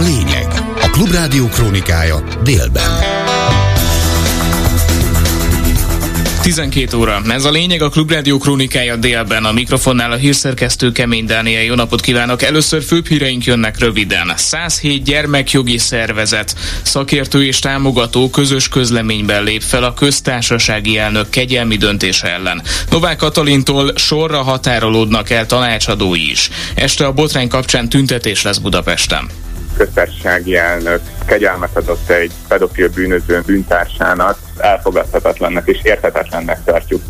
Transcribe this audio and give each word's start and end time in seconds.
lényeg. 0.00 0.46
A 0.80 0.90
Klubrádió 0.90 1.46
krónikája 1.46 2.22
délben. 2.44 3.18
12 6.42 6.96
óra. 6.96 7.22
Ez 7.28 7.44
a 7.44 7.50
lényeg 7.50 7.82
a 7.82 7.88
Klubrádió 7.88 8.38
krónikája 8.38 8.96
délben. 8.96 9.44
A 9.44 9.52
mikrofonnál 9.52 10.12
a 10.12 10.16
hírszerkesztő 10.16 10.92
Kemény 10.92 11.24
Dániel. 11.24 11.62
Jó 11.62 11.74
napot 11.74 12.00
kívánok! 12.00 12.42
Először 12.42 12.82
főbb 12.82 13.06
híreink 13.06 13.44
jönnek 13.44 13.78
röviden. 13.78 14.32
107 14.36 15.02
gyermekjogi 15.02 15.78
szervezet, 15.78 16.54
szakértő 16.82 17.44
és 17.44 17.58
támogató 17.58 18.30
közös 18.30 18.68
közleményben 18.68 19.42
lép 19.42 19.62
fel 19.62 19.84
a 19.84 19.94
köztársasági 19.94 20.98
elnök 20.98 21.30
kegyelmi 21.30 21.76
döntése 21.76 22.28
ellen. 22.32 22.62
Novák 22.90 23.16
Katalintól 23.16 23.92
sorra 23.96 24.42
határolódnak 24.42 25.30
el 25.30 25.46
tanácsadói 25.46 26.30
is. 26.30 26.50
Este 26.74 27.06
a 27.06 27.12
botrány 27.12 27.48
kapcsán 27.48 27.88
tüntetés 27.88 28.42
lesz 28.42 28.58
Budapesten 28.58 29.49
köztársasági 29.84 30.56
elnök 30.56 31.00
kegyelmet 31.26 31.76
adott 31.76 32.10
egy 32.10 32.32
pedofil 32.48 32.88
bűnöző 32.88 33.42
bűntársának, 33.46 34.38
elfogadhatatlannak 34.58 35.68
és 35.68 35.78
érthetetlennek 35.82 36.64
tartjuk. 36.64 37.02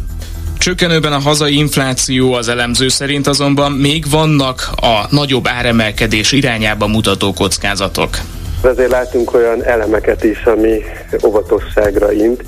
Csökkenőben 0.58 1.12
a 1.12 1.18
hazai 1.18 1.56
infláció 1.56 2.32
az 2.32 2.48
elemző 2.48 2.88
szerint 2.88 3.26
azonban 3.26 3.72
még 3.72 4.10
vannak 4.10 4.70
a 4.76 5.06
nagyobb 5.10 5.46
áremelkedés 5.48 6.32
irányába 6.32 6.86
mutató 6.86 7.32
kockázatok. 7.32 8.18
Ezért 8.62 8.90
látunk 8.90 9.34
olyan 9.34 9.64
elemeket 9.64 10.24
is, 10.24 10.42
ami 10.44 10.82
óvatosságra 11.24 12.12
int. 12.12 12.44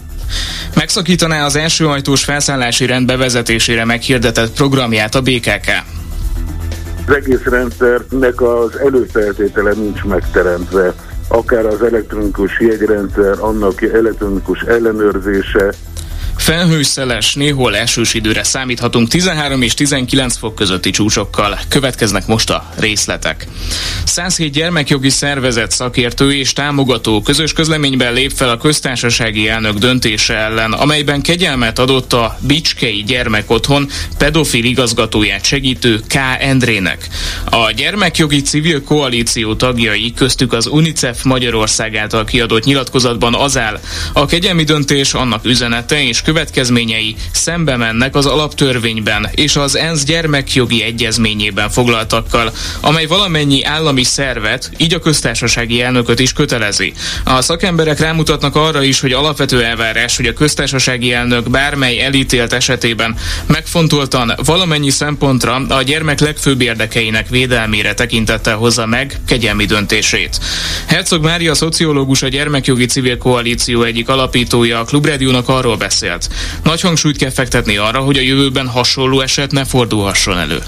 Megszakítaná 0.74 1.44
az 1.44 1.56
első 1.56 1.86
ajtós 1.86 2.24
felszállási 2.24 2.86
rend 2.86 3.06
bevezetésére 3.06 3.84
meghirdetett 3.84 4.52
programját 4.52 5.14
a 5.14 5.20
BKK 5.20 6.00
az 7.06 7.14
egész 7.14 7.44
rendszernek 7.44 8.40
az 8.40 8.78
előfeltétele 8.78 9.72
nincs 9.72 10.04
megteremtve. 10.04 10.94
Akár 11.28 11.66
az 11.66 11.82
elektronikus 11.82 12.60
jegyrendszer, 12.60 13.38
annak 13.40 13.82
elektronikus 13.82 14.60
ellenőrzése, 14.60 15.72
Felhőszeles, 16.36 17.34
néhol 17.34 17.76
esős 17.76 18.14
időre 18.14 18.42
számíthatunk 18.42 19.08
13 19.08 19.62
és 19.62 19.74
19 19.74 20.36
fok 20.36 20.54
közötti 20.54 20.90
csúcsokkal. 20.90 21.58
Következnek 21.68 22.26
most 22.26 22.50
a 22.50 22.72
részletek. 22.76 23.46
107 24.04 24.52
gyermekjogi 24.52 25.10
szervezet 25.10 25.70
szakértő 25.70 26.34
és 26.34 26.52
támogató 26.52 27.22
közös 27.22 27.52
közleményben 27.52 28.12
lép 28.12 28.32
fel 28.34 28.48
a 28.48 28.56
köztársasági 28.56 29.48
elnök 29.48 29.78
döntése 29.78 30.34
ellen, 30.34 30.72
amelyben 30.72 31.22
kegyelmet 31.22 31.78
adott 31.78 32.12
a 32.12 32.38
Bicskei 32.40 33.02
gyermekotthon 33.06 33.88
pedofil 34.18 34.64
igazgatóját 34.64 35.44
segítő 35.44 36.00
K. 36.08 36.14
Endrének. 36.38 37.08
A 37.44 37.70
gyermekjogi 37.70 38.42
civil 38.42 38.82
koalíció 38.82 39.54
tagjai 39.54 40.12
köztük 40.16 40.52
az 40.52 40.66
UNICEF 40.66 41.22
Magyarország 41.22 41.96
által 41.96 42.24
kiadott 42.24 42.64
nyilatkozatban 42.64 43.34
az 43.34 43.58
áll. 43.58 43.80
A 44.12 44.26
kegyelmi 44.26 44.64
döntés 44.64 45.14
annak 45.14 45.44
üzenete 45.44 46.02
és 46.02 46.21
következményei 46.22 47.16
szembe 47.32 47.76
mennek 47.76 48.14
az 48.14 48.26
alaptörvényben 48.26 49.28
és 49.34 49.56
az 49.56 49.76
ENSZ 49.76 50.04
gyermekjogi 50.04 50.82
egyezményében 50.82 51.70
foglaltakkal, 51.70 52.52
amely 52.80 53.06
valamennyi 53.06 53.64
állami 53.64 54.02
szervet, 54.02 54.70
így 54.76 54.94
a 54.94 54.98
köztársasági 54.98 55.82
elnököt 55.82 56.18
is 56.18 56.32
kötelezi. 56.32 56.92
A 57.24 57.40
szakemberek 57.40 57.98
rámutatnak 57.98 58.56
arra 58.56 58.82
is, 58.82 59.00
hogy 59.00 59.12
alapvető 59.12 59.62
elvárás, 59.62 60.16
hogy 60.16 60.26
a 60.26 60.32
köztársasági 60.32 61.12
elnök 61.12 61.50
bármely 61.50 62.00
elítélt 62.00 62.52
esetében 62.52 63.16
megfontoltan 63.46 64.32
valamennyi 64.44 64.90
szempontra 64.90 65.54
a 65.54 65.82
gyermek 65.82 66.20
legfőbb 66.20 66.60
érdekeinek 66.60 67.28
védelmére 67.28 67.94
tekintettel 67.94 68.56
hozza 68.56 68.86
meg 68.86 69.20
kegyelmi 69.26 69.64
döntését. 69.64 70.40
Herzog 70.86 71.24
Mária 71.24 71.54
szociológus 71.54 72.22
a 72.22 72.28
Gyermekjogi 72.28 72.86
Civil 72.86 73.18
Koalíció 73.18 73.82
egyik 73.82 74.08
alapítója 74.08 74.78
a 74.78 74.84
Klubrádiónak 74.84 75.48
arról 75.48 75.76
beszélt, 76.16 76.62
nagy 76.62 76.80
hangsúlyt 76.80 77.16
kell 77.16 77.30
fektetni 77.30 77.76
arra, 77.76 78.00
hogy 78.00 78.16
a 78.16 78.20
jövőben 78.20 78.68
hasonló 78.68 79.20
eset 79.20 79.52
ne 79.52 79.64
fordulhasson 79.64 80.38
elő. 80.38 80.58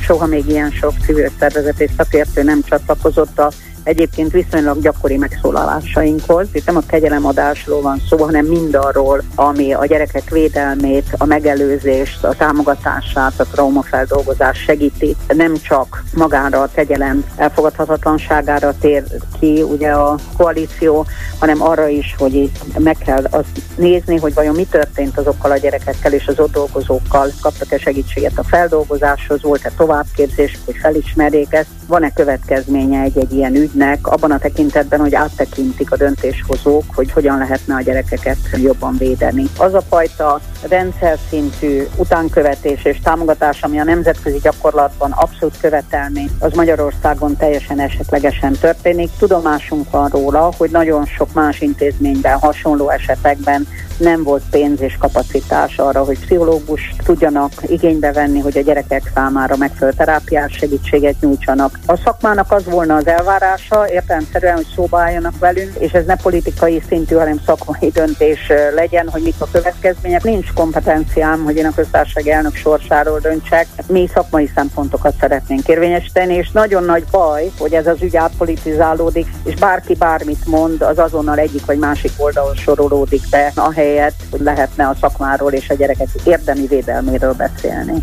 Soha 0.00 0.26
még 0.26 0.44
ilyen 0.48 0.70
sok 0.70 0.92
civil 1.04 1.30
szervezet 1.38 1.80
és 1.80 1.90
szakértő 1.96 2.42
nem 2.42 2.62
csatlakozott 2.68 3.38
a 3.38 3.52
egyébként 3.88 4.32
viszonylag 4.32 4.80
gyakori 4.80 5.16
megszólalásainkhoz. 5.16 6.46
Itt 6.52 6.66
nem 6.66 6.76
a 6.76 6.86
kegyelemadásról 6.86 7.80
van 7.80 8.02
szó, 8.08 8.16
hanem 8.16 8.44
mindarról, 8.44 9.22
ami 9.34 9.72
a 9.72 9.86
gyerekek 9.86 10.30
védelmét, 10.30 11.14
a 11.18 11.24
megelőzést, 11.24 12.24
a 12.24 12.34
támogatását, 12.34 13.40
a 13.40 13.44
traumafeldolgozást 13.44 14.64
segíti. 14.64 15.16
Nem 15.28 15.56
csak 15.56 16.02
magára 16.14 16.62
a 16.62 16.70
kegyelem 16.74 17.24
elfogadhatatlanságára 17.36 18.74
tér 18.80 19.02
ki 19.40 19.62
ugye 19.62 19.90
a 19.90 20.18
koalíció, 20.36 21.06
hanem 21.38 21.62
arra 21.62 21.86
is, 21.86 22.14
hogy 22.18 22.50
meg 22.78 22.96
kell 22.96 23.24
azt 23.30 23.62
nézni, 23.76 24.16
hogy 24.16 24.34
vajon 24.34 24.54
mi 24.54 24.64
történt 24.64 25.18
azokkal 25.18 25.50
a 25.50 25.56
gyerekekkel 25.56 26.12
és 26.12 26.26
az 26.26 26.38
ott 26.38 26.52
dolgozókkal, 26.52 27.28
kaptak-e 27.40 27.78
segítséget 27.78 28.38
a 28.38 28.44
feldolgozáshoz, 28.44 29.42
volt-e 29.42 29.72
továbbképzés, 29.76 30.58
hogy 30.64 30.76
felismerjék 30.76 31.52
ezt, 31.52 31.68
van-e 31.86 32.12
következménye 32.12 33.02
egy-egy 33.02 33.32
ilyen 33.32 33.54
ügynek 33.78 34.06
abban 34.06 34.30
a 34.30 34.38
tekintetben, 34.38 35.00
hogy 35.00 35.14
áttekintik 35.14 35.92
a 35.92 35.96
döntéshozók, 35.96 36.84
hogy 36.94 37.12
hogyan 37.12 37.38
lehetne 37.38 37.74
a 37.74 37.80
gyerekeket 37.80 38.38
jobban 38.56 38.96
védeni. 38.96 39.44
Az 39.58 39.74
a 39.74 39.80
fajta 39.80 40.40
rendszer 40.68 41.18
szintű 41.28 41.86
utánkövetés 41.96 42.84
és 42.84 43.00
támogatás, 43.02 43.62
ami 43.62 43.80
a 43.80 43.84
nemzetközi 43.84 44.38
gyakorlatban 44.42 45.10
abszolút 45.10 45.60
követelmény, 45.60 46.30
az 46.38 46.52
Magyarországon 46.52 47.36
teljesen 47.36 47.80
esetlegesen 47.80 48.52
történik. 48.52 49.10
Tudomásunk 49.18 49.90
van 49.90 50.08
róla, 50.08 50.52
hogy 50.56 50.70
nagyon 50.70 51.06
sok 51.06 51.32
más 51.32 51.60
intézményben, 51.60 52.38
hasonló 52.38 52.88
esetekben 52.88 53.66
nem 53.98 54.22
volt 54.22 54.42
pénz 54.50 54.80
és 54.80 54.96
kapacitás 54.98 55.78
arra, 55.78 56.04
hogy 56.04 56.18
pszichológus 56.18 56.94
tudjanak 57.04 57.52
igénybe 57.66 58.12
venni, 58.12 58.40
hogy 58.40 58.58
a 58.58 58.60
gyerekek 58.60 59.10
számára 59.14 59.56
megfelelő 59.56 59.96
terápiás 59.96 60.52
segítséget 60.52 61.20
nyújtsanak. 61.20 61.78
A 61.86 61.96
szakmának 61.96 62.52
az 62.52 62.64
volna 62.64 62.94
az 62.94 63.06
elvárása, 63.06 63.88
értelemszerűen, 63.90 64.54
hogy 64.54 64.66
szóba 64.74 65.00
álljanak 65.00 65.38
velünk, 65.38 65.74
és 65.78 65.92
ez 65.92 66.04
ne 66.04 66.16
politikai 66.16 66.82
szintű, 66.88 67.14
hanem 67.14 67.40
szakmai 67.46 67.90
döntés 67.90 68.52
legyen, 68.74 69.08
hogy 69.08 69.22
mik 69.22 69.34
a 69.38 69.48
következmények. 69.52 70.22
Nincs 70.22 70.47
kompetenciám, 70.54 71.44
hogy 71.44 71.56
én 71.56 71.66
a 71.66 71.74
köztársaság 71.74 72.26
elnök 72.26 72.54
sorsáról 72.54 73.18
döntsek. 73.18 73.66
Mi 73.86 74.08
szakmai 74.14 74.50
szempontokat 74.54 75.14
szeretnénk 75.20 75.68
érvényesíteni, 75.68 76.34
és 76.34 76.50
nagyon 76.50 76.84
nagy 76.84 77.04
baj, 77.10 77.50
hogy 77.58 77.72
ez 77.72 77.86
az 77.86 78.02
ügy 78.02 78.16
átpolitizálódik, 78.16 79.26
és 79.44 79.54
bárki 79.54 79.94
bármit 79.94 80.46
mond, 80.46 80.82
az 80.82 80.98
azonnal 80.98 81.38
egyik 81.38 81.66
vagy 81.66 81.78
másik 81.78 82.12
oldalon 82.16 82.54
sorolódik 82.54 83.22
be, 83.30 83.52
ahely 83.54 83.88
ahelyett, 83.88 84.22
hogy 84.30 84.40
lehetne 84.40 84.88
a 84.88 84.96
szakmáról 85.00 85.52
és 85.52 85.68
a 85.68 85.74
gyerekek 85.74 86.08
érdemi 86.24 86.66
védelméről 86.66 87.32
beszélni. 87.32 88.02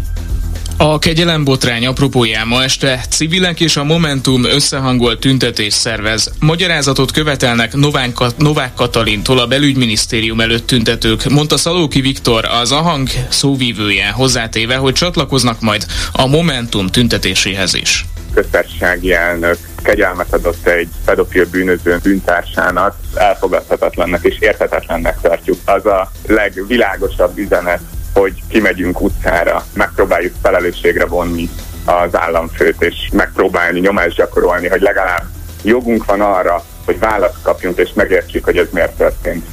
A 0.78 1.00
kegyelembotrány 1.00 1.86
apropóján 1.86 2.48
ma 2.48 2.64
este 2.64 3.02
civilek 3.10 3.60
és 3.60 3.78
a 3.78 3.84
Momentum 3.84 4.46
összehangolt 4.46 5.20
tüntetés 5.20 5.74
szervez. 5.74 6.32
Magyarázatot 6.40 7.12
követelnek 7.12 7.74
Novák, 7.74 8.12
Novák 8.38 8.74
Katalintól 8.74 9.40
a 9.40 9.48
belügyminisztérium 9.48 10.40
előtt 10.40 10.68
tüntetők, 10.68 11.30
mondta 11.30 11.58
Szalóki 11.58 12.02
Viktor, 12.02 12.46
az 12.46 12.72
Ahang 12.72 13.08
szóvívője 13.30 14.10
hozzátéve, 14.10 14.76
hogy 14.76 14.94
csatlakoznak 14.94 15.62
majd 15.62 15.86
a 16.12 16.28
Momentum 16.28 16.88
tüntetéséhez 16.88 17.74
is. 17.74 18.06
Köztársasági 18.34 19.14
elnök 19.14 19.58
kegyelmet 19.84 20.34
adott 20.34 20.68
egy 20.68 20.90
pedofil 21.06 21.46
bűnöző 21.46 22.00
bűntársának, 22.04 22.96
elfogadhatatlannak 23.14 24.24
és 24.24 24.36
érthetetlennek 24.40 25.22
tartjuk. 25.22 25.58
Az 25.66 25.86
a 25.86 26.12
legvilágosabb 26.28 27.38
üzenet, 27.38 27.82
hogy 28.20 28.34
kimegyünk 28.50 29.02
utcára, 29.02 29.66
megpróbáljuk 29.74 30.34
felelősségre 30.42 31.06
vonni 31.06 31.50
az 31.86 32.16
államfőt, 32.16 32.82
és 32.82 32.96
megpróbálni 33.12 33.80
nyomást 33.80 34.16
gyakorolni, 34.16 34.68
hogy 34.68 34.82
legalább 34.82 35.24
jogunk 35.64 36.06
van 36.06 36.22
arra, 36.22 36.66
hogy 36.86 37.00
választ 37.00 37.42
kapjunk, 37.42 37.78
és 37.78 37.90
megértsük, 37.94 38.44
hogy 38.44 38.58
ez 38.58 38.68
miért 38.72 38.98
történt. 38.98 39.46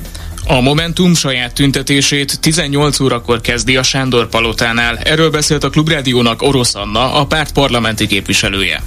A 0.46 0.60
Momentum 0.60 1.14
saját 1.14 1.54
tüntetését 1.54 2.40
18 2.40 3.00
órakor 3.00 3.40
kezdi 3.40 3.76
a 3.76 3.82
Sándor 3.82 4.28
Palotánál. 4.28 4.98
Erről 4.98 5.30
beszélt 5.30 5.64
a 5.64 5.70
Klubrádiónak 5.70 6.42
Orosz 6.42 6.74
Anna, 6.74 7.14
a 7.14 7.26
párt 7.26 7.52
parlamenti 7.52 8.06
képviselője 8.06 8.80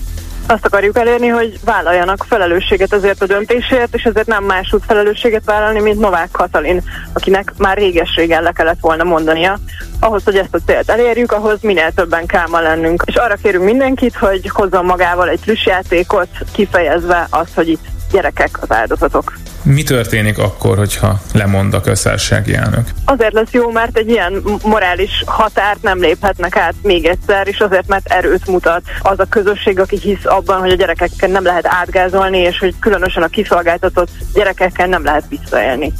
azt 0.47 0.65
akarjuk 0.65 0.97
elérni, 0.97 1.27
hogy 1.27 1.59
vállaljanak 1.65 2.25
felelősséget 2.29 2.93
azért 2.93 3.21
a 3.21 3.25
döntésért, 3.25 3.95
és 3.95 4.03
ezért 4.03 4.27
nem 4.27 4.43
más 4.43 4.73
út 4.73 4.83
felelősséget 4.87 5.45
vállalni, 5.45 5.79
mint 5.79 5.99
Novák 5.99 6.31
Katalin, 6.31 6.81
akinek 7.13 7.53
már 7.57 7.77
réges-régen 7.77 8.43
le 8.43 8.51
kellett 8.51 8.79
volna 8.79 9.03
mondania. 9.03 9.59
Ahhoz, 9.99 10.23
hogy 10.23 10.37
ezt 10.37 10.53
a 10.53 10.59
célt 10.65 10.89
elérjük, 10.89 11.31
ahhoz 11.31 11.61
minél 11.61 11.91
többen 11.91 12.25
kell 12.25 12.47
ma 12.47 12.59
lennünk. 12.59 13.03
És 13.05 13.15
arra 13.15 13.35
kérünk 13.35 13.63
mindenkit, 13.63 14.15
hogy 14.15 14.49
hozzon 14.49 14.85
magával 14.85 15.29
egy 15.29 15.61
játékot, 15.65 16.29
kifejezve 16.53 17.27
azt, 17.29 17.53
hogy 17.55 17.69
itt 17.69 17.94
gyerekek 18.15 18.57
az 18.61 18.71
áldozatok. 18.71 19.33
Mi 19.61 19.83
történik 19.83 20.37
akkor, 20.37 20.77
hogyha 20.77 21.19
lemond 21.33 21.73
a 21.73 21.81
köztársasági 21.81 22.53
elnök? 22.53 22.89
Azért 23.05 23.33
lesz 23.33 23.51
jó, 23.51 23.71
mert 23.71 23.97
egy 23.97 24.09
ilyen 24.09 24.43
morális 24.63 25.23
határt 25.25 25.81
nem 25.81 25.99
léphetnek 25.99 26.55
át 26.55 26.73
még 26.81 27.05
egyszer, 27.05 27.47
és 27.47 27.59
azért, 27.59 27.87
mert 27.87 28.11
erőt 28.11 28.47
mutat 28.47 28.81
az 28.99 29.19
a 29.19 29.25
közösség, 29.29 29.79
aki 29.79 29.99
hisz 30.01 30.25
abban, 30.25 30.59
hogy 30.59 30.71
a 30.71 30.75
gyerekekkel 30.75 31.29
nem 31.29 31.43
lehet 31.43 31.67
átgázolni, 31.67 32.37
és 32.37 32.59
hogy 32.59 32.75
különösen 32.79 33.23
a 33.23 33.27
kiszolgáltatott 33.27 34.09
gyerekekkel 34.33 34.87
nem 34.87 35.03
lehet 35.03 35.25
visszaélni. 35.29 35.93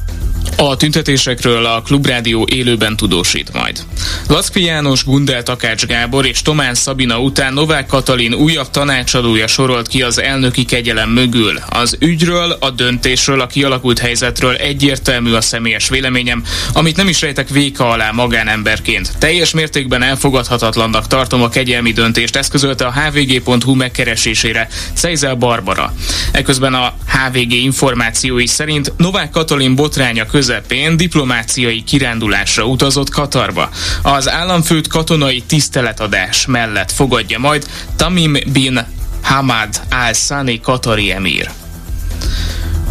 A 0.58 0.76
tüntetésekről 0.76 1.66
a 1.66 1.82
Klubrádió 1.82 2.48
élőben 2.52 2.96
tudósít 2.96 3.54
majd. 3.54 3.84
Laszkvi 4.28 4.64
János, 4.64 5.04
Gundel 5.04 5.44
Takács 5.44 5.86
Gábor 5.86 6.26
és 6.26 6.42
Tomán 6.42 6.74
Szabina 6.74 7.20
után 7.20 7.54
Novák 7.54 7.86
Katalin 7.86 8.34
újabb 8.34 8.70
tanácsadója 8.70 9.48
sorolt 9.48 9.88
ki 9.88 10.02
az 10.02 10.22
elnöki 10.22 10.66
kegyelem 10.66 11.10
mögül. 11.10 11.60
Az 11.70 11.98
ügyről, 12.00 12.58
a 12.60 12.70
döntésről, 12.70 13.42
a 13.42 13.48
kialakult 13.48 14.00
helyzetről 14.00 14.56
egyértelmű 14.56 15.34
a 15.34 15.42
személyes 15.42 15.90
véleményem, 15.90 16.44
amit 16.74 16.96
nem 16.96 17.08
is 17.08 17.22
rejtek 17.22 17.50
véka 17.50 17.90
alá 17.90 18.12
magánemberként. 18.12 19.18
Teljes 19.18 19.52
mértékben 19.52 20.04
elfogadhatatlannak 20.04 21.08
tartom 21.08 21.42
a 21.44 21.50
kegyelmi 21.50 21.92
döntést, 21.92 22.36
eszközölte 22.36 22.86
a 22.86 22.94
hvg.hu 22.94 23.74
megkeresésére 23.74 24.68
Cejzel 24.94 25.36
Barbara. 25.36 25.94
Eközben 26.32 26.74
a 26.74 26.94
HVG 27.08 27.52
információi 27.52 28.48
szerint 28.48 28.94
Novák 28.98 29.30
Katalin 29.30 29.76
botránya 29.76 30.26
köz 30.26 30.45
közepén 30.46 30.98
diplomáciai 30.98 31.84
kirándulásra 31.84 32.64
utazott 32.64 33.10
Katarba. 33.10 33.70
Az 34.02 34.30
államfőt 34.30 34.88
katonai 34.88 35.42
tiszteletadás 35.42 36.46
mellett 36.46 36.92
fogadja 36.92 37.40
majd 37.40 37.66
Tamim 37.96 38.38
bin 38.52 38.88
Hamad 39.22 39.82
al-Sani 39.90 40.60
Katari 40.60 41.12
emír. 41.12 41.65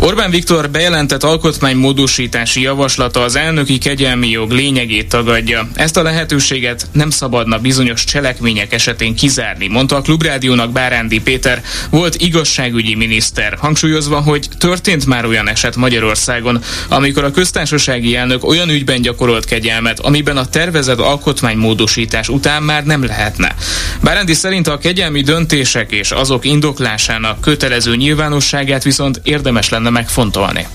Orbán 0.04 0.30
Viktor 0.30 0.70
bejelentett 0.70 1.22
alkotmánymódosítási 1.22 2.60
javaslata 2.60 3.22
az 3.22 3.36
elnöki 3.36 3.78
kegyelmi 3.78 4.28
jog 4.28 4.50
lényegét 4.50 5.08
tagadja. 5.08 5.68
Ezt 5.74 5.96
a 5.96 6.02
lehetőséget 6.02 6.86
nem 6.92 7.10
szabadna 7.10 7.58
bizonyos 7.58 8.04
cselekmények 8.04 8.72
esetén 8.72 9.14
kizárni, 9.14 9.66
mondta 9.66 9.96
a 9.96 10.00
Klubrádiónak 10.00 10.72
Bárándi 10.72 11.20
Péter, 11.20 11.62
volt 11.90 12.14
igazságügyi 12.14 12.94
miniszter, 12.94 13.56
hangsúlyozva, 13.60 14.20
hogy 14.20 14.48
történt 14.58 15.06
már 15.06 15.24
olyan 15.26 15.48
eset 15.48 15.76
Magyarországon, 15.76 16.62
amikor 16.88 17.24
a 17.24 17.30
köztársasági 17.30 18.16
elnök 18.16 18.44
olyan 18.44 18.68
ügyben 18.68 19.02
gyakorolt 19.02 19.44
kegyelmet, 19.44 20.00
amiben 20.00 20.36
a 20.36 20.46
tervezett 20.46 20.98
alkotmánymódosítás 20.98 22.28
után 22.28 22.62
már 22.62 22.84
nem 22.84 23.04
lehetne. 23.04 23.54
Bárándi 24.00 24.34
szerint 24.34 24.68
a 24.68 24.78
kegyelmi 24.78 25.20
döntések 25.20 25.92
és 25.92 26.10
azok 26.10 26.44
indoklásának 26.44 27.40
kötelező 27.40 27.96
nyilvánosságát 27.96 28.82
viszont 28.82 29.20
érdemes 29.22 29.68
lenne 29.68 29.92
megfontolni? 29.94 30.66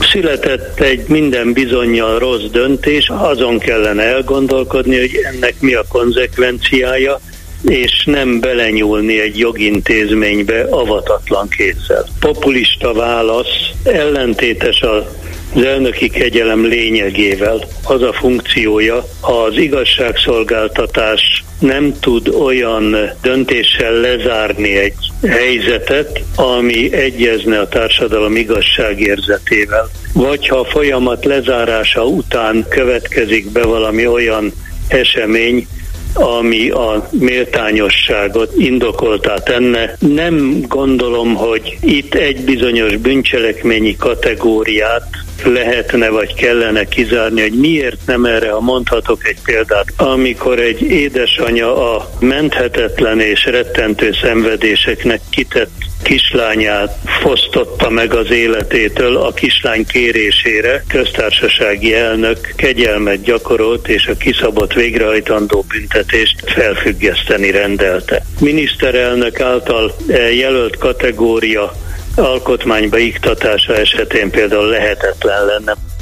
Született 0.00 0.80
egy 0.80 1.04
minden 1.08 1.52
bizonyal 1.52 2.18
rossz 2.18 2.44
döntés, 2.52 3.08
azon 3.08 3.58
kellene 3.58 4.02
elgondolkodni, 4.02 4.98
hogy 4.98 5.20
ennek 5.32 5.54
mi 5.60 5.74
a 5.74 5.84
konzekvenciája, 5.88 7.20
és 7.64 8.04
nem 8.04 8.40
belenyúlni 8.40 9.20
egy 9.20 9.38
jogintézménybe 9.38 10.66
avatatlan 10.70 11.48
kézzel. 11.48 12.06
Populista 12.20 12.92
válasz 12.92 13.70
ellentétes 13.84 14.80
a 14.80 15.06
az 15.54 15.64
elnöki 15.64 16.08
kegyelem 16.08 16.64
lényegével. 16.64 17.64
Az 17.84 18.02
a 18.02 18.12
funkciója, 18.12 19.04
ha 19.20 19.42
az 19.42 19.56
igazságszolgáltatás 19.56 21.44
nem 21.58 21.94
tud 22.00 22.28
olyan 22.28 22.96
döntéssel 23.22 23.92
lezárni 23.92 24.76
egy 24.76 24.94
helyzetet, 25.28 26.20
ami 26.36 26.92
egyezne 26.92 27.60
a 27.60 27.68
társadalom 27.68 28.36
igazságérzetével. 28.36 29.90
Vagy 30.12 30.48
ha 30.48 30.58
a 30.58 30.64
folyamat 30.64 31.24
lezárása 31.24 32.04
után 32.04 32.66
következik 32.68 33.52
be 33.52 33.62
valami 33.62 34.06
olyan 34.06 34.52
esemény, 34.88 35.66
ami 36.16 36.70
a 36.70 37.08
méltányosságot 37.10 38.52
indokoltá 38.56 39.34
tenne. 39.34 39.96
Nem 39.98 40.60
gondolom, 40.68 41.34
hogy 41.34 41.76
itt 41.80 42.14
egy 42.14 42.44
bizonyos 42.44 42.96
bűncselekményi 42.96 43.96
kategóriát 43.96 45.08
lehetne 45.44 46.08
vagy 46.08 46.34
kellene 46.34 46.84
kizárni, 46.84 47.40
hogy 47.40 47.58
miért 47.58 48.06
nem 48.06 48.24
erre, 48.24 48.50
ha 48.50 48.60
mondhatok 48.60 49.28
egy 49.28 49.38
példát, 49.44 49.86
amikor 49.96 50.58
egy 50.58 50.82
édesanya 50.82 51.94
a 51.94 52.10
menthetetlen 52.20 53.20
és 53.20 53.44
rettentő 53.44 54.12
szenvedéseknek 54.12 55.20
kitett 55.30 55.85
kislányát 56.02 56.98
fosztotta 57.20 57.90
meg 57.90 58.14
az 58.14 58.30
életétől 58.30 59.16
a 59.16 59.32
kislány 59.32 59.86
kérésére, 59.86 60.84
köztársasági 60.88 61.94
elnök 61.94 62.52
kegyelmet 62.56 63.22
gyakorolt 63.22 63.88
és 63.88 64.06
a 64.06 64.16
kiszabott 64.16 64.72
végrehajtandó 64.72 65.64
büntetést 65.68 66.50
felfüggeszteni 66.50 67.50
rendelte. 67.50 68.22
Miniszterelnök 68.40 69.40
által 69.40 69.94
jelölt 70.34 70.76
kategória 70.76 71.72
alkotmányba 72.16 72.98
iktatása 72.98 73.76
esetén 73.76 74.30
például 74.30 74.66
lehetetlen 74.66 75.44
lenne. 75.44 75.95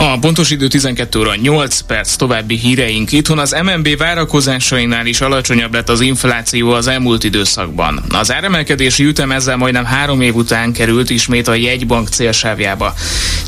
A 0.00 0.18
pontos 0.18 0.50
idő 0.50 0.66
12 0.66 1.18
óra 1.18 1.34
8 1.34 1.80
perc 1.80 2.16
további 2.16 2.56
híreink. 2.56 3.12
Itthon 3.12 3.38
az 3.38 3.56
MNB 3.62 3.96
várakozásainál 3.96 5.06
is 5.06 5.20
alacsonyabb 5.20 5.74
lett 5.74 5.88
az 5.88 6.00
infláció 6.00 6.70
az 6.70 6.86
elmúlt 6.86 7.24
időszakban. 7.24 8.04
Az 8.08 8.32
áremelkedési 8.32 9.04
ütem 9.04 9.30
ezzel 9.30 9.56
majdnem 9.56 9.84
három 9.84 10.20
év 10.20 10.34
után 10.34 10.72
került 10.72 11.10
ismét 11.10 11.48
a 11.48 11.54
jegybank 11.54 12.08
célsávjába. 12.08 12.94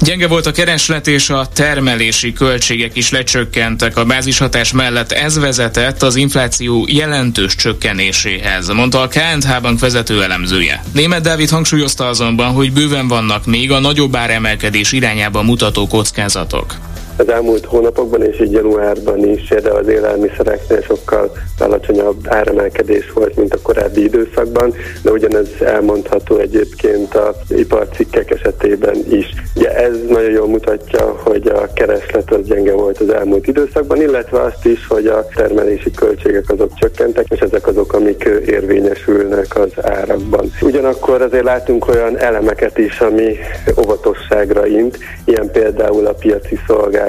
Gyenge 0.00 0.26
volt 0.26 0.46
a 0.46 0.52
kereslet 0.52 1.06
és 1.06 1.30
a 1.30 1.46
termelési 1.54 2.32
költségek 2.32 2.96
is 2.96 3.10
lecsökkentek 3.10 3.96
a 3.96 4.04
bázishatás 4.04 4.72
mellett. 4.72 5.12
Ez 5.12 5.38
vezetett 5.38 6.02
az 6.02 6.16
infláció 6.16 6.86
jelentős 6.88 7.54
csökkenéséhez, 7.54 8.68
mondta 8.68 9.00
a 9.00 9.08
KNH 9.08 9.60
bank 9.62 9.80
vezető 9.80 10.22
elemzője. 10.22 10.84
Német 10.92 11.22
Dávid 11.22 11.48
hangsúlyozta 11.48 12.06
azonban, 12.06 12.52
hogy 12.52 12.72
bőven 12.72 13.08
vannak 13.08 13.46
még 13.46 13.72
a 13.72 13.80
nagyobb 13.80 14.16
áremelkedés 14.16 14.92
irányába 14.92 15.42
mutató 15.42 15.86
kockázatok 15.86 16.39
kockázatok? 16.40 16.89
Az 17.20 17.28
elmúlt 17.28 17.64
hónapokban 17.64 18.22
és 18.22 18.40
így 18.40 18.52
januárban 18.52 19.28
is 19.28 19.48
de 19.48 19.70
az 19.70 19.88
élelmiszereknél 19.88 20.80
sokkal 20.80 21.32
alacsonyabb 21.58 22.16
áremelkedés 22.24 23.12
volt, 23.12 23.36
mint 23.36 23.54
a 23.54 23.58
korábbi 23.62 24.02
időszakban, 24.02 24.74
de 25.02 25.10
ugyanez 25.10 25.48
elmondható 25.60 26.36
egyébként 26.36 27.14
a 27.14 27.34
iparcikkek 27.48 28.30
esetében 28.30 28.96
is. 29.10 29.26
Ugye 29.56 29.76
ez 29.76 29.96
nagyon 30.08 30.30
jól 30.30 30.48
mutatja, 30.48 31.20
hogy 31.24 31.48
a 31.48 31.72
kereslet 31.74 32.32
az 32.32 32.46
gyenge 32.46 32.72
volt 32.72 32.98
az 32.98 33.08
elmúlt 33.08 33.46
időszakban, 33.46 34.00
illetve 34.00 34.40
azt 34.40 34.66
is, 34.66 34.86
hogy 34.86 35.06
a 35.06 35.26
termelési 35.34 35.90
költségek 35.90 36.50
azok 36.50 36.74
csökkentek, 36.74 37.26
és 37.28 37.40
ezek 37.40 37.66
azok, 37.66 37.92
amik 37.92 38.28
érvényesülnek 38.46 39.56
az 39.56 39.70
árakban. 39.82 40.52
Ugyanakkor 40.60 41.22
azért 41.22 41.44
látunk 41.44 41.88
olyan 41.88 42.18
elemeket 42.18 42.78
is, 42.78 43.00
ami 43.00 43.36
óvatosságra 43.78 44.66
int, 44.66 44.98
ilyen 45.24 45.50
például 45.50 46.06
a 46.06 46.12
piaci 46.12 46.58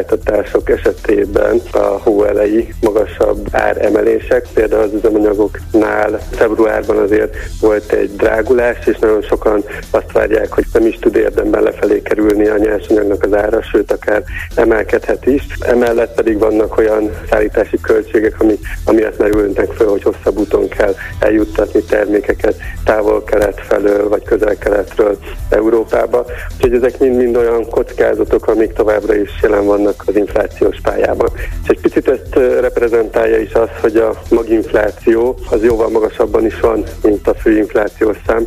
szolgáltatások 0.02 0.70
esetében 0.70 1.62
a 1.72 1.78
hóelei 1.78 2.74
magasabb 2.82 3.48
áremelések, 3.52 4.48
például 4.54 4.82
az 4.82 4.94
üzemanyagoknál 4.94 6.20
februárban 6.32 6.98
azért 6.98 7.36
volt 7.62 7.92
egy 7.92 8.16
drágulás, 8.16 8.78
és 8.86 8.98
nagyon 8.98 9.22
sokan 9.22 9.64
azt 9.92 10.12
várják, 10.12 10.54
hogy 10.54 10.66
nem 10.74 10.86
is 10.86 10.98
tud 11.00 11.16
érdemben 11.16 11.64
lefelé 11.64 12.02
kerülni 12.02 12.48
a 12.48 12.58
nyersanyagnak 12.58 13.24
az 13.24 13.34
ára, 13.34 13.62
sőt 13.62 13.92
akár 13.92 14.24
emelkedhet 14.56 15.26
is. 15.26 15.48
Emellett 15.60 16.16
pedig 16.16 16.38
vannak 16.40 16.78
olyan 16.78 17.12
szállítási 17.30 17.80
költségek, 17.82 18.36
ami, 18.40 18.60
amiatt 18.86 19.18
merülnek 19.18 19.72
föl, 19.72 19.90
hogy 19.90 20.04
hosszabb 20.04 20.38
úton 20.38 20.68
kell 20.68 20.94
eljuttatni 21.20 21.82
termékeket 21.82 22.56
távol-kelet 22.86 23.62
felől, 23.68 24.10
vagy 24.10 24.24
közel-keletről 24.24 25.18
Európába. 25.50 26.26
Úgyhogy 26.56 26.74
ezek 26.74 27.00
mind-mind 27.00 27.36
olyan 27.36 27.70
kockázatok, 27.70 28.48
amik 28.48 28.74
továbbra 28.74 29.16
is 29.16 29.30
jelen 29.42 29.66
vannak 29.66 29.91
az 30.06 30.16
inflációs 30.16 30.80
pályában. 30.82 31.30
És 31.64 31.68
egy 31.68 31.80
picit 31.80 32.08
ezt 32.08 32.36
reprezentálja 32.60 33.38
is 33.38 33.54
az, 33.54 33.70
hogy 33.82 33.96
a 33.96 34.22
maginfláció 34.30 35.38
az 35.50 35.64
jóval 35.64 35.90
magasabban 35.90 36.46
is 36.46 36.60
van, 36.60 36.84
mint 37.04 37.28
a 37.28 37.34
főinflációs 37.34 38.18
szám, 38.28 38.46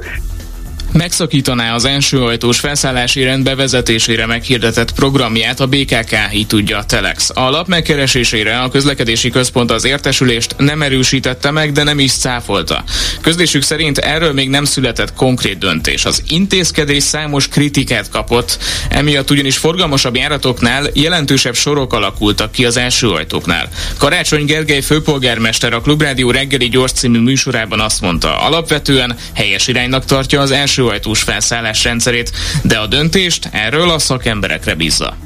megszakítaná 0.95 1.75
az 1.75 1.85
első 1.85 2.23
ajtós 2.23 2.59
felszállási 2.59 3.23
rend 3.23 3.45
bevezetésére 3.45 4.27
meghirdetett 4.27 4.93
programját 4.93 5.61
a 5.61 5.67
BKK, 5.67 6.17
így 6.33 6.47
tudja 6.47 6.79
a 6.79 6.85
Telex. 6.85 7.31
A 7.35 7.51
lap 7.51 7.69
megkeresésére 7.69 8.59
a 8.59 8.69
közlekedési 8.69 9.31
központ 9.31 9.71
az 9.71 9.85
értesülést 9.85 10.55
nem 10.59 10.83
erősítette 10.83 11.51
meg, 11.51 11.73
de 11.73 11.83
nem 11.83 11.99
is 11.99 12.13
cáfolta. 12.13 12.85
Közlésük 13.21 13.63
szerint 13.63 13.99
erről 13.99 14.33
még 14.33 14.49
nem 14.49 14.65
született 14.65 15.15
konkrét 15.15 15.59
döntés. 15.59 16.05
Az 16.05 16.23
intézkedés 16.29 17.03
számos 17.03 17.49
kritikát 17.49 18.09
kapott, 18.09 18.59
emiatt 18.89 19.31
ugyanis 19.31 19.57
forgalmasabb 19.57 20.17
járatoknál 20.17 20.87
jelentősebb 20.93 21.55
sorok 21.55 21.93
alakultak 21.93 22.53
ki 22.53 22.65
az 22.65 22.77
első 22.77 23.11
ajtóknál. 23.11 23.69
Karácsony 23.99 24.45
Gergely 24.45 24.81
főpolgármester 24.81 25.73
a 25.73 25.81
Klubrádió 25.81 26.31
reggeli 26.31 26.69
gyors 26.69 26.93
című 26.93 27.19
műsorában 27.19 27.81
azt 27.81 28.01
mondta, 28.01 28.41
alapvetően 28.41 29.17
helyes 29.35 29.69
iránynak 29.69 30.05
tartja 30.05 30.41
az 30.41 30.51
első 30.51 30.83
elsőajtós 30.85 31.23
felszállás 31.23 31.85
rendszerét, 31.85 32.31
de 32.63 32.79
a 32.79 32.87
döntést 32.87 33.49
erről 33.53 33.91
a 33.91 33.99
szakemberekre 33.99 34.75
bízza. 34.75 35.17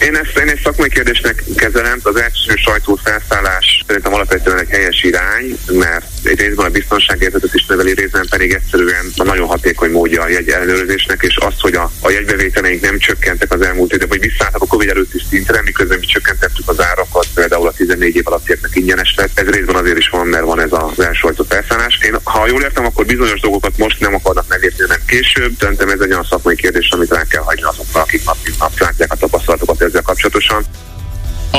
Én 0.00 0.16
ezt 0.16 0.38
én 0.38 0.48
egy 0.48 0.60
szakmai 0.64 0.88
kérdésnek 0.88 1.44
kezelem, 1.56 2.00
az 2.02 2.16
első 2.16 2.54
sajtó 2.56 2.98
felszállás 3.04 3.82
szerintem 3.86 4.14
alapvetően 4.14 4.58
egy 4.58 4.68
helyes 4.68 5.02
irány, 5.02 5.58
mert 5.72 6.06
részben 6.24 6.66
a 6.66 6.68
biztonságérzetet 6.68 7.54
is 7.54 7.66
növeli, 7.66 7.94
részben 7.94 8.26
pedig 8.30 8.52
egyszerűen 8.52 9.06
a 9.16 9.22
nagyon 9.22 9.46
hatékony 9.46 9.90
módja 9.90 10.22
a 10.22 10.28
jegy 10.28 10.48
ellenőrzésnek, 10.48 11.22
és 11.22 11.36
az, 11.36 11.54
hogy 11.60 11.74
a, 11.74 11.90
a 12.00 12.10
jegybevételeink 12.10 12.80
nem 12.80 12.98
csökkentek 12.98 13.52
az 13.52 13.60
elmúlt 13.60 13.92
időben, 13.92 14.18
vagy 14.18 14.28
visszaálltak 14.28 14.62
a 14.62 14.66
Covid 14.66 14.88
előtti 14.88 15.20
szintre, 15.30 15.62
miközben 15.62 15.98
mi 15.98 16.06
csökkentettük 16.06 16.68
az 16.68 16.80
árakat, 16.80 17.26
például 17.34 17.66
a 17.66 17.72
14 17.72 18.16
év 18.16 18.26
alattieknek 18.26 18.76
ingyenes 18.76 19.14
lett. 19.16 19.38
Ez 19.38 19.48
részben 19.48 19.74
azért 19.74 19.98
is 19.98 20.08
van, 20.08 20.26
mert 20.26 20.44
van 20.44 20.60
ez 20.60 20.72
az 20.72 21.00
első 21.00 21.26
ajtó 21.26 21.44
felszállás. 21.48 21.98
Én, 22.02 22.16
ha 22.24 22.46
jól 22.46 22.62
értem, 22.62 22.84
akkor 22.84 23.06
bizonyos 23.06 23.40
dolgokat 23.40 23.78
most 23.78 24.00
nem 24.00 24.14
akarnak 24.14 24.48
megérteni, 24.48 24.88
nem 24.88 25.04
később. 25.06 25.52
Szerintem 25.60 25.88
ez 25.88 26.00
egy 26.00 26.10
olyan 26.10 26.26
szakmai 26.30 26.56
kérdés, 26.56 26.88
amit 26.90 27.10
rá 27.10 27.22
kell 27.28 27.42
hagyni 27.42 27.62
azokra, 27.62 28.00
akik 28.00 28.24
nap 28.24 28.36
mint 28.44 28.58
nap 28.58 28.78
látják 28.78 29.12
a 29.12 29.16
tapasztalatokat 29.16 29.82
ezzel 29.82 30.02
kapcsolatosan. 30.02 30.64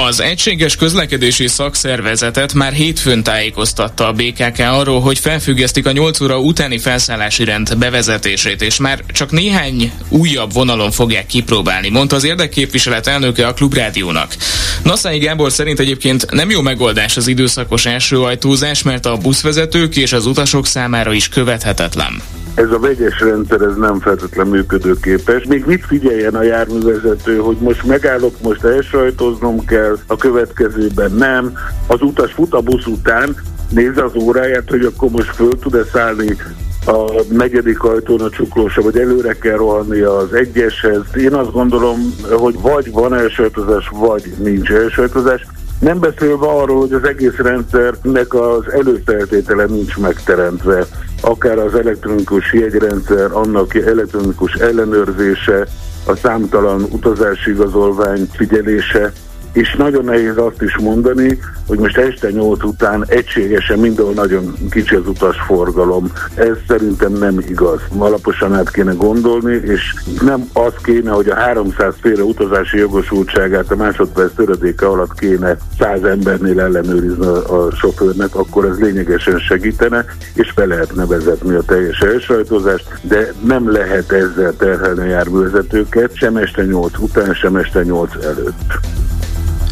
Az 0.04 0.20
Egységes 0.20 0.75
Közlekedési 0.75 1.48
Szakszervezetet 1.48 2.54
már 2.54 2.74
hétfőn 2.74 3.24
tájékoztatta 3.24 4.08
a 4.08 4.12
BKK 4.12 4.60
arról, 4.60 5.02
hogy 5.02 5.20
felfüggesztik 5.20 5.86
a 5.86 5.92
8 5.92 6.22
óra 6.22 6.40
utáni 6.40 6.78
felszállási 6.78 7.44
rend 7.44 7.78
bevezetését, 7.78 8.62
és 8.62 8.78
már 8.78 9.04
csak 9.08 9.32
néhány 9.32 9.92
újabb 10.10 10.54
vonalon 10.54 10.92
fogják 10.92 11.25
kipróbálni, 11.25 11.90
mondta 11.90 12.16
az 12.16 12.24
érdekképviselet 12.24 13.08
elnöke 13.08 13.48
a 13.48 13.54
Klubrádiónak. 13.54 14.36
Nasszányi 14.84 15.18
Gábor 15.18 15.52
szerint 15.52 15.80
egyébként 15.80 16.32
nem 16.32 16.50
jó 16.50 16.62
megoldás 16.62 17.18
az 17.18 17.28
időszakos 17.28 17.86
első 17.86 18.22
ajtózás, 18.22 18.82
mert 18.82 19.06
a 19.06 19.18
buszvezetők 19.18 19.96
és 19.96 20.14
az 20.14 20.25
utasok 20.25 20.66
számára 20.68 21.14
is 21.14 21.30
követhetetlen 21.30 22.22
ez 22.56 22.72
a 22.72 22.80
vegyes 22.80 23.20
rendszer 23.20 23.62
ez 23.62 23.76
nem 23.76 24.00
feltétlenül 24.00 24.54
működőképes. 24.54 25.44
Még 25.44 25.66
mit 25.66 25.86
figyeljen 25.86 26.36
a 26.36 26.42
járművezető, 26.42 27.38
hogy 27.38 27.58
most 27.60 27.84
megállok, 27.84 28.42
most 28.42 28.64
elsajtoznom 28.64 29.66
kell, 29.66 29.98
a 30.08 30.16
következőben 30.16 31.12
nem. 31.12 31.54
Az 31.88 32.02
utas 32.02 32.32
fut 32.32 32.54
a 32.54 32.62
busz 32.62 32.86
után, 32.86 33.36
nézze 33.70 34.04
az 34.04 34.16
óráját, 34.16 34.70
hogy 34.70 34.86
akkor 34.86 35.10
most 35.10 35.36
föl 35.36 35.60
tud-e 35.60 35.84
szállni 35.94 36.38
a 36.86 37.24
negyedik 37.30 37.84
ajtón 37.84 38.22
a 38.22 38.30
csuklósa, 38.30 38.82
vagy 38.82 38.98
előre 38.98 39.34
kell 39.34 39.58
rohanni 39.58 40.00
az 40.00 40.34
egyeshez. 40.34 41.02
Én 41.18 41.34
azt 41.34 41.52
gondolom, 41.52 42.14
hogy 42.32 42.60
vagy 42.62 42.92
van 42.92 43.14
elsajtozás, 43.14 43.90
vagy 43.94 44.34
nincs 44.38 44.72
elsajtozás. 44.72 45.46
Nem 45.79 46.00
beszélve 46.00 46.48
arról, 46.48 46.79
hogy 46.79 46.94
az 46.94 47.03
egész 47.03 47.36
rendszernek 47.38 48.34
az 48.34 48.72
előfeltétele 48.72 49.65
nincs 49.65 49.98
megteremtve. 49.98 50.86
Akár 51.22 51.58
az 51.58 51.75
elektronikus 51.75 52.53
jegyrendszer, 52.53 53.32
annak 53.32 53.75
elektronikus 53.75 54.53
ellenőrzése, 54.53 55.67
a 56.08 56.15
számtalan 56.15 56.84
utazási 56.91 57.51
igazolvány 57.51 58.29
figyelése, 58.34 59.12
és 59.56 59.76
nagyon 59.76 60.04
nehéz 60.04 60.38
azt 60.38 60.62
is 60.62 60.78
mondani, 60.78 61.40
hogy 61.68 61.78
most 61.78 61.98
este 61.98 62.32
nyolc 62.32 62.64
után 62.64 63.06
egységesen 63.08 63.80
mindenhol 63.80 64.14
nagyon 64.14 64.54
kicsi 64.70 64.96
az 64.96 65.08
utasforgalom. 65.08 66.12
Ez 66.36 66.58
szerintem 66.68 67.12
nem 67.12 67.40
igaz. 67.48 67.82
Alaposan 67.98 68.54
át 68.54 68.72
kéne 68.72 68.94
gondolni, 68.94 69.54
és 69.54 69.94
nem 70.22 70.50
az 70.54 70.74
kéne, 70.84 71.12
hogy 71.12 71.30
a 71.30 71.36
300 71.36 71.94
féle 72.02 72.24
utazási 72.24 72.78
jogosultságát 72.78 73.72
a 73.72 73.76
másodperc 73.76 74.34
töredéke 74.36 74.86
alatt 74.86 75.20
kéne 75.20 75.58
100 75.80 76.04
embernél 76.04 76.60
ellenőrizni 76.60 77.26
a 77.26 77.70
sofőrnek, 77.76 78.36
akkor 78.36 78.66
ez 78.66 78.80
lényegesen 78.80 79.40
segítene, 79.40 80.06
és 80.34 80.54
be 80.54 80.66
lehetne 80.66 81.06
vezetni 81.06 81.56
a 81.56 81.62
teljes 81.62 82.00
elsajtozást, 82.00 82.88
de 83.02 83.34
nem 83.46 83.72
lehet 83.72 84.12
ezzel 84.12 84.54
terhelni 84.58 85.02
a 85.02 85.06
járművezetőket, 85.06 86.16
sem 86.16 86.38
este 86.38 86.66
8 86.66 86.98
után, 87.00 87.34
sem 87.34 87.56
este 87.56 87.84
8 87.84 88.16
előtt. 88.24 89.04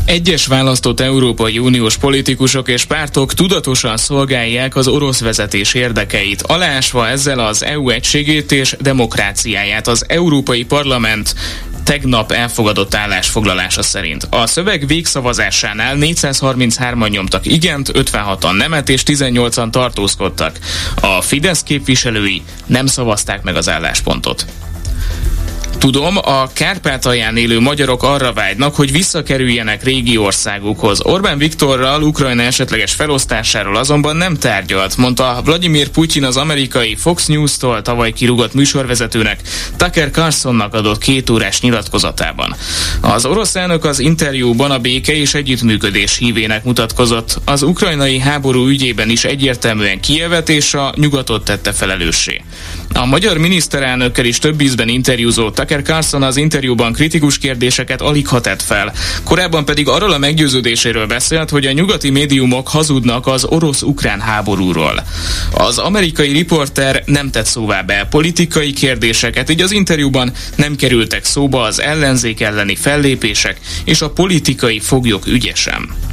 Egyes 0.05 0.45
választott 0.45 0.99
Európai 0.99 1.59
Uniós 1.59 1.97
politikusok 1.97 2.67
és 2.67 2.85
pártok 2.85 3.33
tudatosan 3.33 3.97
szolgálják 3.97 4.75
az 4.75 4.87
orosz 4.87 5.19
vezetés 5.19 5.73
érdekeit, 5.73 6.41
alásva 6.41 7.07
ezzel 7.07 7.39
az 7.39 7.63
EU 7.63 7.89
egységét 7.89 8.51
és 8.51 8.75
demokráciáját. 8.79 9.87
Az 9.87 10.05
Európai 10.07 10.63
Parlament 10.63 11.35
tegnap 11.83 12.31
elfogadott 12.31 12.95
állásfoglalása 12.95 13.83
szerint. 13.83 14.27
A 14.29 14.47
szöveg 14.47 14.87
végszavazásánál 14.87 15.95
433-an 15.99 17.09
nyomtak 17.09 17.45
igent, 17.45 17.91
56-an 17.93 18.57
nemet 18.57 18.89
és 18.89 19.03
18-an 19.05 19.69
tartózkodtak. 19.69 20.59
A 21.01 21.21
Fidesz 21.21 21.63
képviselői 21.63 22.41
nem 22.65 22.85
szavazták 22.85 23.43
meg 23.43 23.55
az 23.55 23.69
álláspontot. 23.69 24.45
Tudom, 25.77 26.17
a 26.17 26.47
Kárpátalján 26.53 27.37
élő 27.37 27.59
magyarok 27.59 28.03
arra 28.03 28.33
vágynak, 28.33 28.75
hogy 28.75 28.91
visszakerüljenek 28.91 29.83
régi 29.83 30.17
országukhoz. 30.17 30.99
Orbán 31.05 31.37
Viktorral 31.37 32.01
Ukrajna 32.03 32.41
esetleges 32.41 32.93
felosztásáról 32.93 33.75
azonban 33.75 34.15
nem 34.15 34.37
tárgyalt, 34.37 34.97
mondta 34.97 35.41
Vladimir 35.45 35.89
Putyin 35.89 36.23
az 36.23 36.37
amerikai 36.37 36.95
Fox 36.95 37.25
News-tól 37.25 37.81
tavaly 37.81 38.11
kirúgott 38.11 38.53
műsorvezetőnek, 38.53 39.39
Tucker 39.77 40.11
Carlsonnak 40.11 40.73
adott 40.73 40.97
két 40.97 41.29
órás 41.29 41.61
nyilatkozatában. 41.61 42.55
Az 43.01 43.25
orosz 43.25 43.55
elnök 43.55 43.85
az 43.85 43.99
interjúban 43.99 44.71
a 44.71 44.79
béke 44.79 45.15
és 45.15 45.33
együttműködés 45.33 46.17
hívének 46.17 46.63
mutatkozott. 46.63 47.39
Az 47.45 47.63
ukrajnai 47.63 48.19
háború 48.19 48.67
ügyében 48.67 49.09
is 49.09 49.23
egyértelműen 49.23 49.99
Kievet 49.99 50.49
és 50.49 50.73
a 50.73 50.93
nyugatot 50.95 51.43
tette 51.43 51.71
felelőssé. 51.71 52.41
A 52.93 53.05
magyar 53.05 53.37
miniszterelnökkel 53.37 54.25
is 54.25 54.39
több 54.39 54.61
ízben 54.61 54.87
interjúzott 54.87 55.59
Tucker 55.63 55.81
Carlson 55.81 56.23
az 56.23 56.37
interjúban 56.37 56.93
kritikus 56.93 57.37
kérdéseket 57.37 58.01
alig 58.01 58.27
hatett 58.27 58.61
fel. 58.61 58.93
Korábban 59.23 59.65
pedig 59.65 59.87
arról 59.87 60.11
a 60.11 60.17
meggyőződéséről 60.17 61.07
beszélt, 61.07 61.49
hogy 61.49 61.65
a 61.65 61.71
nyugati 61.71 62.09
médiumok 62.09 62.67
hazudnak 62.67 63.27
az 63.27 63.43
orosz-ukrán 63.43 64.19
háborúról. 64.19 65.03
Az 65.51 65.77
amerikai 65.77 66.31
riporter 66.31 67.03
nem 67.05 67.31
tett 67.31 67.45
szóvá 67.45 67.81
be 67.81 68.07
politikai 68.09 68.73
kérdéseket, 68.73 69.49
így 69.49 69.61
az 69.61 69.71
interjúban 69.71 70.31
nem 70.55 70.75
kerültek 70.75 71.25
szóba 71.25 71.61
az 71.61 71.81
ellenzék 71.81 72.41
elleni 72.41 72.75
fellépések 72.75 73.59
és 73.83 74.01
a 74.01 74.09
politikai 74.09 74.79
foglyok 74.79 75.27
ügyesen. 75.27 76.12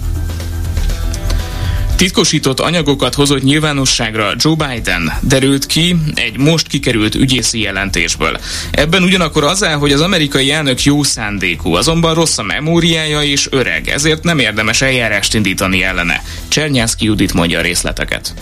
Titkosított 2.01 2.61
anyagokat 2.61 3.15
hozott 3.15 3.43
nyilvánosságra 3.43 4.33
Joe 4.37 4.55
Biden, 4.55 5.13
derült 5.21 5.67
ki 5.67 5.97
egy 6.15 6.39
most 6.39 6.67
kikerült 6.67 7.15
ügyészi 7.15 7.61
jelentésből. 7.61 8.39
Ebben 8.71 9.03
ugyanakkor 9.03 9.45
az 9.45 9.65
áll, 9.65 9.77
hogy 9.77 9.93
az 9.93 10.01
amerikai 10.01 10.51
elnök 10.51 10.83
jó 10.83 11.03
szándékú, 11.03 11.75
azonban 11.75 12.15
rossz 12.15 12.39
a 12.39 12.43
memóriája 12.43 13.23
és 13.23 13.49
öreg, 13.51 13.89
ezért 13.89 14.23
nem 14.23 14.39
érdemes 14.39 14.83
eljárást 14.83 15.35
indítani 15.35 15.83
ellene. 15.83 16.23
Csernyászki 16.49 17.05
Judit 17.05 17.35
mondja 17.35 17.59
a 17.59 17.63
részleteket. 17.63 18.35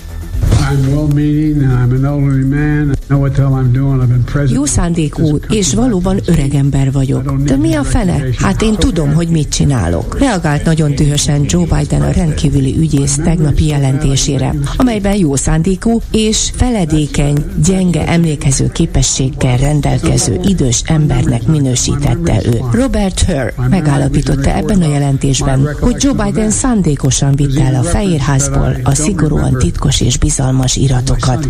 Jó 4.52 4.64
szándékú, 4.64 5.38
és 5.48 5.74
valóban 5.74 6.20
öreg 6.26 6.54
ember 6.54 6.92
vagyok. 6.92 7.32
De 7.42 7.56
mi 7.56 7.74
a 7.74 7.84
fene? 7.84 8.24
Hát 8.38 8.62
én 8.62 8.74
tudom, 8.74 9.14
hogy 9.14 9.28
mit 9.28 9.48
csinálok. 9.48 10.18
Reagált 10.18 10.64
nagyon 10.64 10.94
dühösen 10.94 11.44
Joe 11.46 11.64
Biden 11.64 12.02
a 12.02 12.10
rendkívüli 12.10 12.76
ügyész 12.78 13.16
tegnapi 13.24 13.66
jelentésére, 13.66 14.54
amelyben 14.76 15.16
jó 15.16 15.36
szándékú 15.36 16.00
és 16.10 16.50
feledékeny, 16.54 17.44
gyenge 17.64 18.06
emlékező 18.06 18.68
képességgel 18.72 19.56
rendelkező 19.56 20.40
idős 20.44 20.82
embernek 20.86 21.46
minősítette 21.46 22.40
ő. 22.44 22.60
Robert 22.72 23.20
Hur 23.20 23.52
megállapította 23.68 24.56
ebben 24.56 24.82
a 24.82 24.88
jelentésben, 24.88 25.68
hogy 25.80 25.96
Joe 25.98 26.24
Biden 26.24 26.50
szándékosan 26.50 27.34
vitte 27.34 27.64
el 27.64 27.74
a 27.74 27.82
Fehérházból 27.82 28.76
a 28.82 28.94
szigorúan 28.94 29.58
titkos 29.58 30.00
és 30.00 30.18
bizalmas 30.18 30.56
iratokat. 30.76 31.48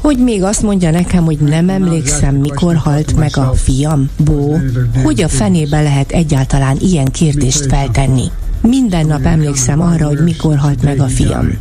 Hogy 0.00 0.18
még 0.18 0.42
azt 0.42 0.62
mondja 0.62 0.90
nekem, 0.90 1.24
hogy 1.24 1.38
nem 1.38 1.68
emlékszem, 1.68 2.34
mikor 2.34 2.74
halt 2.76 3.16
meg 3.16 3.36
a 3.36 3.52
fiam, 3.54 4.10
Bó? 4.16 4.58
Hogy 5.02 5.22
a 5.22 5.28
fenébe 5.28 5.82
lehet 5.82 6.10
egyáltalán 6.10 6.76
ilyen 6.80 7.06
kérdést 7.06 7.66
feltenni? 7.66 8.30
Minden 8.60 9.06
nap 9.06 9.24
emlékszem 9.24 9.80
arra, 9.80 10.06
hogy 10.06 10.20
mikor 10.24 10.56
halt 10.56 10.82
meg 10.82 11.00
a 11.00 11.06
fiam. 11.06 11.58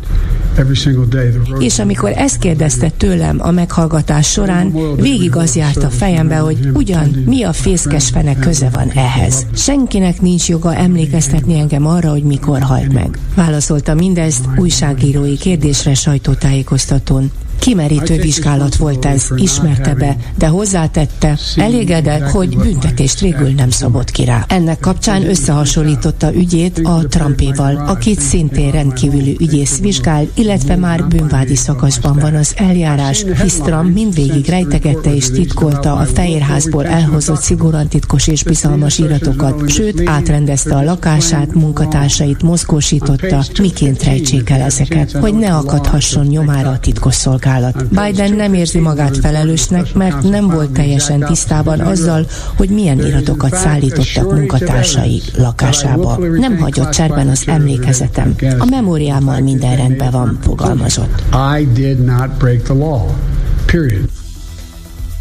És 1.59 1.79
amikor 1.79 2.11
ezt 2.15 2.39
kérdezte 2.39 2.89
tőlem 2.89 3.37
a 3.41 3.51
meghallgatás 3.51 4.31
során, 4.31 4.95
végig 4.95 5.35
az 5.35 5.55
járt 5.55 5.83
a 5.83 5.89
fejembe, 5.89 6.35
hogy 6.35 6.69
ugyan 6.73 7.23
mi 7.25 7.43
a 7.43 7.53
fészkes 7.53 8.09
fene 8.09 8.35
köze 8.35 8.69
van 8.73 8.89
ehhez. 8.89 9.45
Senkinek 9.55 10.21
nincs 10.21 10.49
joga 10.49 10.75
emlékeztetni 10.75 11.59
engem 11.59 11.87
arra, 11.87 12.09
hogy 12.09 12.23
mikor 12.23 12.59
halt 12.59 12.93
meg. 12.93 13.17
Válaszolta 13.35 13.93
mindezt 13.93 14.45
újságírói 14.57 15.37
kérdésre 15.37 15.93
sajtótájékoztatón. 15.93 17.31
Kimerítő 17.65 18.15
vizsgálat 18.15 18.75
volt 18.75 19.05
ez, 19.05 19.27
ismerte 19.35 19.93
be, 19.93 20.15
de 20.37 20.47
hozzátette, 20.47 21.37
elégedett, 21.55 22.29
hogy 22.29 22.57
büntetést 22.57 23.19
végül 23.19 23.49
nem 23.49 23.69
szabott 23.69 24.11
ki 24.11 24.25
rá. 24.25 24.45
Ennek 24.47 24.79
kapcsán 24.79 25.29
összehasonlította 25.29 26.33
ügyét 26.35 26.79
a 26.83 27.05
Trumpéval, 27.09 27.83
akit 27.87 28.19
szintén 28.19 28.71
rendkívüli 28.71 29.37
ügyész 29.39 29.79
vizsgál, 29.79 30.27
illetve 30.33 30.75
már 30.75 31.07
bűnvádi 31.07 31.55
szakaszban 31.55 32.19
van 32.19 32.35
az 32.35 32.53
eljárás, 32.57 33.25
hisz 33.41 33.59
Trump 33.59 33.93
mindvégig 33.93 34.47
rejtegette 34.47 35.15
és 35.15 35.31
titkolta 35.31 35.95
a 35.95 36.03
Fehérházból 36.03 36.85
elhozott 36.85 37.41
szigorúan 37.41 37.87
titkos 37.87 38.27
és 38.27 38.43
bizalmas 38.43 38.97
iratokat, 38.97 39.69
sőt 39.69 40.09
átrendezte 40.09 40.75
a 40.75 40.83
lakását, 40.83 41.53
munkatársait 41.53 42.41
mozgósította, 42.41 43.43
miként 43.61 44.03
rejtsék 44.03 44.49
el 44.49 44.61
ezeket, 44.61 45.11
hogy 45.11 45.33
ne 45.33 45.55
akadhasson 45.55 46.25
nyomára 46.25 46.69
a 46.69 46.79
titkosszolgálat. 46.79 47.53
Biden 47.89 48.33
nem 48.33 48.53
érzi 48.53 48.79
magát 48.79 49.17
felelősnek, 49.17 49.93
mert 49.93 50.23
nem 50.29 50.47
volt 50.47 50.71
teljesen 50.71 51.19
tisztában 51.19 51.79
azzal, 51.79 52.25
hogy 52.57 52.69
milyen 52.69 52.99
iratokat 53.05 53.55
szállítottak 53.55 54.31
munkatársai 54.31 55.21
lakásába. 55.37 56.17
Nem 56.37 56.57
hagyott 56.57 56.89
cserben 56.89 57.27
az 57.27 57.43
emlékezetem. 57.47 58.35
A 58.57 58.65
memóriámmal 58.69 59.39
minden 59.39 59.75
rendben 59.75 60.11
van, 60.11 60.37
fogalmazott. 60.41 61.23
I 61.59 61.67
did 61.73 62.03
not 62.03 62.29
break 62.37 62.61
the 62.61 62.73
law. 62.73 63.01
Period. 63.65 64.09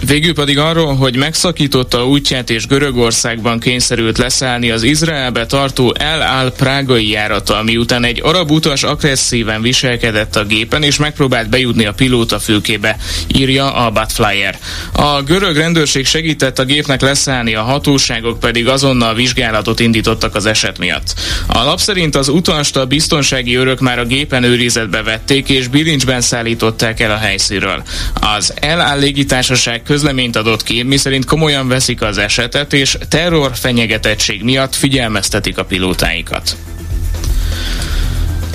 Végül 0.07 0.35
pedig 0.35 0.59
arról, 0.59 0.95
hogy 0.95 1.17
megszakította 1.17 2.07
útját 2.07 2.51
és 2.51 2.67
Görögországban 2.67 3.61
kényszerült 3.61 4.19
leszállni 4.19 4.71
az 4.71 4.83
Izraelbe 4.83 5.47
tartó 5.47 5.95
El 5.99 6.21
Al 6.21 6.51
prágai 6.51 7.11
járata, 7.11 7.63
miután 7.63 8.05
egy 8.05 8.21
arab 8.23 8.51
utas 8.51 8.83
agresszíven 8.83 9.63
viselkedett 9.63 10.37
a 10.37 10.45
gépen 10.45 10.83
és 10.83 10.97
megpróbált 10.97 11.49
bejutni 11.49 11.85
a 11.85 11.93
pilóta 11.93 12.39
fülkébe, 12.39 12.97
írja 13.27 13.75
a 13.75 13.91
Batflyer. 13.91 14.59
A 14.93 15.23
görög 15.23 15.57
rendőrség 15.57 16.07
segített 16.07 16.59
a 16.59 16.65
gépnek 16.65 17.01
leszállni, 17.01 17.55
a 17.55 17.63
hatóságok 17.63 18.41
pedig 18.41 18.69
azonnal 18.69 19.15
vizsgálatot 19.15 19.81
indítottak 19.81 20.35
az 20.35 20.47
eset 20.47 20.79
miatt. 20.79 21.15
A 21.47 21.65
lap 21.65 21.81
szerint 21.81 22.17
az 22.17 22.29
utast 22.29 22.77
a 22.77 22.87
biztonsági 22.87 23.55
örök 23.55 23.81
már 23.81 23.99
a 23.99 24.05
gépen 24.05 24.43
őrizetbe 24.43 25.03
vették 25.03 25.49
és 25.49 25.69
bilincsben 25.69 26.21
szállították 26.21 27.01
el 27.01 27.11
a 27.11 27.17
helyszínről. 27.17 27.83
Az 28.15 28.55
El 28.61 28.81
Al 28.81 28.99
légitársaság 28.99 29.83
közleményt 29.95 30.37
adott 30.37 30.63
ki, 30.63 30.83
miszerint 30.83 31.25
komolyan 31.25 31.69
veszik 31.69 32.03
az 32.03 32.19
esetet, 32.19 32.73
és 32.73 32.99
terror 33.09 33.51
fenyegetettség 33.55 34.43
miatt 34.43 34.75
figyelmeztetik 34.75 35.59
a 35.59 35.65
pilótáikat. 35.65 36.57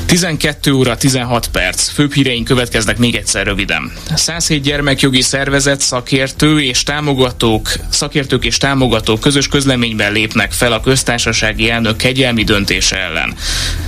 12 0.05 0.73
óra 0.73 0.97
16 0.97 1.47
perc. 1.47 1.89
Főbb 1.89 2.13
híreink 2.13 2.45
következnek 2.45 2.97
még 2.97 3.15
egyszer 3.15 3.45
röviden. 3.45 3.91
107 4.15 4.61
gyermekjogi 4.61 5.21
szervezet, 5.21 5.81
szakértő 5.81 6.61
és 6.61 6.83
támogatók, 6.83 7.71
szakértők 7.89 8.45
és 8.45 8.57
támogatók 8.57 9.19
közös 9.19 9.47
közleményben 9.47 10.11
lépnek 10.11 10.51
fel 10.51 10.71
a 10.71 10.81
köztársasági 10.81 11.69
elnök 11.69 11.97
kegyelmi 11.97 12.43
döntése 12.43 12.97
ellen. 12.97 13.35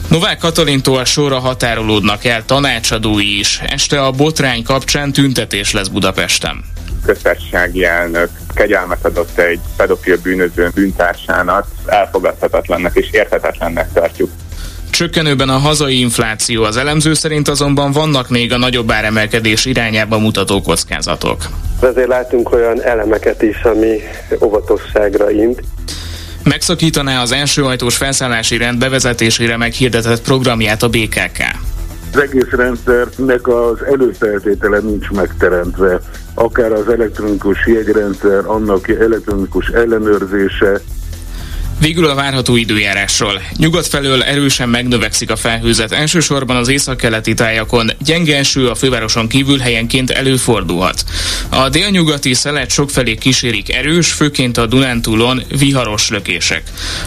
Novák 0.08 0.38
Katalintól 0.38 1.05
sorra 1.05 1.39
határolódnak 1.39 2.25
el 2.25 2.46
tanácsadói 2.46 3.39
is. 3.39 3.60
Este 3.65 4.01
a 4.01 4.12
botrány 4.12 4.63
kapcsán 4.63 5.12
tüntetés 5.12 5.72
lesz 5.72 5.88
Budapesten 5.88 6.72
köztársasági 7.05 7.84
elnök 7.84 8.29
kegyelmet 8.53 9.05
adott 9.05 9.38
egy 9.38 9.60
pedofil 9.77 10.17
bűnöző 10.17 10.70
bűntársának, 10.74 11.67
elfogadhatatlannak 11.86 12.96
és 12.96 13.08
érthetetlennek 13.12 13.93
tartjuk. 13.93 14.29
Csökkenőben 14.89 15.50
a 15.50 15.58
hazai 15.58 16.00
infláció 16.00 16.63
az 16.63 16.77
elemző 16.77 17.13
szerint 17.13 17.48
azonban 17.48 17.91
vannak 17.91 18.29
még 18.29 18.53
a 18.53 18.58
nagyobb 18.58 18.91
áremelkedés 18.91 19.65
irányába 19.65 20.20
mutató 20.20 20.62
kockázatok. 20.62 21.41
Azért 21.79 22.08
látunk 22.08 22.51
olyan 22.51 22.81
elemeket 22.81 23.41
is, 23.41 23.62
ami 23.63 24.00
óvatosságra 24.43 25.31
int. 25.31 25.62
Megszakítaná 26.43 27.22
az 27.22 27.31
első 27.31 27.63
ajtós 27.63 27.98
felszállási 27.98 28.58
rend 28.58 28.79
bevezetésére 28.79 29.58
meghirdetett 29.58 30.22
programját 30.22 30.84
a 30.84 30.89
BKK 30.89 31.43
az 32.13 32.22
egész 32.22 32.50
rendszernek 32.50 33.48
az 33.48 33.84
előfeltétele 33.91 34.79
nincs 34.79 35.10
megteremtve. 35.10 36.00
Akár 36.34 36.72
az 36.72 36.90
elektronikus 36.90 37.68
jegyrendszer, 37.68 38.46
annak 38.46 38.88
elektronikus 38.88 39.68
ellenőrzése, 39.68 40.80
Végül 41.82 42.06
a 42.06 42.16
várható 42.16 42.56
időjárásról. 42.56 43.42
Nyugat 43.58 43.88
felől 43.88 44.24
erősen 44.24 44.70
megnövekszik 44.70 45.30
a 45.32 45.36
felhőzet, 45.36 45.92
elsősorban 45.92 46.56
az 46.56 46.68
északkeleti 46.68 47.34
tájakon. 47.34 47.92
Gyenge 48.04 48.38
eső 48.38 48.68
a 48.68 48.76
fővároson 48.76 49.28
kívül 49.28 49.58
helyenként 49.58 50.10
előfordulhat. 50.10 51.04
A 51.50 51.70
délnyugati 51.70 52.34
szelet 52.34 52.70
sokfelé 52.70 53.15
kísérik 53.15 53.74
erős, 53.74 54.12
főként 54.12 54.58
a 54.58 54.65
Dunántúlon 54.65 55.44
viharos 55.58 56.10
lökések. 56.10 56.63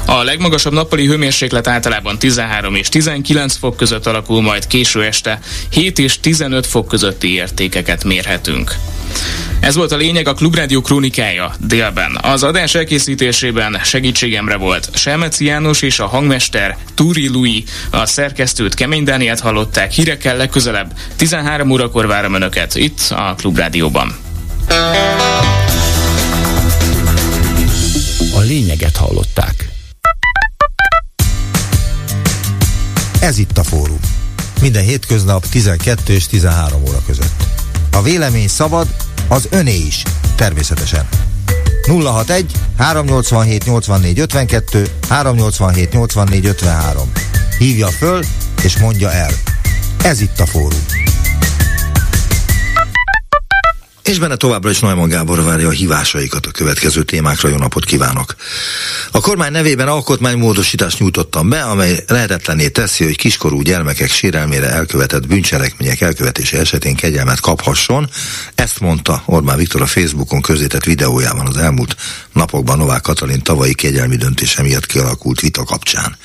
A 0.07 0.23
legmagasabb 0.23 0.73
nappali 0.73 1.07
hőmérséklet 1.07 1.67
általában 1.67 2.19
13 2.19 2.75
és 2.75 2.89
19 2.89 3.57
fok 3.57 3.77
között 3.77 4.07
alakul, 4.07 4.43
majd 4.43 4.67
késő 4.67 5.05
este 5.05 5.41
7 5.71 5.99
és 5.99 6.21
15 6.21 6.67
fok 6.67 6.89
közötti 6.89 7.33
értékeket 7.33 8.05
mérhetünk. 8.05 8.75
Ez 9.65 9.75
volt 9.75 9.93
a 9.93 9.97
lényeg 9.97 10.29
a 10.29 10.35
Klubrádió 10.35 10.81
krónikája 10.81 11.55
délben. 11.59 12.19
Az 12.23 12.43
adás 12.43 12.75
elkészítésében 12.75 13.81
segítségemre 13.85 14.57
volt 14.57 14.89
Selmeci 14.95 15.45
János 15.45 15.83
és 15.83 15.99
a 15.99 16.07
hangmester 16.07 16.77
Túri 16.95 17.29
Lui, 17.29 17.65
a 17.91 18.07
szerkesztőt 18.07 18.75
Kemény 18.75 19.05
Dániát 19.05 19.41
hallották, 19.41 19.93
hírekkel 19.93 20.37
legközelebb 20.37 20.93
13 21.17 21.71
órakor 21.71 22.07
várom 22.07 22.35
Önöket 22.35 22.75
itt 22.75 23.01
a 23.11 23.35
Klubrádióban. 23.37 24.17
A 28.35 28.41
lényeget 28.41 28.97
hallották. 28.97 29.69
Ez 33.21 33.39
itt 33.39 33.59
a 33.59 33.65
fórum. 33.65 34.01
Minden 34.61 34.85
hétköznap 34.85 35.47
12 35.47 36.13
és 36.13 36.27
13 36.27 36.83
óra 36.89 37.03
között. 37.07 37.43
A 37.93 38.03
vélemény 38.03 38.49
szabad, 38.49 38.87
az 39.29 39.49
öné 39.51 39.77
is, 39.77 40.03
természetesen. 40.37 41.09
061 41.87 42.51
387 42.79 43.65
84 43.65 44.19
52 44.19 44.89
387 45.09 45.93
84 45.93 46.45
53. 46.47 47.13
Hívja 47.59 47.87
föl 47.87 48.25
és 48.63 48.79
mondja 48.79 49.13
el. 49.13 49.31
Ez 50.03 50.21
itt 50.21 50.41
a 50.41 50.47
fórum. 50.47 50.85
És 54.05 54.19
benne 54.19 54.37
továbbra 54.37 54.71
is 54.71 54.81
Neumann 54.81 55.09
Gábor 55.09 55.43
várja 55.43 55.69
a 55.69 55.71
hívásaikat 55.71 56.47
a 56.47 56.51
következő 56.51 57.03
témákra. 57.03 57.49
Jó 57.49 57.57
napot 57.57 57.85
kívánok! 57.85 58.35
A 59.11 59.21
kormány 59.21 59.53
nevében 59.53 59.89
alkotmánymódosítást 59.89 60.99
nyújtottam 60.99 61.49
be, 61.49 61.63
amely 61.63 62.05
lehetetlené 62.07 62.69
teszi, 62.69 63.05
hogy 63.05 63.17
kiskorú 63.17 63.61
gyermekek 63.61 64.11
sérelmére 64.11 64.69
elkövetett 64.71 65.27
bűncselekmények 65.27 66.01
elkövetése 66.01 66.59
esetén 66.59 66.95
kegyelmet 66.97 67.41
kaphasson. 67.41 68.11
Ezt 68.55 68.81
mondta 68.81 69.23
Orbán 69.27 69.57
Viktor 69.57 69.83
a 69.83 69.87
Facebookon 69.87 70.43
közétett 70.43 70.85
videójában 70.85 71.47
az 71.47 71.57
elmúlt 71.57 71.97
napokban 72.33 72.79
Novák 72.79 73.03
Katalin 73.03 73.43
tavalyi 73.43 73.75
kegyelmi 73.75 74.17
döntése 74.17 74.63
miatt 74.63 74.87
kialakult 74.87 75.41
vita 75.41 75.65
kapcsán. 75.65 76.17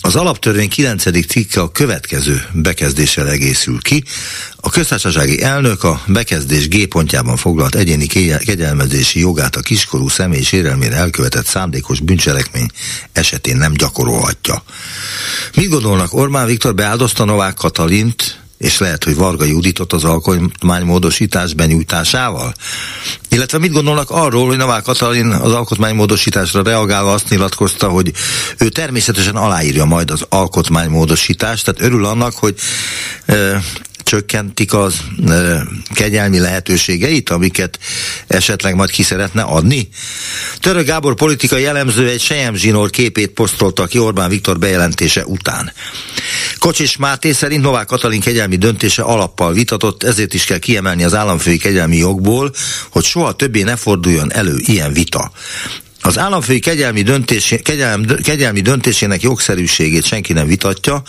Az 0.00 0.16
alaptörvény 0.16 0.68
9. 0.68 1.26
cikke 1.26 1.60
a 1.60 1.72
következő 1.72 2.42
bekezdéssel 2.52 3.28
egészül 3.28 3.80
ki. 3.82 4.04
A 4.56 4.70
köztársasági 4.70 5.42
elnök 5.42 5.84
a 5.84 6.02
bekezdés 6.06 6.68
G 6.68 6.88
pontjában 6.88 7.36
foglalt 7.36 7.74
egyéni 7.74 8.06
kegyelmezési 8.06 9.20
jogát 9.20 9.56
a 9.56 9.60
kiskorú 9.60 10.08
személy 10.08 10.42
sérelmére 10.42 10.96
elkövetett 10.96 11.46
szándékos 11.46 12.00
bűncselekmény 12.00 12.68
esetén 13.12 13.56
nem 13.56 13.72
gyakorolhatja. 13.72 14.62
Mit 15.54 15.68
gondolnak 15.68 16.14
Orbán 16.14 16.46
Viktor 16.46 16.74
beáldozta 16.74 17.24
Novák 17.24 17.54
Katalint, 17.54 18.41
és 18.62 18.78
lehet, 18.78 19.04
hogy 19.04 19.14
Varga 19.14 19.44
Juditot 19.44 19.92
az 19.92 20.04
alkotmánymódosítás 20.04 21.54
benyújtásával? 21.54 22.54
Illetve 23.28 23.58
mit 23.58 23.72
gondolnak 23.72 24.10
arról, 24.10 24.46
hogy 24.46 24.56
Novák 24.56 24.82
Katalin 24.82 25.26
az 25.26 25.52
alkotmánymódosításra 25.52 26.62
reagálva 26.62 27.12
azt 27.12 27.28
nyilatkozta, 27.28 27.88
hogy 27.88 28.12
ő 28.58 28.68
természetesen 28.68 29.36
aláírja 29.36 29.84
majd 29.84 30.10
az 30.10 30.26
alkotmánymódosítást, 30.28 31.64
tehát 31.64 31.80
örül 31.80 32.04
annak, 32.04 32.34
hogy 32.34 32.54
e, 33.26 33.62
csökkentik 34.02 34.74
az 34.74 34.94
e, 35.28 35.62
kegyelmi 35.94 36.38
lehetőségeit, 36.38 37.30
amiket 37.30 37.78
esetleg 38.26 38.74
majd 38.74 38.90
ki 38.90 39.02
szeretne 39.02 39.42
adni? 39.42 39.88
Török 40.62 40.86
Gábor 40.86 41.14
politikai 41.14 41.62
jellemző 41.62 42.08
egy 42.08 42.20
Sejem 42.20 42.54
Zsinór 42.54 42.90
képét 42.90 43.30
posztolta 43.30 43.86
ki 43.86 43.98
Orbán 43.98 44.28
Viktor 44.28 44.58
bejelentése 44.58 45.24
után. 45.24 45.72
Kocsis 46.58 46.96
Máté 46.96 47.32
szerint 47.32 47.62
Novák 47.62 47.86
Katalin 47.86 48.20
kegyelmi 48.20 48.56
döntése 48.56 49.02
alappal 49.02 49.52
vitatott, 49.52 50.02
ezért 50.02 50.34
is 50.34 50.44
kell 50.44 50.58
kiemelni 50.58 51.04
az 51.04 51.14
államfői 51.14 51.56
kegyelmi 51.56 51.96
jogból, 51.96 52.52
hogy 52.90 53.04
soha 53.04 53.32
többé 53.32 53.62
ne 53.62 53.76
forduljon 53.76 54.32
elő 54.32 54.56
ilyen 54.58 54.92
vita. 54.92 55.32
Az 56.00 56.18
államfői 56.18 56.58
kegyelmi, 56.58 57.02
döntés, 57.02 57.54
kegyelmi, 57.62 58.06
kegyelmi 58.22 58.60
döntésének 58.60 59.22
jogszerűségét 59.22 60.04
senki 60.04 60.32
nem 60.32 60.46
vitatja, 60.46 61.02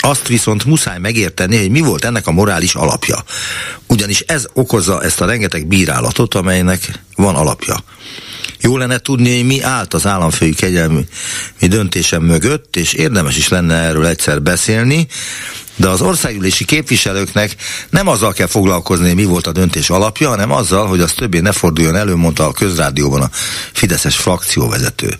Azt 0.00 0.28
viszont 0.28 0.64
muszáj 0.64 0.98
megérteni, 0.98 1.58
hogy 1.58 1.70
mi 1.70 1.80
volt 1.80 2.04
ennek 2.04 2.26
a 2.26 2.32
morális 2.32 2.74
alapja. 2.74 3.24
Ugyanis 3.86 4.20
ez 4.20 4.46
okozza 4.52 5.02
ezt 5.02 5.20
a 5.20 5.26
rengeteg 5.26 5.66
bírálatot, 5.66 6.34
amelynek 6.34 7.00
van 7.14 7.34
alapja. 7.34 7.84
Jó 8.60 8.76
lenne 8.76 8.98
tudni, 8.98 9.36
hogy 9.36 9.46
mi 9.46 9.62
állt 9.62 9.94
az 9.94 10.06
államfői 10.06 10.54
kegyelmi 10.54 11.06
döntésem 11.60 12.22
mögött, 12.22 12.76
és 12.76 12.92
érdemes 12.92 13.36
is 13.36 13.48
lenne 13.48 13.74
erről 13.74 14.06
egyszer 14.06 14.42
beszélni, 14.42 15.06
de 15.76 15.88
az 15.88 16.00
országgyűlési 16.00 16.64
képviselőknek 16.64 17.56
nem 17.90 18.08
azzal 18.08 18.32
kell 18.32 18.46
foglalkozni, 18.46 19.12
mi 19.12 19.24
volt 19.24 19.46
a 19.46 19.52
döntés 19.52 19.90
alapja, 19.90 20.28
hanem 20.28 20.52
azzal, 20.52 20.86
hogy 20.86 21.00
az 21.00 21.12
többé 21.12 21.38
ne 21.38 21.52
forduljon 21.52 21.96
elő, 21.96 22.14
mondta 22.14 22.46
a 22.46 22.52
közrádióban 22.52 23.22
a 23.22 23.30
Fideszes 23.72 24.16
frakcióvezető. 24.16 25.18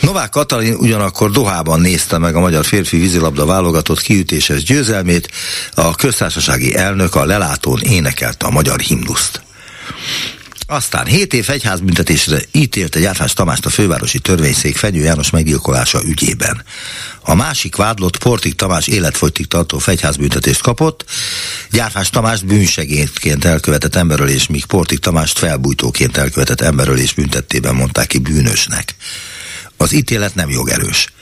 Novák 0.00 0.30
Katalin 0.30 0.74
ugyanakkor 0.74 1.30
Dohában 1.30 1.80
nézte 1.80 2.18
meg 2.18 2.34
a 2.34 2.40
magyar 2.40 2.64
férfi 2.64 2.96
vízilabda 2.96 3.46
válogatott 3.46 4.00
kiütéses 4.00 4.62
győzelmét, 4.62 5.30
a 5.74 5.94
köztársasági 5.94 6.76
elnök 6.76 7.14
a 7.14 7.24
lelátón 7.24 7.80
énekelte 7.80 8.46
a 8.46 8.50
magyar 8.50 8.80
himnuszt. 8.80 9.42
Aztán 10.72 11.06
7 11.06 11.34
év 11.34 11.50
egyházbüntetésre 11.50 12.38
ítélte 12.52 13.00
Gyárfás 13.00 13.32
Tamást 13.32 13.66
a 13.66 13.70
fővárosi 13.70 14.18
törvényszék 14.18 14.76
Fenyő 14.76 15.02
János 15.02 15.30
meggyilkolása 15.30 16.00
ügyében. 16.04 16.64
A 17.20 17.34
másik 17.34 17.76
vádlott 17.76 18.16
Portik 18.16 18.54
Tamás 18.54 18.86
életfogytig 18.86 19.46
tartó 19.46 19.78
fegyházbüntetést 19.78 20.62
kapott, 20.62 21.04
Gyárfás 21.70 22.10
Tamást 22.10 22.46
bűnsegétként 22.46 23.44
elkövetett 23.44 23.94
emberölés, 23.94 24.46
míg 24.46 24.64
Portik 24.64 24.98
Tamást 24.98 25.38
felbújtóként 25.38 26.16
elkövetett 26.16 26.60
emberölés 26.60 27.12
büntettében 27.12 27.74
mondták 27.74 28.06
ki 28.06 28.18
bűnösnek. 28.18 28.94
Az 29.76 29.92
ítélet 29.92 30.34
nem 30.34 30.50
jogerős. 30.50 31.12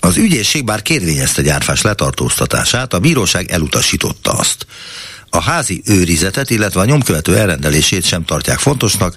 Az 0.00 0.16
ügyészség 0.16 0.64
bár 0.64 0.82
kérvényezte 0.82 1.42
gyárfás 1.42 1.82
letartóztatását, 1.82 2.94
a 2.94 2.98
bíróság 2.98 3.50
elutasította 3.50 4.32
azt 4.32 4.66
a 5.30 5.40
házi 5.40 5.82
őrizetet, 5.84 6.50
illetve 6.50 6.80
a 6.80 6.84
nyomkövető 6.84 7.36
elrendelését 7.36 8.04
sem 8.04 8.24
tartják 8.24 8.58
fontosnak, 8.58 9.16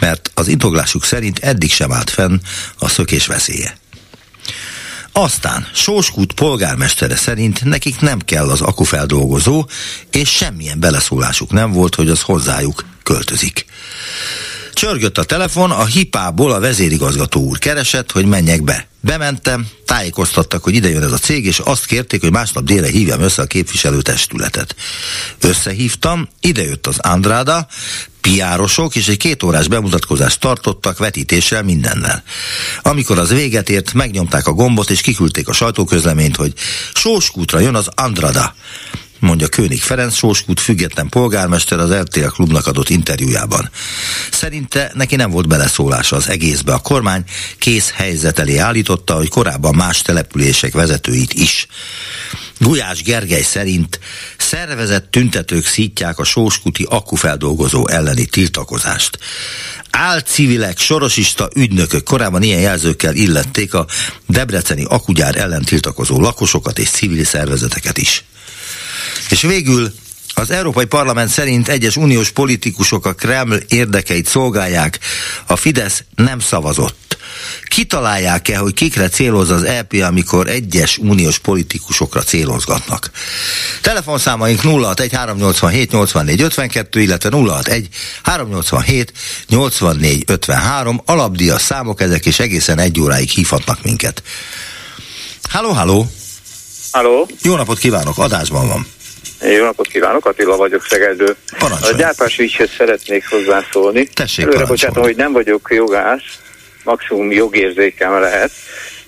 mert 0.00 0.30
az 0.34 0.48
intoglásuk 0.48 1.04
szerint 1.04 1.38
eddig 1.38 1.72
sem 1.72 1.92
állt 1.92 2.10
fenn 2.10 2.40
a 2.78 2.88
szökés 2.88 3.26
veszélye. 3.26 3.78
Aztán 5.12 5.68
Sóskút 5.74 6.32
polgármestere 6.32 7.16
szerint 7.16 7.64
nekik 7.64 8.00
nem 8.00 8.18
kell 8.18 8.48
az 8.48 8.60
akufeldolgozó, 8.60 9.66
és 10.10 10.30
semmilyen 10.30 10.80
beleszólásuk 10.80 11.50
nem 11.50 11.72
volt, 11.72 11.94
hogy 11.94 12.08
az 12.08 12.20
hozzájuk 12.20 12.84
költözik. 13.02 13.64
Csörgött 14.72 15.18
a 15.18 15.24
telefon, 15.24 15.70
a 15.70 15.84
hipából 15.84 16.52
a 16.52 16.60
vezérigazgató 16.60 17.40
úr 17.40 17.58
keresett, 17.58 18.12
hogy 18.12 18.26
menjek 18.26 18.62
be. 18.62 18.87
Bementem, 19.00 19.66
tájékoztattak, 19.84 20.62
hogy 20.62 20.74
ide 20.74 20.88
jön 20.88 21.02
ez 21.02 21.12
a 21.12 21.18
cég, 21.18 21.44
és 21.44 21.58
azt 21.58 21.86
kérték, 21.86 22.20
hogy 22.20 22.32
másnap 22.32 22.64
délre 22.64 22.88
hívjam 22.88 23.20
össze 23.20 23.42
a 23.42 23.46
képviselőtestületet. 23.46 24.74
Összehívtam, 25.40 26.28
ide 26.40 26.62
jött 26.62 26.86
az 26.86 26.98
Andráda, 26.98 27.66
piárosok, 28.20 28.96
és 28.96 29.08
egy 29.08 29.16
két 29.16 29.42
órás 29.42 29.68
bemutatkozást 29.68 30.40
tartottak 30.40 30.98
vetítéssel 30.98 31.62
mindennel. 31.62 32.22
Amikor 32.82 33.18
az 33.18 33.30
véget 33.30 33.68
ért, 33.68 33.92
megnyomták 33.92 34.46
a 34.46 34.52
gombot, 34.52 34.90
és 34.90 35.00
kiküldték 35.00 35.48
a 35.48 35.52
sajtóközleményt, 35.52 36.36
hogy 36.36 36.52
Sóskútra 36.94 37.58
jön 37.58 37.74
az 37.74 37.88
Andrada 37.94 38.54
mondja 39.18 39.48
König 39.48 39.82
Ferenc 39.82 40.14
Sóskút 40.14 40.60
független 40.60 41.08
polgármester 41.08 41.78
az 41.78 41.92
RTL 41.92 42.26
klubnak 42.26 42.66
adott 42.66 42.88
interjújában. 42.88 43.70
Szerinte 44.30 44.90
neki 44.94 45.16
nem 45.16 45.30
volt 45.30 45.48
beleszólása 45.48 46.16
az 46.16 46.28
egészbe. 46.28 46.72
A 46.72 46.78
kormány 46.78 47.24
kész 47.58 47.90
helyzet 47.90 48.38
elé 48.38 48.56
állította, 48.56 49.14
hogy 49.14 49.28
korábban 49.28 49.74
más 49.74 50.02
települések 50.02 50.72
vezetőit 50.72 51.32
is. 51.32 51.66
Gulyás 52.58 53.02
Gergely 53.02 53.42
szerint 53.42 54.00
szervezett 54.36 55.10
tüntetők 55.10 55.66
szítják 55.66 56.18
a 56.18 56.24
sóskuti 56.24 56.86
akkufeldolgozó 56.88 57.88
elleni 57.88 58.26
tiltakozást. 58.26 59.18
Álcivilek, 59.90 60.78
sorosista 60.78 61.48
ügynökök 61.54 62.04
korábban 62.04 62.42
ilyen 62.42 62.60
jelzőkkel 62.60 63.14
illették 63.14 63.74
a 63.74 63.86
debreceni 64.26 64.84
akugyár 64.84 65.36
ellen 65.36 65.62
tiltakozó 65.62 66.20
lakosokat 66.20 66.78
és 66.78 66.90
civil 66.90 67.24
szervezeteket 67.24 67.98
is. 67.98 68.24
És 69.30 69.42
végül 69.42 69.92
az 70.38 70.50
Európai 70.50 70.84
Parlament 70.84 71.30
szerint 71.30 71.68
egyes 71.68 71.96
uniós 71.96 72.30
politikusok 72.30 73.06
a 73.06 73.12
Kreml 73.12 73.60
érdekeit 73.68 74.26
szolgálják, 74.26 74.98
a 75.46 75.56
Fidesz 75.56 76.04
nem 76.14 76.40
szavazott. 76.40 77.18
Kitalálják-e, 77.64 78.58
hogy 78.58 78.74
kikre 78.74 79.08
céloz 79.08 79.50
az 79.50 79.62
EP, 79.62 79.92
amikor 79.92 80.48
egyes 80.48 80.98
uniós 80.98 81.38
politikusokra 81.38 82.22
célozgatnak? 82.22 83.10
Telefonszámaink 83.82 84.60
061 84.60 85.12
387 85.12 85.90
84 85.90 86.40
52, 86.40 87.00
illetve 87.00 87.30
061 87.30 87.88
387 88.22 89.12
84 89.48 90.24
53. 90.26 91.02
Alapdias 91.04 91.62
számok 91.62 92.00
ezek, 92.00 92.26
és 92.26 92.38
egészen 92.38 92.78
egy 92.78 93.00
óráig 93.00 93.28
hívhatnak 93.28 93.82
minket. 93.82 94.22
Halló, 95.48 95.70
halló! 95.70 96.10
Halló! 96.90 97.28
Jó 97.42 97.56
napot 97.56 97.78
kívánok, 97.78 98.18
adásban 98.18 98.68
van. 98.68 98.86
Jó 99.40 99.64
napot 99.64 99.86
kívánok, 99.86 100.26
Attila 100.26 100.56
vagyok 100.56 100.84
Szegedről. 100.84 101.36
A 101.60 101.94
gyárpás 101.96 102.38
ügyhez 102.38 102.70
szeretnék 102.76 103.28
hozzászólni. 103.28 104.06
Tessék, 104.06 104.44
Előre 104.46 104.64
bocsátom, 104.66 105.02
hogy 105.02 105.16
nem 105.16 105.32
vagyok 105.32 105.68
jogász, 105.70 106.38
maximum 106.84 107.32
jogérzékem 107.32 108.20
lehet, 108.20 108.50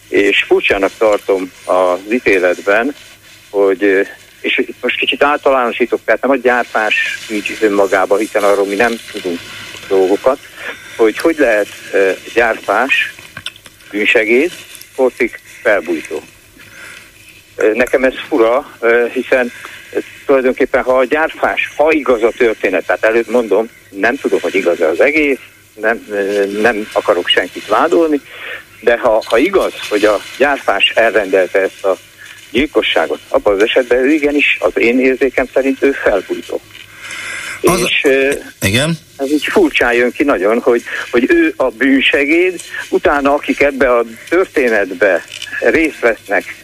és 0.09 0.45
furcsának 0.47 0.91
tartom 0.99 1.53
az 1.65 1.99
ítéletben, 2.13 2.95
hogy 3.51 4.07
és 4.41 4.63
most 4.81 4.97
kicsit 4.97 5.23
általánosítok, 5.23 6.01
tehát 6.05 6.21
nem 6.23 6.31
a 6.31 6.37
gyártás 6.37 7.19
ügy 7.31 7.59
önmagában, 7.61 8.19
hiszen 8.19 8.43
arról 8.43 8.67
mi 8.67 8.75
nem 8.75 8.93
tudunk 9.13 9.39
dolgokat, 9.89 10.39
hogy 10.97 11.19
hogy 11.19 11.39
lehet 11.39 11.69
gyártás, 12.35 13.15
bűnsegéd, 13.91 14.53
portik 14.95 15.41
felbújtó. 15.63 16.23
Nekem 17.75 18.05
ez 18.05 18.15
fura, 18.29 18.79
hiszen 19.13 19.53
tulajdonképpen, 20.27 20.83
ha 20.83 20.99
a 20.99 21.05
gyárfás, 21.05 21.73
ha 21.77 21.93
igaz 21.93 22.23
a 22.23 22.33
történet, 22.37 22.87
tehát 22.87 23.05
előtt 23.05 23.31
mondom, 23.31 23.69
nem 23.91 24.17
tudom, 24.17 24.41
hogy 24.41 24.55
igaz 24.55 24.81
az 24.81 25.01
egész, 25.01 25.39
nem, 25.75 26.07
nem 26.61 26.89
akarok 26.93 27.29
senkit 27.29 27.67
vádolni, 27.67 28.21
de 28.81 28.99
ha, 28.99 29.23
ha 29.27 29.39
igaz, 29.39 29.73
hogy 29.89 30.05
a 30.05 30.21
gyárfás 30.39 30.93
elrendelte 30.95 31.59
ezt 31.59 31.85
a 31.85 31.97
gyilkosságot, 32.51 33.21
abban 33.29 33.55
az 33.55 33.63
esetben 33.63 33.99
ő 33.99 34.11
igenis, 34.11 34.59
az 34.61 34.73
én 34.75 35.01
érzékem 35.01 35.47
szerint 35.53 35.83
ő 35.83 35.93
felbújtó. 35.93 36.61
Az, 37.63 37.81
és 37.81 38.07
igen? 38.61 38.99
ez 39.17 39.31
így 39.31 39.45
furcsán 39.45 39.93
jön 39.93 40.13
ki 40.13 40.25
nagyon, 40.25 40.61
hogy, 40.61 40.83
hogy 41.11 41.25
ő 41.29 41.55
a 41.57 41.69
bűnsegéd, 41.69 42.61
utána 42.89 43.35
akik 43.35 43.61
ebbe 43.61 43.97
a 43.97 44.05
történetbe 44.29 45.25
részt 45.61 46.01
vesznek, 46.01 46.60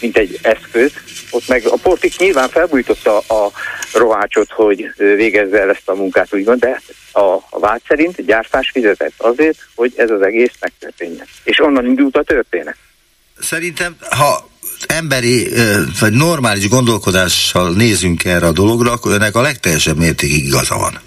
mint 0.00 0.16
egy 0.16 0.38
eszköz, 0.42 0.92
ott 1.30 1.48
meg 1.48 1.66
a 1.66 1.76
Portik 1.82 2.18
nyilván 2.18 2.48
felbújtotta 2.48 3.18
a 3.18 3.52
rohácsot, 3.92 4.50
hogy 4.50 4.92
végezze 4.96 5.60
el 5.60 5.70
ezt 5.70 5.88
a 5.88 5.94
munkát, 5.94 6.34
úgymond, 6.34 6.60
de 6.60 6.80
a, 7.12 7.20
a 7.50 7.58
vád 7.60 7.80
szerint 7.88 8.24
gyártás 8.24 8.70
fizetett 8.70 9.14
azért, 9.16 9.58
hogy 9.74 9.92
ez 9.96 10.10
az 10.10 10.22
egész 10.22 10.52
megtörténjen. 10.60 11.26
És 11.44 11.60
onnan 11.60 11.86
indult 11.86 12.16
a 12.16 12.22
történet. 12.22 12.76
Szerintem, 13.40 13.96
ha 14.10 14.48
emberi 14.86 15.48
vagy 16.00 16.12
normális 16.12 16.68
gondolkodással 16.68 17.72
nézünk 17.72 18.24
erre 18.24 18.46
a 18.46 18.52
dologra, 18.52 18.92
akkor 18.92 19.12
ennek 19.12 19.34
a 19.34 19.40
legteljesebb 19.40 19.96
mértékig 19.96 20.44
igaza 20.44 20.76
van. 20.76 21.00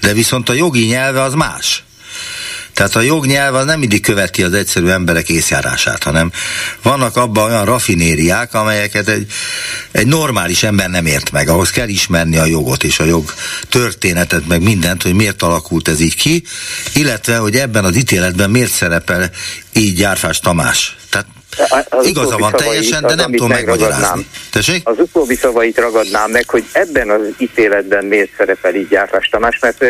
De 0.00 0.12
viszont 0.12 0.48
a 0.48 0.52
jogi 0.52 0.84
nyelve 0.84 1.20
az 1.22 1.34
más. 1.34 1.84
Tehát 2.74 2.96
a 2.96 3.00
jognyelv 3.00 3.54
az 3.54 3.64
nem 3.64 3.78
mindig 3.78 4.02
követi 4.02 4.42
az 4.42 4.52
egyszerű 4.52 4.86
emberek 4.86 5.28
észjárását, 5.28 6.02
hanem 6.02 6.32
vannak 6.82 7.16
abban 7.16 7.44
olyan 7.44 7.64
rafinériák, 7.64 8.54
amelyeket 8.54 9.08
egy, 9.08 9.26
egy 9.90 10.06
normális 10.06 10.62
ember 10.62 10.90
nem 10.90 11.06
ért 11.06 11.30
meg. 11.30 11.48
Ahhoz 11.48 11.70
kell 11.70 11.88
ismerni 11.88 12.36
a 12.36 12.44
jogot 12.44 12.84
és 12.84 12.98
a 12.98 13.04
jog 13.04 13.34
történetet, 13.68 14.46
meg 14.46 14.62
mindent, 14.62 15.02
hogy 15.02 15.14
miért 15.14 15.42
alakult 15.42 15.88
ez 15.88 16.00
így 16.00 16.16
ki, 16.16 16.42
illetve, 16.94 17.36
hogy 17.36 17.56
ebben 17.56 17.84
az 17.84 17.96
ítéletben 17.96 18.50
miért 18.50 18.72
szerepel 18.72 19.30
így 19.72 19.94
Gyárfás 19.94 20.40
Tamás. 20.40 20.96
Tehát 21.08 21.26
Igaza 22.02 22.36
van 22.36 22.52
teljesen, 22.52 23.02
de 23.02 23.14
nem 23.14 23.30
tudom 23.30 23.48
megmagyarázni. 23.48 24.26
Tessék? 24.50 24.88
Az 24.88 24.98
utóbbi 24.98 25.34
szavait 25.34 25.78
ragadnám 25.78 26.30
meg, 26.30 26.48
hogy 26.48 26.64
ebben 26.72 27.10
az 27.10 27.20
ítéletben 27.38 28.04
miért 28.04 28.30
szerepel 28.36 28.74
így 28.74 28.88
Gyárfás 28.88 29.28
Tamás, 29.28 29.58
mert 29.58 29.84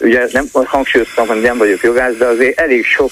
ugye 0.00 0.28
nem 0.32 0.48
hangsúlyoztam, 0.52 1.26
hogy 1.26 1.40
nem 1.40 1.58
vagyok 1.58 1.82
jogász, 1.82 2.14
de 2.18 2.24
azért 2.24 2.60
elég 2.60 2.84
sok 2.84 3.10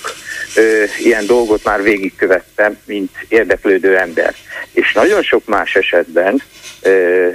ö, 0.55 0.83
ilyen 0.99 1.27
dolgot 1.27 1.65
már 1.65 1.83
végigkövettem, 1.83 2.79
mint 2.85 3.11
érdeklődő 3.29 3.97
ember. 3.99 4.35
És 4.73 4.93
nagyon 4.93 5.23
sok 5.23 5.47
más 5.47 5.75
esetben 5.75 6.43
ö, 6.83 7.29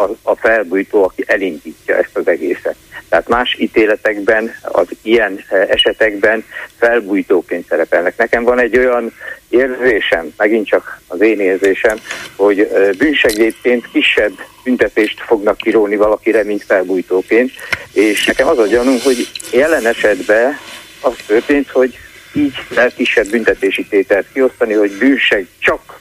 a, 0.00 0.10
a 0.22 0.36
felbújtó, 0.36 1.04
aki 1.04 1.24
elindítja 1.26 1.96
ezt 1.96 2.16
az 2.16 2.28
egészet. 2.28 2.76
Tehát 3.08 3.28
más 3.28 3.56
ítéletekben, 3.58 4.54
az 4.62 4.86
ilyen 5.02 5.44
esetekben 5.48 6.44
felbújtóként 6.78 7.66
szerepelnek. 7.66 8.16
Nekem 8.16 8.44
van 8.44 8.60
egy 8.60 8.78
olyan 8.78 9.12
érzésem, 9.48 10.32
megint 10.36 10.66
csak 10.66 11.00
az 11.06 11.20
én 11.20 11.40
érzésem, 11.40 11.98
hogy 12.36 12.68
bűnsegédként 12.98 13.90
kisebb 13.92 14.32
büntetést 14.64 15.20
fognak 15.20 15.56
kiróni 15.56 15.96
valakire, 15.96 16.44
mint 16.44 16.62
felbújtóként, 16.62 17.50
és 17.92 18.24
nekem 18.24 18.48
az 18.48 18.58
a 18.58 18.66
gyanú, 18.66 18.98
hogy 19.02 19.30
jelen 19.52 19.86
esetben 19.86 20.58
az 21.00 21.14
történt, 21.26 21.70
hogy 21.70 21.98
így 22.32 22.54
lehet 22.68 22.94
kisebb 22.94 23.26
büntetési 23.30 23.86
tételt 23.86 24.26
kiosztani, 24.32 24.72
hogy 24.72 24.90
bűnseg, 24.98 25.46
csak 25.58 26.00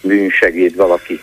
bűnsegéd 0.00 0.76
valaki. 0.76 1.20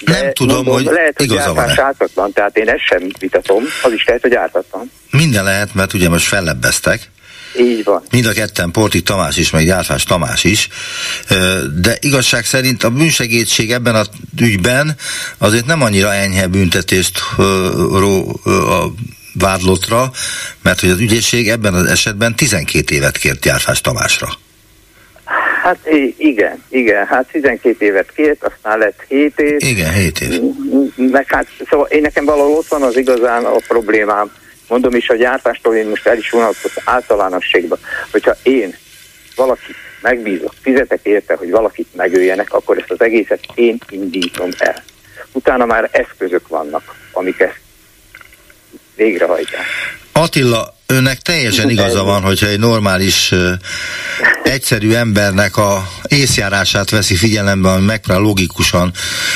De 0.00 0.20
nem 0.20 0.32
tudom, 0.32 0.56
mondom, 0.56 0.74
hogy 0.74 0.84
lehet, 0.84 1.14
hogy 1.16 1.30
igaza 1.30 1.54
van 1.54 1.78
ártatlan, 1.78 2.32
tehát 2.32 2.56
én 2.56 2.68
ezt 2.68 2.84
sem 2.86 3.08
vitatom, 3.18 3.64
az 3.82 3.92
is 3.92 4.04
lehet, 4.04 4.22
hogy 4.22 4.34
ártatlan. 4.34 4.90
Minden 5.10 5.44
lehet, 5.44 5.74
mert 5.74 5.92
ugye 5.92 6.08
most 6.08 6.26
fellebbeztek, 6.26 7.10
így 7.58 7.84
van. 7.84 8.02
Mind 8.10 8.26
a 8.26 8.32
ketten, 8.32 8.70
Porti 8.70 9.02
Tamás 9.02 9.36
is, 9.36 9.50
meg 9.50 9.64
Gyárfás 9.64 10.04
Tamás 10.04 10.44
is. 10.44 10.68
De 11.80 11.96
igazság 12.00 12.44
szerint 12.44 12.84
a 12.84 12.90
bűnsegédség 12.90 13.72
ebben 13.72 13.94
a 13.94 14.02
ügyben 14.40 14.96
azért 15.38 15.66
nem 15.66 15.82
annyira 15.82 16.14
enyhe 16.14 16.46
büntetést 16.46 17.18
a 17.38 18.92
vádlottra, 19.34 20.12
mert 20.62 20.80
hogy 20.80 20.90
az 20.90 20.98
ügyészség 21.00 21.48
ebben 21.48 21.74
az 21.74 21.86
esetben 21.86 22.36
12 22.36 22.94
évet 22.94 23.16
kért 23.16 23.40
Gyárfás 23.40 23.80
Tamásra. 23.80 24.38
Hát 25.62 25.78
igen, 26.16 26.62
igen, 26.68 27.06
hát 27.06 27.28
12 27.32 27.84
évet 27.84 28.12
kért, 28.12 28.44
aztán 28.44 28.78
lett 28.78 29.04
7 29.08 29.38
év. 29.38 29.56
Igen, 29.58 29.92
7 29.92 30.20
év. 30.20 30.40
Meg 30.96 31.24
hát, 31.28 31.46
szóval 31.70 31.86
én 31.86 32.00
nekem 32.00 32.24
valahol 32.24 32.56
ott 32.56 32.66
van 32.66 32.82
az 32.82 32.96
igazán 32.96 33.44
a 33.44 33.56
problémám, 33.68 34.32
mondom 34.68 34.94
is, 34.94 35.08
a 35.08 35.14
gyártástól 35.14 35.74
én 35.74 35.86
most 35.86 36.06
el 36.06 36.16
is 36.16 36.30
vonalkozom 36.30 36.82
általánosségba, 36.84 37.78
hogyha 38.10 38.36
én 38.42 38.76
valaki 39.36 39.74
megbízok, 40.02 40.54
fizetek 40.62 41.00
érte, 41.02 41.34
hogy 41.34 41.50
valakit 41.50 41.94
megöljenek, 41.94 42.52
akkor 42.52 42.78
ezt 42.78 42.90
az 42.90 43.00
egészet 43.00 43.40
én 43.54 43.78
indítom 43.88 44.48
el. 44.58 44.82
Utána 45.32 45.66
már 45.66 45.88
eszközök 45.92 46.48
vannak, 46.48 46.94
amik 47.12 47.40
ezt 47.40 47.60
végrehajtják. 48.96 49.64
Attila, 50.12 50.74
önnek 50.90 51.20
teljesen 51.20 51.70
igaza 51.70 52.04
van, 52.04 52.22
hogyha 52.22 52.46
egy 52.46 52.58
normális, 52.58 53.34
egyszerű 54.42 54.92
embernek 54.92 55.56
a 55.56 55.88
észjárását 56.08 56.90
veszi 56.90 57.14
figyelembe, 57.14 57.68
ami 57.68 57.84
megpróbál 57.84 58.22
logikusan 58.22 58.92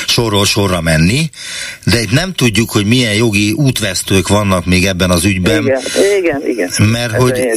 sorról 0.07 0.45
sorra 0.45 0.81
menni, 0.81 1.29
de 1.83 2.01
itt 2.01 2.11
nem 2.11 2.33
tudjuk, 2.33 2.71
hogy 2.71 2.85
milyen 2.85 3.13
jogi 3.13 3.51
útvesztők 3.51 4.27
vannak 4.27 4.65
még 4.65 4.85
ebben 4.85 5.11
az 5.11 5.23
ügyben. 5.25 5.61
Igen, 5.61 5.81
igen, 6.17 6.41
igen. 6.47 6.69
Mert 6.91 7.13
Ez 7.13 7.21
hogy 7.21 7.47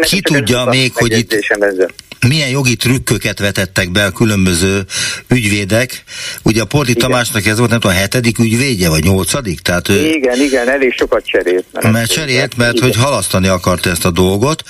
ki 0.00 0.20
tudja 0.20 0.64
még, 0.64 0.92
hogy 0.94 1.18
itt 1.18 1.32
ezzel 1.32 1.88
milyen 2.28 2.48
jogi 2.48 2.76
trükköket 2.76 3.38
vetettek 3.38 3.90
be 3.90 4.04
a 4.04 4.10
különböző 4.10 4.84
ügyvédek. 5.28 6.04
Ugye 6.42 6.62
a 6.62 6.64
Porti 6.64 6.90
igen. 6.90 7.08
Tamásnak 7.08 7.46
ez 7.46 7.58
volt, 7.58 7.70
nem 7.70 7.80
tudom, 7.80 7.96
a 7.96 8.00
hetedik 8.00 8.38
ügyvédje, 8.38 8.88
vagy 8.88 9.04
nyolcadik? 9.04 9.60
Tehát 9.60 9.88
ő, 9.88 10.06
igen, 10.06 10.40
igen, 10.40 10.68
elég 10.68 10.94
sokat 10.96 11.26
cserélt. 11.26 11.64
Mert, 11.72 11.92
mert 11.92 12.10
cserélt, 12.10 12.56
mert 12.56 12.76
igen. 12.76 12.88
hogy 12.88 12.96
halasztani 12.96 13.48
akarta 13.48 13.90
ezt 13.90 14.04
a 14.04 14.10
dolgot. 14.10 14.62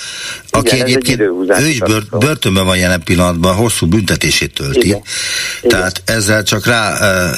Aki 0.50 0.74
igen, 0.74 0.86
egyébként, 0.86 1.20
egy 1.20 1.62
ő 1.62 1.68
is 1.68 1.78
bör, 1.78 2.02
börtönben 2.10 2.64
van 2.64 2.76
jelen 2.76 3.02
pillanatban, 3.02 3.54
hosszú 3.54 3.86
büntetését 3.86 4.54
tölti. 4.54 4.86
Igen. 4.86 5.02
Tehát 5.62 6.02
igen. 6.04 6.16
ezzel 6.16 6.42
csak 6.42 6.66
rá 6.66 6.96
e, 6.96 7.34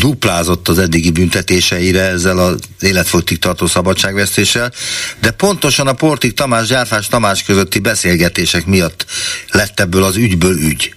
duplázott 0.00 0.68
az 0.68 0.78
eddigi 0.78 1.10
büntetéseire, 1.10 2.00
ezzel 2.00 2.38
az 2.38 2.58
életfogytig 2.80 3.38
tartó 3.38 3.66
szabadságvesztéssel, 3.66 4.72
de 5.20 5.30
pontosan 5.30 5.86
a 5.86 5.92
Portik 5.92 6.32
Tamás, 6.34 6.66
Gyárfás 6.66 7.06
Tamás 7.06 7.42
közötti 7.42 7.78
beszélgetések 7.78 8.66
miatt 8.66 9.06
lett 9.50 9.80
ebből 9.80 10.04
az 10.04 10.16
ügyből 10.16 10.58
ügy. 10.58 10.94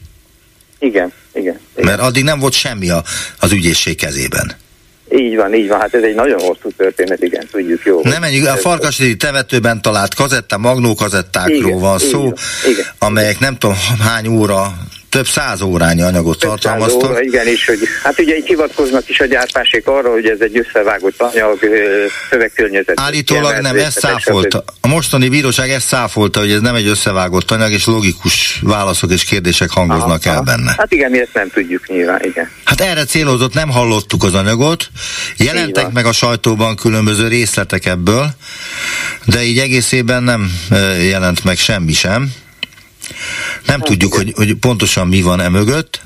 Igen, 0.80 1.14
igen. 1.34 1.60
igen. 1.76 1.86
Mert 1.86 2.02
addig 2.02 2.24
nem 2.24 2.40
volt 2.40 2.54
semmi 2.54 2.90
a, 2.90 3.04
az 3.40 3.52
ügyészség 3.52 3.96
kezében. 3.96 4.56
Így 5.16 5.36
van, 5.36 5.54
így 5.54 5.68
van. 5.68 5.80
Hát 5.80 5.94
ez 5.94 6.04
egy 6.04 6.16
nagyon 6.16 6.40
hosszú 6.40 6.70
történet, 6.78 7.24
igen, 7.24 7.48
tudjuk 7.52 7.82
jó. 7.84 8.00
Nem 8.04 8.22
menjünk, 8.22 8.48
a 8.48 8.56
Farkasréti 8.56 9.16
temetőben 9.16 9.82
talált 9.82 10.14
kazetta, 10.14 10.58
magnó 10.58 10.96
kazettákról 10.96 11.56
igen, 11.56 11.80
van 11.80 12.00
szó, 12.00 12.34
igen. 12.70 12.86
amelyek 12.98 13.40
nem 13.40 13.58
tudom 13.58 13.76
hány 14.00 14.28
óra 14.28 14.74
több 15.12 15.28
száz 15.28 15.62
órányi 15.62 16.02
anyagot 16.02 16.40
több 16.40 16.50
tartalmaztak. 16.50 17.10
Óra, 17.10 17.22
igen, 17.22 17.48
és 17.48 17.66
hogy, 17.66 17.80
hát 18.04 18.20
ugye 18.20 18.36
így 18.38 18.48
hivatkoznak 18.48 19.10
is 19.10 19.20
a 19.20 19.26
gyártásék 19.26 19.88
arra, 19.88 20.12
hogy 20.12 20.26
ez 20.26 20.38
egy 20.40 20.58
összevágott 20.58 21.22
anyag, 21.22 21.60
szövegkörnyezet. 22.30 23.00
Állítólag 23.00 23.62
nem, 23.62 23.78
ezt 23.78 24.00
száfolta. 24.00 24.64
A 24.82 24.88
mostani 24.88 25.30
bíróság 25.30 25.70
ezt 25.70 25.88
száfolta, 25.88 26.40
hogy 26.40 26.52
ez 26.52 26.62
nem 26.62 26.76
egy 26.76 26.88
összevágott 26.88 27.52
anyag, 27.52 27.72
és 27.72 27.86
logikus 27.86 28.60
válaszok 28.64 29.12
és 29.12 29.24
kérdések 29.24 29.70
hangoznak 29.70 30.26
aha, 30.26 30.36
el 30.36 30.42
benne. 30.42 30.74
Hát 30.78 30.92
igen, 30.92 31.12
mi 31.12 31.20
ezt 31.20 31.34
nem 31.34 31.50
tudjuk 31.50 31.88
nyilván, 31.88 32.20
igen. 32.24 32.50
Hát 32.64 32.82
erre 32.82 33.04
célozott, 33.04 33.54
nem 33.54 33.70
hallottuk 33.70 34.24
az 34.24 34.34
anyagot, 34.34 34.90
jelentek 35.38 35.92
meg 35.92 36.06
a 36.06 36.12
sajtóban 36.12 36.76
különböző 36.76 37.28
részletek 37.28 37.86
ebből, 37.86 38.30
de 39.26 39.44
így 39.44 39.58
egészében 39.58 40.24
nem 40.24 40.52
jelent 41.10 41.44
meg 41.44 41.58
semmi 41.58 41.94
sem. 41.94 42.34
Nem 43.66 43.80
hát 43.80 43.88
tudjuk, 43.88 44.14
hogy, 44.14 44.32
hogy 44.36 44.56
pontosan 44.56 45.08
mi 45.08 45.22
van 45.22 45.40
e 45.40 45.50
mögött. 45.50 46.02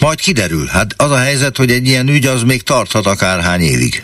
Majd 0.00 0.20
kiderül. 0.20 0.66
Hát 0.66 0.94
az 0.96 1.10
a 1.10 1.16
helyzet, 1.16 1.56
hogy 1.56 1.70
egy 1.70 1.86
ilyen 1.86 2.08
ügy 2.08 2.26
az 2.26 2.42
még 2.42 2.62
tarthat 2.62 3.06
akár 3.06 3.40
hány 3.40 3.60
évig. 3.60 4.02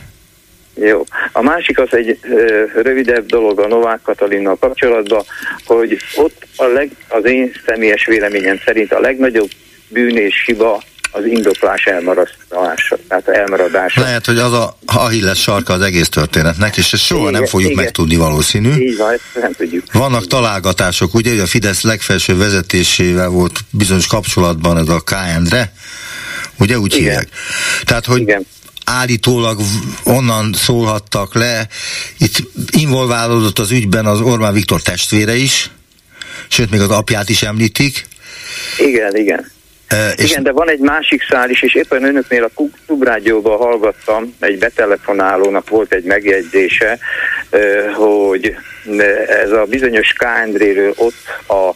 Jó. 0.75 1.05
A 1.33 1.43
másik 1.43 1.79
az 1.79 1.89
egy 1.91 2.19
ö, 2.23 2.65
rövidebb 2.83 3.27
dolog 3.27 3.61
a 3.61 3.67
Novák 3.67 4.01
Katalinnal 4.03 4.57
kapcsolatban, 4.57 5.25
hogy 5.65 5.99
ott 6.17 6.47
a 6.57 6.65
leg, 6.65 6.91
az 7.09 7.25
én 7.25 7.53
személyes 7.67 8.07
véleményem 8.07 8.61
szerint 8.65 8.93
a 8.93 9.01
legnagyobb 9.01 9.51
bűn 9.89 10.17
és 10.17 10.43
hiba 10.47 10.83
az 11.15 11.25
indoklás 11.25 11.85
elmaradása, 11.85 12.99
tehát 13.09 13.29
elmaradása. 13.29 14.01
Lehet, 14.01 14.27
hogy 14.27 14.39
az 14.39 14.53
a 14.53 14.79
Achilles 14.87 15.41
sarka 15.41 15.73
az 15.73 15.81
egész 15.81 16.09
történetnek, 16.09 16.77
és 16.77 16.93
ezt 16.93 17.03
soha 17.03 17.21
igen, 17.21 17.33
nem 17.33 17.47
fogjuk 17.47 17.71
igen. 17.71 17.85
megtudni 17.85 18.17
valószínű. 18.17 18.75
Így 18.75 18.97
van, 18.97 19.13
ezt 19.13 19.23
nem 19.41 19.53
tudjuk. 19.53 19.93
Vannak 19.93 20.27
találgatások, 20.27 21.15
ugye, 21.15 21.31
hogy 21.31 21.41
a 21.41 21.47
Fidesz 21.47 21.83
legfelső 21.83 22.37
vezetésével 22.37 23.29
volt 23.29 23.61
bizonyos 23.71 24.07
kapcsolatban 24.07 24.79
ez 24.79 24.89
a 24.89 25.01
K. 25.01 25.13
Endre, 25.35 25.73
ugye 26.59 26.79
úgy 26.79 26.95
igen. 26.95 27.05
hívják. 27.05 27.29
Tehát, 27.85 28.07
hogy 28.07 28.21
igen 28.21 28.47
állítólag 28.85 29.61
onnan 30.05 30.53
szólhattak 30.53 31.35
le. 31.35 31.69
Itt 32.19 32.37
involválódott 32.71 33.59
az 33.59 33.71
ügyben 33.71 34.07
az 34.07 34.21
Orbán 34.21 34.53
Viktor 34.53 34.83
testvére 34.83 35.35
is, 35.35 35.71
sőt, 36.49 36.71
még 36.71 36.81
az 36.81 36.91
apját 36.91 37.29
is 37.29 37.43
említik. 37.43 38.07
Igen, 38.79 39.17
igen. 39.17 39.51
Uh, 39.93 40.25
Igen, 40.25 40.43
de 40.43 40.53
van 40.53 40.71
egy 40.71 40.79
másik 40.79 41.23
szál 41.29 41.51
is, 41.51 41.63
és 41.63 41.75
éppen 41.75 42.05
önöknél 42.05 42.45
a 42.45 42.63
Klubrádióban 42.87 43.57
hallgattam, 43.57 44.35
egy 44.41 44.59
betelefonálónak 44.59 45.69
volt 45.69 45.93
egy 45.93 46.05
megjegyzése, 46.05 46.99
hogy 47.95 48.57
ez 49.45 49.51
a 49.51 49.65
bizonyos 49.69 50.13
Kándréről 50.19 50.93
ott 50.97 51.15
a 51.49 51.75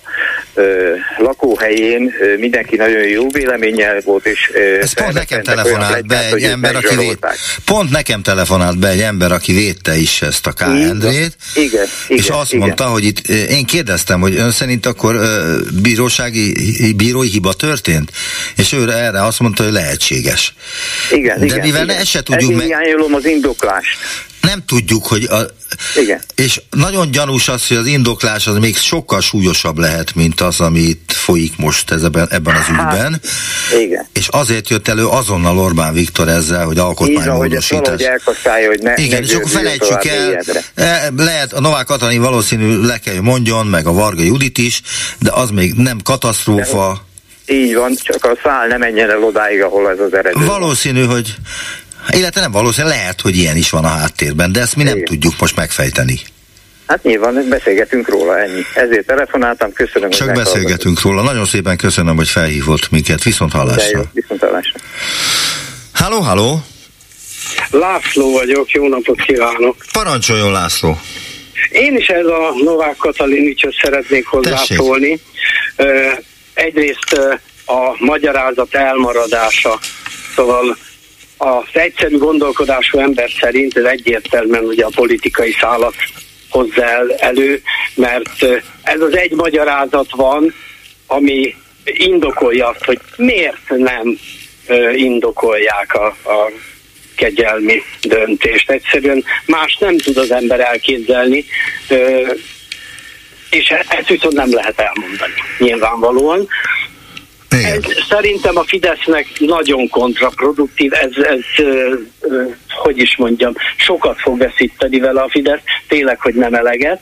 ö, 0.54 0.94
lakóhelyén 1.18 2.14
ö, 2.20 2.36
mindenki 2.36 2.76
nagyon 2.76 3.02
jó 3.02 3.30
véleménnyel 3.30 4.00
volt, 4.04 4.26
és 4.26 4.50
ö, 4.54 4.78
Ez 4.80 4.92
pont 4.92 5.12
nekem 5.12 5.42
telefonált 5.42 6.06
be 6.06 6.26
egy 6.32 6.42
ember, 6.42 6.76
aki 6.76 6.96
vét, 6.96 7.26
pont 7.64 7.90
nekem 7.90 8.22
telefonált 8.22 8.78
be 8.78 8.88
egy 8.88 9.00
ember, 9.00 9.32
aki 9.32 9.52
védte 9.52 9.96
is 9.96 10.22
ezt 10.22 10.46
a 10.46 10.52
K. 10.52 10.60
Endrét, 10.60 11.36
igen, 11.54 11.86
és 12.08 12.24
igen, 12.24 12.38
azt 12.38 12.52
igen. 12.52 12.66
mondta, 12.66 12.84
hogy 12.84 13.04
itt, 13.04 13.28
én 13.28 13.64
kérdeztem, 13.64 14.20
hogy 14.20 14.34
ön 14.34 14.50
szerint 14.50 14.86
akkor 14.86 15.14
ö, 15.14 15.56
bírósági, 15.82 16.54
bírói 16.96 17.28
hiba 17.28 17.52
történt? 17.52 18.10
És 18.56 18.72
ő 18.72 18.90
erre 18.90 19.24
azt 19.24 19.40
mondta, 19.40 19.62
hogy 19.62 19.72
lehetséges. 19.72 20.54
Igen, 21.10 21.38
De 21.38 21.44
igen, 21.44 21.60
mivel 21.60 21.84
igen. 21.84 21.96
ne 21.96 22.04
se 22.04 22.22
tudjuk 22.22 22.56
meg... 22.56 22.76
az 23.12 23.26
indoklást 23.26 23.98
nem 24.46 24.62
tudjuk, 24.66 25.06
hogy 25.06 25.24
a, 25.24 25.36
Igen. 26.00 26.22
és 26.34 26.60
nagyon 26.70 27.10
gyanús 27.10 27.48
az, 27.48 27.66
hogy 27.66 27.76
az 27.76 27.86
indoklás 27.86 28.46
az 28.46 28.56
még 28.58 28.76
sokkal 28.76 29.20
súlyosabb 29.20 29.78
lehet, 29.78 30.14
mint 30.14 30.40
az, 30.40 30.60
ami 30.60 30.78
itt 30.78 31.12
folyik 31.12 31.56
most 31.56 31.90
ebben, 31.90 32.28
ebben 32.30 32.54
az 32.54 32.68
ügyben. 32.68 33.12
Hát, 33.12 33.80
igen. 33.80 34.06
És 34.12 34.28
azért 34.28 34.68
jött 34.68 34.88
elő 34.88 35.06
azonnal 35.06 35.58
Orbán 35.58 35.92
Viktor 35.92 36.28
ezzel, 36.28 36.64
hogy 36.64 36.78
alkotmánymódosítás. 36.78 38.02
Hogy 38.24 38.66
hogy 38.66 38.80
ne, 38.82 38.94
Igen, 38.94 39.20
ne 39.20 39.26
és 39.26 39.34
akkor 39.34 39.50
felejtsük 39.50 40.04
el, 40.04 40.42
e, 40.74 41.10
lehet 41.16 41.52
a 41.52 41.60
Novák 41.60 41.86
Katalin 41.86 42.20
valószínű 42.20 42.80
le 42.80 42.98
kell, 42.98 43.20
mondjon, 43.20 43.66
meg 43.66 43.86
a 43.86 43.92
Varga 43.92 44.22
Judit 44.22 44.58
is, 44.58 44.82
de 45.18 45.30
az 45.32 45.50
még 45.50 45.72
nem 45.74 45.98
katasztrófa. 46.02 47.04
Így 47.46 47.74
van, 47.74 47.94
csak 48.02 48.24
a 48.24 48.38
szál 48.42 48.66
nem 48.66 48.78
menjen 48.78 49.10
el 49.10 49.22
odáig, 49.22 49.62
ahol 49.62 49.90
ez 49.90 49.98
az 49.98 50.14
eredő. 50.14 50.44
Valószínű, 50.44 51.04
hogy 51.04 51.34
illetve 52.10 52.40
nem 52.40 52.50
valószínű, 52.52 52.88
lehet, 52.88 53.20
hogy 53.20 53.36
ilyen 53.36 53.56
is 53.56 53.70
van 53.70 53.84
a 53.84 53.88
háttérben, 53.88 54.52
de 54.52 54.60
ezt 54.60 54.76
mi 54.76 54.82
nem 54.82 54.94
Igen. 54.94 55.04
tudjuk 55.04 55.34
most 55.38 55.56
megfejteni. 55.56 56.20
Hát 56.86 57.02
nyilván 57.02 57.46
beszélgetünk 57.48 58.08
róla, 58.08 58.38
ennyi. 58.38 58.62
Ezért 58.74 59.06
telefonáltam, 59.06 59.72
köszönöm. 59.72 60.10
Csak 60.10 60.32
beszélgetünk 60.32 61.02
róla. 61.02 61.22
Nagyon 61.22 61.44
szépen 61.44 61.76
köszönöm, 61.76 62.16
hogy 62.16 62.28
felhívott 62.28 62.90
minket. 62.90 63.22
Viszont 63.22 63.52
hallásra. 63.52 63.98
Jó, 63.98 64.04
viszont 64.12 64.40
hallásra. 64.40 64.80
Halló, 65.92 66.20
halló! 66.20 66.64
László 67.70 68.32
vagyok, 68.32 68.70
jó 68.70 68.88
napot 68.88 69.20
kívánok! 69.20 69.76
Parancsoljon 69.92 70.52
László! 70.52 71.00
Én 71.70 71.96
is 71.96 72.06
ez 72.06 72.26
a 72.26 72.52
Novák 72.64 72.96
Katalinicsot 72.96 73.74
szeretnék 73.82 74.26
hozzászólni. 74.26 75.20
Egyrészt 76.54 77.12
a 77.66 77.96
magyarázat 77.98 78.74
elmaradása, 78.74 79.78
szóval 80.34 80.76
az 81.36 81.64
egyszerű 81.72 82.18
gondolkodású 82.18 82.98
ember 82.98 83.30
szerint 83.40 83.76
ez 83.76 83.84
egyértelműen 83.84 84.64
ugye 84.64 84.84
a 84.84 84.90
politikai 84.94 85.52
szállat 85.60 85.94
hozza 86.50 86.84
el 86.84 87.14
elő, 87.14 87.62
mert 87.94 88.42
ez 88.82 89.00
az 89.00 89.16
egy 89.16 89.32
magyarázat 89.32 90.10
van, 90.10 90.54
ami 91.06 91.54
indokolja 91.84 92.68
azt, 92.68 92.84
hogy 92.84 92.98
miért 93.16 93.68
nem 93.68 94.18
indokolják 94.94 95.94
a, 95.94 96.06
a 96.06 96.50
kegyelmi 97.16 97.82
döntést. 98.02 98.70
Egyszerűen 98.70 99.24
más 99.46 99.76
nem 99.76 99.98
tud 99.98 100.16
az 100.16 100.30
ember 100.30 100.60
elképzelni, 100.60 101.44
és 103.50 103.68
ezt 103.88 104.08
viszont 104.08 104.34
nem 104.34 104.54
lehet 104.54 104.80
elmondani, 104.80 105.32
nyilvánvalóan. 105.58 106.48
Ez 107.48 107.82
szerintem 108.08 108.56
a 108.56 108.64
Fidesznek 108.64 109.26
nagyon 109.38 109.88
kontraproduktív, 109.88 110.92
ez, 110.92 111.10
ez 111.16 111.66
hogy 112.68 112.98
is 112.98 113.16
mondjam, 113.16 113.52
sokat 113.76 114.20
fog 114.20 114.38
veszíteni 114.38 114.98
vele 114.98 115.20
a 115.20 115.28
Fidesz, 115.28 115.60
tényleg, 115.88 116.20
hogy 116.20 116.34
nem 116.34 116.54
eleget. 116.54 117.00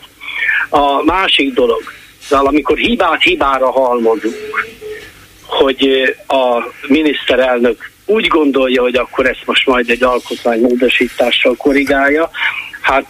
A 0.69 1.05
másik 1.05 1.55
dolog, 1.55 1.83
amikor 2.29 2.79
hibát 2.79 3.23
hibára 3.23 3.71
halmozunk, 3.71 4.35
hogy 5.43 6.15
a 6.27 6.73
miniszterelnök 6.87 7.91
úgy 8.07 8.27
gondolja, 8.27 8.83
hogy 8.83 8.97
akkor 8.97 9.27
ezt 9.27 9.43
most 9.45 9.67
majd 9.67 9.91
egy 9.91 10.03
alkotmánymódosítással 10.03 11.55
korrigálja, 11.57 12.31
hát 12.81 13.07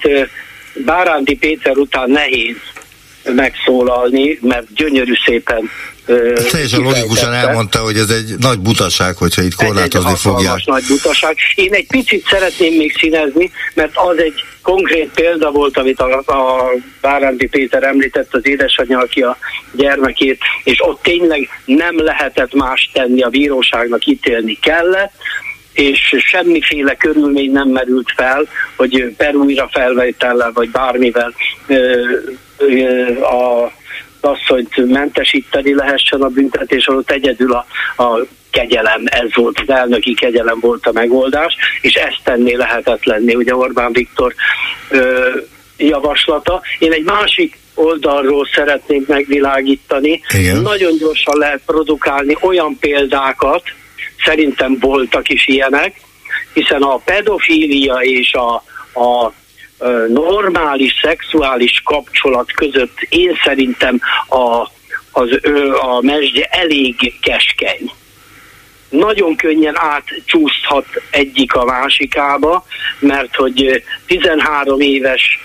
Bárándi 0.74 1.36
Péter 1.36 1.76
után 1.76 2.10
nehéz 2.10 2.56
megszólalni, 3.24 4.38
mert 4.42 4.74
gyönyörű 4.74 5.12
szépen 5.24 5.70
Teljesen 6.50 6.80
logikusan 6.80 7.32
elmondta, 7.32 7.78
hogy 7.78 7.96
ez 7.96 8.08
egy 8.08 8.34
nagy 8.38 8.58
butaság, 8.58 9.16
hogyha 9.16 9.42
itt 9.42 9.54
korlátozni 9.54 10.10
ez 10.10 10.14
egy 10.14 10.20
fogják. 10.20 10.64
nagy 10.64 10.84
butaság. 10.88 11.36
Én 11.54 11.72
egy 11.72 11.86
picit 11.86 12.26
szeretném 12.28 12.74
még 12.74 12.96
színezni, 12.98 13.50
mert 13.74 13.92
az 13.94 14.18
egy 14.18 14.44
konkrét 14.62 15.10
példa 15.14 15.50
volt, 15.50 15.78
amit 15.78 16.00
a, 16.00 16.18
a 16.18 16.70
Bárándi 17.00 17.46
Péter 17.46 17.82
említett, 17.82 18.34
az 18.34 18.46
édesanyja, 18.46 18.98
aki 18.98 19.20
a 19.20 19.36
gyermekét, 19.72 20.38
és 20.64 20.76
ott 20.82 21.02
tényleg 21.02 21.48
nem 21.64 22.04
lehetett 22.04 22.54
más 22.54 22.90
tenni, 22.92 23.22
a 23.22 23.28
bíróságnak 23.28 24.06
ítélni 24.06 24.58
kellett, 24.62 25.12
és 25.72 26.14
semmiféle 26.18 26.94
körülmény 26.94 27.52
nem 27.52 27.68
merült 27.68 28.12
fel, 28.16 28.46
hogy 28.76 29.14
per 29.16 29.34
újra 29.34 29.68
felvétellel, 29.72 30.50
vagy 30.52 30.70
bármivel 30.70 31.34
ö, 31.66 32.02
ö, 32.56 33.20
a 33.20 33.72
asszonyt 34.24 34.86
mentesíteni 34.86 35.74
lehessen 35.74 36.22
a 36.22 36.28
büntetés 36.28 36.86
alatt 36.86 37.10
egyedül 37.10 37.52
a, 37.52 37.66
a 38.02 38.26
kegyelem, 38.50 39.02
ez 39.04 39.34
volt, 39.34 39.60
az 39.66 39.74
elnöki 39.74 40.14
kegyelem 40.14 40.58
volt 40.60 40.86
a 40.86 40.92
megoldás, 40.92 41.56
és 41.80 41.94
ezt 41.94 42.20
tenné 42.24 42.54
lehetetlenné, 42.54 43.34
ugye 43.34 43.56
Orbán 43.56 43.92
Viktor 43.92 44.34
ö, 44.90 45.30
javaslata. 45.76 46.62
Én 46.78 46.92
egy 46.92 47.04
másik 47.04 47.58
oldalról 47.74 48.48
szeretnék 48.54 49.06
megvilágítani. 49.06 50.20
Igen. 50.38 50.60
Nagyon 50.60 50.96
gyorsan 50.98 51.38
lehet 51.38 51.60
produkálni 51.66 52.36
olyan 52.40 52.76
példákat, 52.80 53.62
szerintem 54.24 54.76
voltak 54.80 55.28
is 55.28 55.46
ilyenek, 55.46 56.00
hiszen 56.52 56.82
a 56.82 56.96
pedofília 56.96 57.94
és 57.94 58.32
a, 58.32 58.54
a 59.00 59.32
normális 60.08 60.92
szexuális 61.02 61.82
kapcsolat 61.84 62.52
között 62.52 63.00
én 63.08 63.38
szerintem 63.44 64.00
a, 64.28 64.68
az, 65.12 65.40
a 65.80 66.00
mesdje 66.00 66.44
elég 66.44 67.14
keskeny. 67.20 67.90
Nagyon 68.88 69.36
könnyen 69.36 69.74
átcsúszhat 69.78 70.86
egyik 71.10 71.54
a 71.54 71.64
másikába, 71.64 72.66
mert 72.98 73.34
hogy 73.34 73.82
13 74.06 74.80
éves 74.80 75.38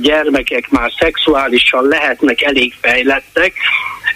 gyermekek 0.00 0.70
már 0.70 0.92
szexuálisan 0.98 1.88
lehetnek 1.88 2.42
elég 2.42 2.74
fejlettek, 2.80 3.52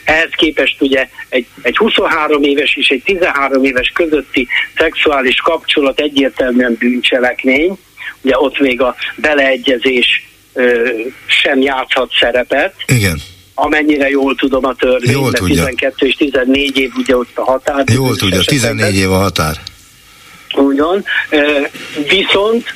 ehhez 0.05 0.31
képest 0.37 0.81
ugye 0.81 1.09
egy, 1.29 1.47
egy 1.63 1.77
23 1.77 2.43
éves 2.43 2.77
és 2.77 2.89
egy 2.89 3.03
13 3.05 3.65
éves 3.65 3.93
közötti 3.95 4.49
szexuális 4.77 5.41
kapcsolat 5.41 6.01
egyértelműen 6.01 6.77
bűncselekmény, 6.79 7.79
ugye 8.23 8.39
ott 8.39 8.59
még 8.59 8.81
a 8.81 8.95
beleegyezés 9.17 10.29
ö, 10.53 10.89
sem 11.27 11.61
játszhat 11.61 12.11
szerepet. 12.21 12.75
Igen. 12.87 13.21
Amennyire 13.55 14.09
jól 14.09 14.35
tudom 14.35 14.65
a 14.65 14.75
törvény, 14.75 15.13
jól 15.13 15.31
de 15.31 15.39
12 15.39 16.07
és 16.07 16.15
14 16.15 16.79
év 16.79 16.91
ugye 16.97 17.17
ott 17.17 17.39
a 17.39 17.45
határ. 17.45 17.85
Jól 17.93 18.17
tudja, 18.17 18.41
14 18.41 18.97
év 18.97 19.13
a 19.13 19.17
határ. 19.17 19.57
Ugyan, 20.55 21.05
viszont 22.09 22.75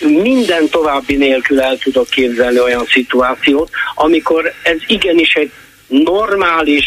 minden 0.00 0.68
további 0.68 1.16
nélkül 1.16 1.60
el 1.60 1.78
tudok 1.78 2.08
képzelni 2.08 2.60
olyan 2.60 2.84
szituációt, 2.84 3.70
amikor 3.94 4.52
ez 4.62 4.76
igenis 4.86 5.34
egy 5.34 5.50
normális 5.86 6.84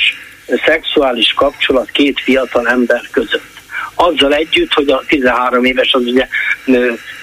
szexuális 0.66 1.34
kapcsolat 1.34 1.90
két 1.92 2.20
fiatal 2.20 2.68
ember 2.68 3.02
között 3.12 3.59
azzal 4.02 4.34
együtt, 4.34 4.74
hogy 4.74 4.90
a 4.90 5.04
13 5.08 5.66
éves 5.66 5.94
az 5.94 6.06
ugye, 6.06 6.28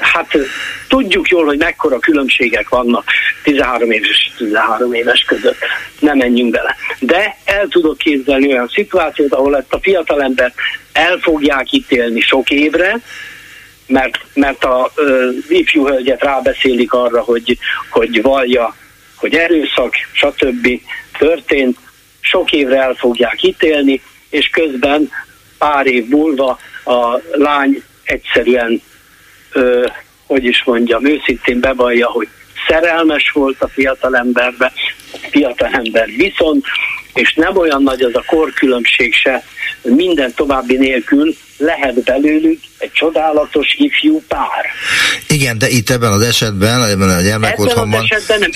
hát 0.00 0.36
tudjuk 0.88 1.28
jól, 1.28 1.44
hogy 1.44 1.58
mekkora 1.58 1.98
különbségek 1.98 2.68
vannak 2.68 3.04
13 3.42 3.90
éves 3.90 4.08
és 4.08 4.30
13 4.36 4.92
éves 4.92 5.24
között. 5.26 5.58
Nem 5.98 6.16
menjünk 6.16 6.50
bele. 6.50 6.76
De 6.98 7.36
el 7.44 7.66
tudok 7.68 7.98
képzelni 7.98 8.52
olyan 8.52 8.68
szituációt, 8.68 9.32
ahol 9.32 9.56
ezt 9.56 9.72
a 9.72 9.78
fiatalember 9.82 10.52
el 10.92 11.18
fogják 11.18 11.72
ítélni 11.72 12.20
sok 12.20 12.50
évre, 12.50 13.00
mert, 13.86 14.18
mert 14.34 14.64
a 14.64 14.90
ö, 14.94 15.30
ifjú 15.48 15.86
hölgyet 15.86 16.22
rábeszélik 16.22 16.92
arra, 16.92 17.20
hogy, 17.20 17.58
hogy 17.90 18.22
vallja, 18.22 18.76
hogy 19.14 19.34
erőszak, 19.34 19.94
stb. 20.12 20.68
történt, 21.18 21.78
sok 22.20 22.52
évre 22.52 22.82
el 22.82 22.94
fogják 22.94 23.42
ítélni, 23.42 24.02
és 24.30 24.48
közben 24.48 25.10
pár 25.58 25.86
év 25.86 26.08
múlva 26.08 26.58
a 26.84 27.20
lány 27.32 27.82
egyszerűen, 28.02 28.82
ö, 29.52 29.86
hogy 30.26 30.44
is 30.44 30.64
mondjam, 30.64 31.06
őszintén 31.06 31.60
bevallja, 31.60 32.06
hogy 32.06 32.28
szerelmes 32.68 33.30
volt 33.30 33.62
a 33.62 33.68
fiatalemberbe, 33.68 34.72
a 35.12 35.18
fiatalember 35.30 36.06
viszont, 36.16 36.64
és 37.16 37.34
nem 37.34 37.56
olyan 37.56 37.82
nagy 37.82 38.02
az 38.02 38.14
a 38.14 38.24
korkülönbség 38.26 39.14
se, 39.14 39.44
minden 39.82 40.34
további 40.34 40.76
nélkül 40.76 41.34
lehet 41.58 42.02
belőlük 42.02 42.60
egy 42.78 42.92
csodálatos 42.92 43.74
ifjú 43.78 44.22
pár. 44.28 44.66
Igen, 45.28 45.58
de 45.58 45.68
itt 45.68 45.90
ebben 45.90 46.12
az 46.12 46.22
esetben, 46.22 46.88
ebben 46.88 47.08
a 47.08 47.20
gyermekotthonban 47.20 48.06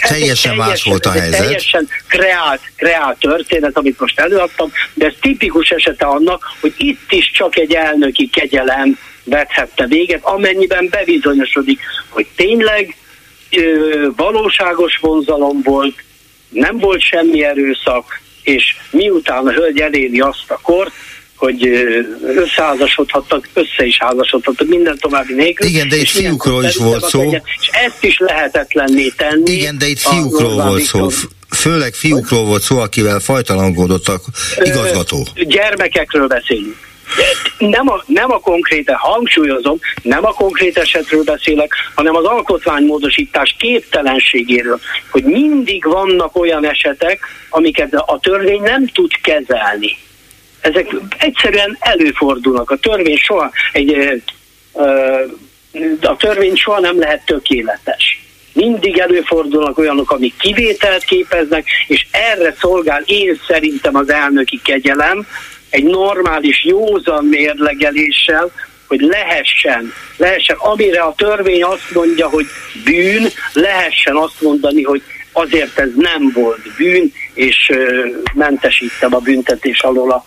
teljesen 0.09 0.57
más 0.57 0.83
volt 0.83 1.07
a 1.07 1.11
helyzet. 1.11 1.41
Teljesen 1.41 1.89
kreált, 2.07 2.61
kreált 2.77 3.19
történet, 3.19 3.77
amit 3.77 4.01
most 4.01 4.21
előadtam, 4.21 4.73
de 4.95 5.07
ez 5.07 5.15
tipikus 5.21 5.69
esete 5.69 6.07
annak, 6.07 6.45
hogy 6.61 6.75
itt 6.77 7.13
is 7.13 7.31
csak 7.31 7.57
egy 7.57 7.73
elnöki 7.73 8.31
kegyelem 8.33 8.99
vethette 9.25 9.87
véget, 9.87 10.21
amennyiben 10.23 10.89
bebizonyosodik, 10.91 11.81
hogy 12.09 12.27
tényleg 12.37 12.97
ö, 13.51 14.09
valóságos 14.17 14.97
vonzalom 15.01 15.63
volt, 15.63 15.95
nem 16.49 16.79
volt 16.79 17.01
semmi 17.01 17.45
erőszak, 17.45 18.21
és 18.43 18.77
miután 18.91 19.47
a 19.47 19.53
hölgy 19.53 19.81
eléri 19.81 20.21
azt 20.21 20.45
a 20.47 20.59
kort, 20.63 20.93
hogy 21.37 21.69
összeházasodhattak, 22.37 23.49
össze 23.53 23.85
is 23.85 23.99
házasodhattak, 23.99 24.69
minden 24.69 24.99
további 24.99 25.35
nélkül. 25.35 25.67
Igen, 25.67 25.89
de 25.89 25.97
itt 25.97 26.09
fiúkról 26.09 26.65
is 26.65 26.77
volt 26.77 27.05
szó. 27.05 27.23
Legyen, 27.25 27.43
és 27.61 27.69
ezt 27.73 28.05
is 28.05 28.19
lehetetlenné 28.19 29.09
tenni. 29.17 29.51
Igen, 29.51 29.79
de 29.79 29.87
itt 29.87 29.99
fiúkról 29.99 30.63
volt 30.63 30.83
szó. 30.83 31.09
Főleg 31.51 31.95
fiúkról 31.95 32.45
volt 32.45 32.63
szó, 32.63 32.79
akivel 32.79 33.21
fajtalankodottak 33.21 34.23
igazgató. 34.59 35.27
Gyermekekről 35.35 36.27
beszélünk. 36.27 36.77
Nem 37.59 37.89
a, 37.89 38.03
nem 38.07 38.31
a 38.31 38.39
konkrét, 38.39 38.91
hangsúlyozom, 38.91 39.79
nem 40.03 40.25
a 40.25 40.33
konkrét 40.33 40.77
esetről 40.77 41.25
beszélek, 41.25 41.73
hanem 41.95 42.17
az 42.17 42.25
alkotmánymódosítás 42.25 43.55
képtelenségéről, 43.59 44.81
hogy 45.11 45.25
mindig 45.25 45.85
vannak 45.85 46.37
olyan 46.37 46.67
esetek, 46.67 47.21
amiket 47.51 47.95
a 47.95 48.19
törvény 48.23 48.63
nem 48.63 48.87
tud 48.87 49.11
kezelni 49.23 49.97
ezek 50.61 50.95
egyszerűen 51.19 51.77
előfordulnak. 51.81 52.71
A 52.71 52.77
törvény 52.77 53.17
soha 53.17 53.51
egy, 53.73 54.23
a 56.01 56.17
törvény 56.17 56.57
soha 56.57 56.81
nem 56.81 56.99
lehet 56.99 57.25
tökéletes. 57.25 58.21
Mindig 58.53 58.99
előfordulnak 58.99 59.79
olyanok, 59.79 60.11
amik 60.11 60.37
kivételt 60.37 61.05
képeznek, 61.05 61.67
és 61.87 62.07
erre 62.11 62.55
szolgál 62.61 63.03
én 63.07 63.41
szerintem 63.47 63.97
az 63.97 64.11
elnöki 64.11 64.61
kegyelem, 64.65 65.27
egy 65.71 65.85
normális, 65.85 66.65
józan 66.65 67.25
mérlegeléssel, 67.25 68.51
hogy 68.87 69.01
lehessen, 69.01 69.93
lehessen, 70.17 70.57
amire 70.59 71.01
a 71.01 71.15
törvény 71.17 71.63
azt 71.63 71.91
mondja, 71.95 72.29
hogy 72.29 72.47
bűn, 72.85 73.29
lehessen 73.53 74.17
azt 74.17 74.41
mondani, 74.41 74.83
hogy 74.83 75.03
azért 75.33 75.79
ez 75.79 75.89
nem 75.97 76.31
volt 76.35 76.77
bűn, 76.77 77.13
és 77.35 77.71
mentesítem 78.35 79.15
a 79.15 79.19
büntetés 79.19 79.81
alól 79.81 80.11
a, 80.11 80.25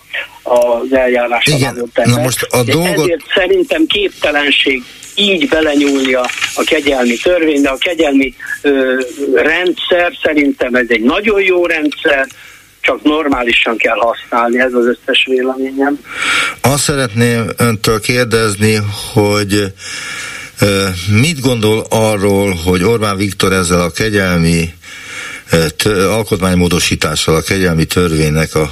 az 0.53 0.93
eljárás 0.93 1.45
Igen, 1.45 1.91
na 1.93 2.21
most 2.21 2.41
a 2.49 2.63
dolgot... 2.63 2.99
Ezért 2.99 3.23
szerintem 3.33 3.85
képtelenség 3.85 4.83
így 5.15 5.47
belenyúlni 5.47 6.13
a, 6.13 6.25
a 6.55 6.63
kegyelmi 6.65 7.17
törvénybe. 7.17 7.69
A 7.69 7.77
kegyelmi 7.77 8.33
ö, 8.61 8.99
rendszer 9.33 10.13
szerintem 10.23 10.75
ez 10.75 10.85
egy 10.87 11.01
nagyon 11.01 11.41
jó 11.41 11.65
rendszer, 11.65 12.27
csak 12.83 13.03
normálisan 13.03 13.77
kell 13.77 13.97
használni, 13.97 14.59
ez 14.59 14.73
az 14.73 14.85
összes 14.85 15.25
véleményem. 15.29 15.99
Azt 16.61 16.83
szeretném 16.83 17.49
öntől 17.57 17.99
kérdezni, 17.99 18.79
hogy 19.13 19.73
mit 21.21 21.39
gondol 21.39 21.85
arról, 21.89 22.53
hogy 22.65 22.83
Orbán 22.83 23.17
Viktor 23.17 23.53
ezzel 23.53 23.81
a 23.81 23.91
kegyelmi 23.91 24.73
alkotmánymódosítással, 26.09 27.35
a 27.35 27.41
kegyelmi 27.41 27.85
törvénynek 27.85 28.55
a 28.55 28.71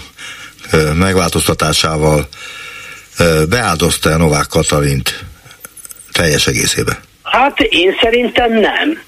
megváltoztatásával 0.94 2.28
beáldozta 3.50 4.18
Novák 4.18 4.48
Katalint 4.48 5.24
teljes 6.12 6.48
egészébe? 6.48 7.00
Hát 7.24 7.60
én 7.60 7.96
szerintem 8.02 8.52
nem. 8.52 9.02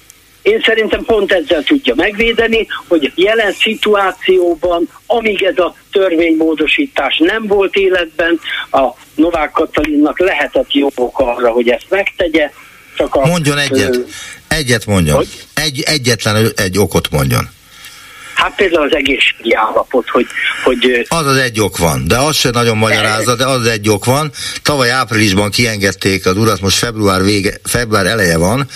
Én 0.44 0.60
szerintem 0.64 1.04
pont 1.04 1.32
ezzel 1.32 1.62
tudja 1.62 1.94
megvédeni, 1.94 2.66
hogy 2.88 3.12
jelen 3.14 3.52
szituációban, 3.52 4.88
amíg 5.06 5.42
ez 5.42 5.58
a 5.58 5.74
törvénymódosítás 5.92 7.18
nem 7.18 7.46
volt 7.46 7.74
életben, 7.74 8.40
a 8.70 8.88
Novák 9.14 9.50
Katalinnak 9.50 10.18
lehetett 10.18 10.72
jó 10.72 10.88
arra, 11.12 11.50
hogy 11.50 11.68
ezt 11.68 11.86
megtegye. 11.88 12.50
Csak 12.96 13.14
a, 13.14 13.26
mondjon 13.26 13.58
egyet. 13.58 13.94
Ö, 13.94 14.00
egyet 14.48 14.86
mondjon. 14.86 15.16
Hogy? 15.16 15.28
Egy, 15.54 15.82
egyetlen 15.86 16.52
egy 16.56 16.78
okot 16.78 17.10
mondjon. 17.10 17.48
Hát 18.34 18.54
például 18.56 18.86
az 18.86 18.94
egészségi 18.94 19.54
állapot, 19.54 20.08
hogy, 20.08 20.26
hogy... 20.64 21.06
Az 21.08 21.26
az 21.26 21.36
egy 21.36 21.60
ok 21.60 21.78
van, 21.78 22.08
de 22.08 22.16
az 22.16 22.36
se 22.36 22.50
nagyon 22.50 22.76
magyarázza, 22.76 23.34
de 23.34 23.46
az 23.46 23.60
az 23.60 23.66
egy 23.66 23.88
ok 23.88 24.04
van. 24.04 24.30
Tavaly 24.62 24.90
áprilisban 24.90 25.50
kiengedték 25.50 26.26
az 26.26 26.36
urat, 26.36 26.60
most 26.60 26.76
február, 26.76 27.22
vége, 27.22 27.54
február 27.64 28.06
eleje 28.06 28.38
van. 28.38 28.68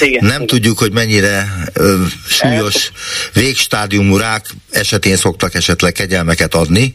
Igen, 0.00 0.24
Nem 0.24 0.34
igen. 0.34 0.46
tudjuk, 0.46 0.78
hogy 0.78 0.92
mennyire 0.92 1.48
ö, 1.72 1.94
súlyos 2.28 2.90
végstádiumú 3.32 4.16
rák 4.16 4.46
esetén 4.70 5.16
szoktak 5.16 5.54
esetleg 5.54 5.92
kegyelmeket 5.92 6.54
adni. 6.54 6.92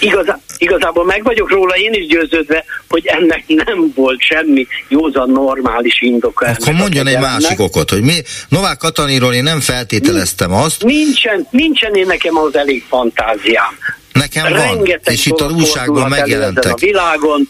Igazá, 0.00 0.38
igazából 0.58 1.04
meg 1.04 1.22
vagyok 1.22 1.50
róla 1.50 1.74
én 1.76 1.92
is 1.92 2.06
győződve, 2.06 2.64
hogy 2.88 3.06
ennek 3.06 3.44
nem 3.46 3.92
volt 3.94 4.20
semmi 4.20 4.66
józan 4.88 5.30
normális 5.30 6.00
indoka. 6.00 6.46
Akkor 6.46 6.72
mondjon 6.72 7.06
egy 7.06 7.18
másik 7.18 7.60
okot, 7.60 7.90
hogy 7.90 8.02
mi 8.02 8.14
Novák 8.48 8.76
Katalinról 8.76 9.34
én 9.34 9.42
nem 9.42 9.60
feltételeztem 9.60 10.52
azt. 10.52 10.82
Nincsen, 10.84 11.46
nincsen 11.50 11.94
én 11.94 12.06
nekem 12.06 12.36
az 12.36 12.56
elég 12.56 12.84
fantáziám. 12.88 13.78
Nekem 14.12 14.46
Rengeteg 14.46 15.00
van, 15.04 15.14
és 15.14 15.26
itt 15.26 15.40
a 15.40 15.50
újságban 15.56 16.08
megjelentek. 16.08 16.72
A 16.72 16.76
világon 16.76 17.48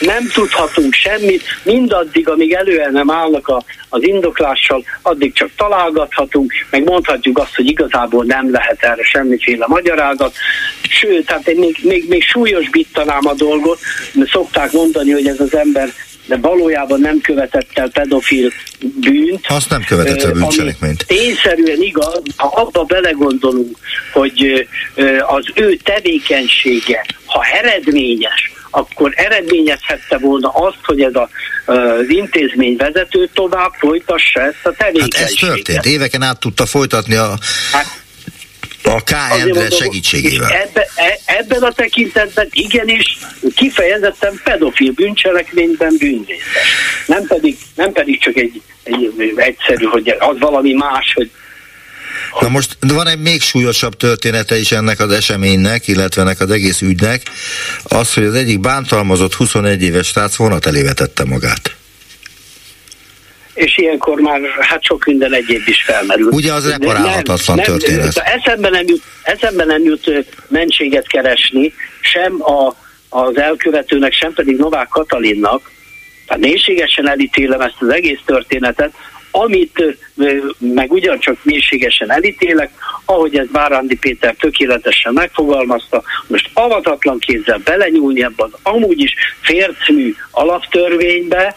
nem 0.00 0.30
tudhatunk 0.34 0.94
semmit, 0.94 1.42
mindaddig, 1.62 2.28
amíg 2.28 2.52
előre 2.52 2.90
nem 2.90 3.10
állnak 3.10 3.48
a, 3.48 3.62
az 3.88 4.02
indoklással, 4.02 4.84
addig 5.02 5.32
csak 5.32 5.50
találgathatunk, 5.56 6.52
meg 6.70 6.84
mondhatjuk 6.84 7.38
azt, 7.38 7.54
hogy 7.56 7.66
igazából 7.66 8.24
nem 8.24 8.50
lehet 8.50 8.82
erre 8.82 9.02
semmiféle 9.02 9.64
magyarázat. 9.68 10.34
Sőt, 10.88 11.26
tehát 11.26 11.48
én 11.48 11.58
még, 11.58 11.78
még, 11.82 12.08
még 12.08 12.22
súlyosbítanám 12.22 13.26
a 13.26 13.34
dolgot, 13.34 13.78
mert 14.12 14.30
szokták 14.30 14.72
mondani, 14.72 15.10
hogy 15.10 15.26
ez 15.26 15.40
az 15.40 15.56
ember 15.56 15.92
de 16.28 16.36
valójában 16.36 17.00
nem 17.00 17.20
követett 17.20 17.68
el 17.74 17.88
pedofil 17.88 18.52
bűnt. 18.80 19.46
Azt 19.48 19.70
nem 19.70 19.84
követett 19.84 20.22
el 20.22 20.32
bűncselekményt. 20.32 21.06
Tényszerűen 21.06 21.82
igaz, 21.82 22.22
ha 22.36 22.46
abba 22.46 22.84
belegondolunk, 22.84 23.76
hogy 24.12 24.68
az 25.26 25.44
ő 25.54 25.76
tevékenysége, 25.76 27.04
ha 27.26 27.44
eredményes, 27.44 28.52
akkor 28.70 29.12
eredményezhette 29.16 30.18
volna 30.18 30.48
azt, 30.48 30.78
hogy 30.82 31.00
ez 31.00 31.14
a, 31.14 31.28
az 31.72 32.08
intézmény 32.08 32.76
vezető 32.76 33.30
tovább 33.34 33.72
folytassa 33.78 34.40
ezt 34.40 34.66
a 34.66 34.72
tevékenységet. 34.72 35.18
Hát 35.18 35.28
ez 35.28 35.34
történt. 35.34 35.86
Éveken 35.86 36.22
át 36.22 36.40
tudta 36.40 36.66
folytatni 36.66 37.14
a... 37.14 37.38
Hát, 37.72 38.02
a 38.82 39.02
K. 39.02 39.10
Endre 39.40 39.70
segítségével. 39.70 40.50
Ebbe, 40.50 40.88
e, 40.94 41.18
ebben 41.24 41.62
a 41.62 41.72
tekintetben 41.72 42.48
igenis 42.50 43.18
kifejezetten 43.54 44.40
pedofil 44.44 44.92
bűncselekményben 44.92 45.96
bűnrészes. 45.98 46.44
Nem 47.06 47.26
pedig, 47.26 47.56
nem 47.74 47.92
pedig 47.92 48.20
csak 48.20 48.36
egy, 48.36 48.62
egy 48.82 49.12
egyszerű, 49.36 49.84
hogy 49.84 50.16
az 50.18 50.38
valami 50.38 50.72
más, 50.72 51.12
hogy 51.14 51.30
Na 52.40 52.48
most 52.48 52.76
van 52.80 53.06
egy 53.06 53.18
még 53.18 53.42
súlyosabb 53.42 53.96
története 53.96 54.58
is 54.58 54.72
ennek 54.72 55.00
az 55.00 55.12
eseménynek, 55.12 55.88
illetve 55.88 56.22
ennek 56.22 56.40
az 56.40 56.50
egész 56.50 56.80
ügynek, 56.80 57.22
az, 57.82 58.14
hogy 58.14 58.24
az 58.24 58.34
egyik 58.34 58.60
bántalmazott 58.60 59.34
21 59.34 59.82
éves 59.82 60.06
srác 60.06 60.36
vonat 60.36 60.66
elé 60.66 60.82
vetette 60.82 61.24
magát 61.24 61.77
és 63.58 63.78
ilyenkor 63.78 64.20
már 64.20 64.40
hát 64.60 64.84
sok 64.84 65.04
minden 65.04 65.34
egyéb 65.34 65.62
is 65.66 65.82
felmerül. 65.82 66.30
Ugye 66.30 66.52
az 66.52 66.70
reparálhatatlan 66.70 67.58
történet. 67.58 68.14
Nem, 68.14 68.24
eszembe, 68.24 68.68
nem 68.68 68.84
jut, 68.86 69.02
eszembe 69.22 69.64
nem 69.64 69.82
jut 69.82 70.26
mentséget 70.48 71.06
keresni, 71.06 71.72
sem 72.00 72.42
a, 72.42 72.74
az 73.08 73.38
elkövetőnek, 73.38 74.12
sem 74.12 74.32
pedig 74.32 74.56
Novák 74.56 74.88
Katalinnak, 74.88 75.70
tehát 76.26 76.42
mélységesen 76.42 77.08
elítélem 77.08 77.60
ezt 77.60 77.76
az 77.78 77.88
egész 77.88 78.20
történetet, 78.26 78.92
amit 79.30 79.98
meg 80.58 80.92
ugyancsak 80.92 81.36
mélységesen 81.42 82.10
elítélek, 82.10 82.70
ahogy 83.04 83.36
ez 83.36 83.46
Bárándi 83.52 83.96
Péter 83.96 84.34
tökéletesen 84.40 85.12
megfogalmazta, 85.12 86.02
most 86.26 86.50
avatatlan 86.54 87.18
kézzel 87.18 87.60
belenyúlni 87.64 88.22
ebben 88.22 88.48
az 88.52 88.58
amúgy 88.62 89.00
is 89.00 89.14
fércmű 89.40 90.14
alaptörvénybe, 90.30 91.56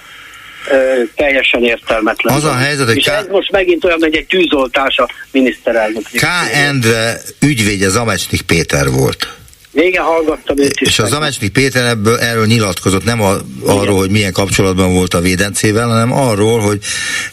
teljesen 1.16 1.64
értelmetlen. 1.64 2.36
Az 2.36 2.44
a 2.44 2.56
helyzet, 2.56 2.88
hogy 2.88 2.98
És 2.98 3.04
K... 3.04 3.08
ez 3.08 3.26
most 3.30 3.52
megint 3.52 3.86
olyan, 3.86 4.00
hogy 4.00 4.16
egy 4.16 4.26
tűzoltás 4.26 4.98
a 4.98 5.10
miniszterelnök. 5.32 6.04
K. 6.04 6.24
Endre 6.54 7.22
ügyvédje 7.40 7.90
Zamecsnik 7.90 8.42
Péter 8.42 8.90
volt. 8.90 9.28
Régen 9.74 10.04
hallgattam 10.04 10.58
őt 10.58 10.82
is. 10.82 10.88
És 10.88 11.00
az 11.00 11.10
Zamecsnik 11.10 11.52
Péter 11.52 11.86
ebből, 11.86 12.18
erről 12.18 12.46
nyilatkozott, 12.46 13.04
nem 13.04 13.22
a, 13.22 13.38
arról, 13.66 13.98
hogy 13.98 14.10
milyen 14.10 14.32
kapcsolatban 14.32 14.94
volt 14.94 15.14
a 15.14 15.20
védencével, 15.20 15.88
hanem 15.88 16.12
arról, 16.12 16.60
hogy 16.60 16.80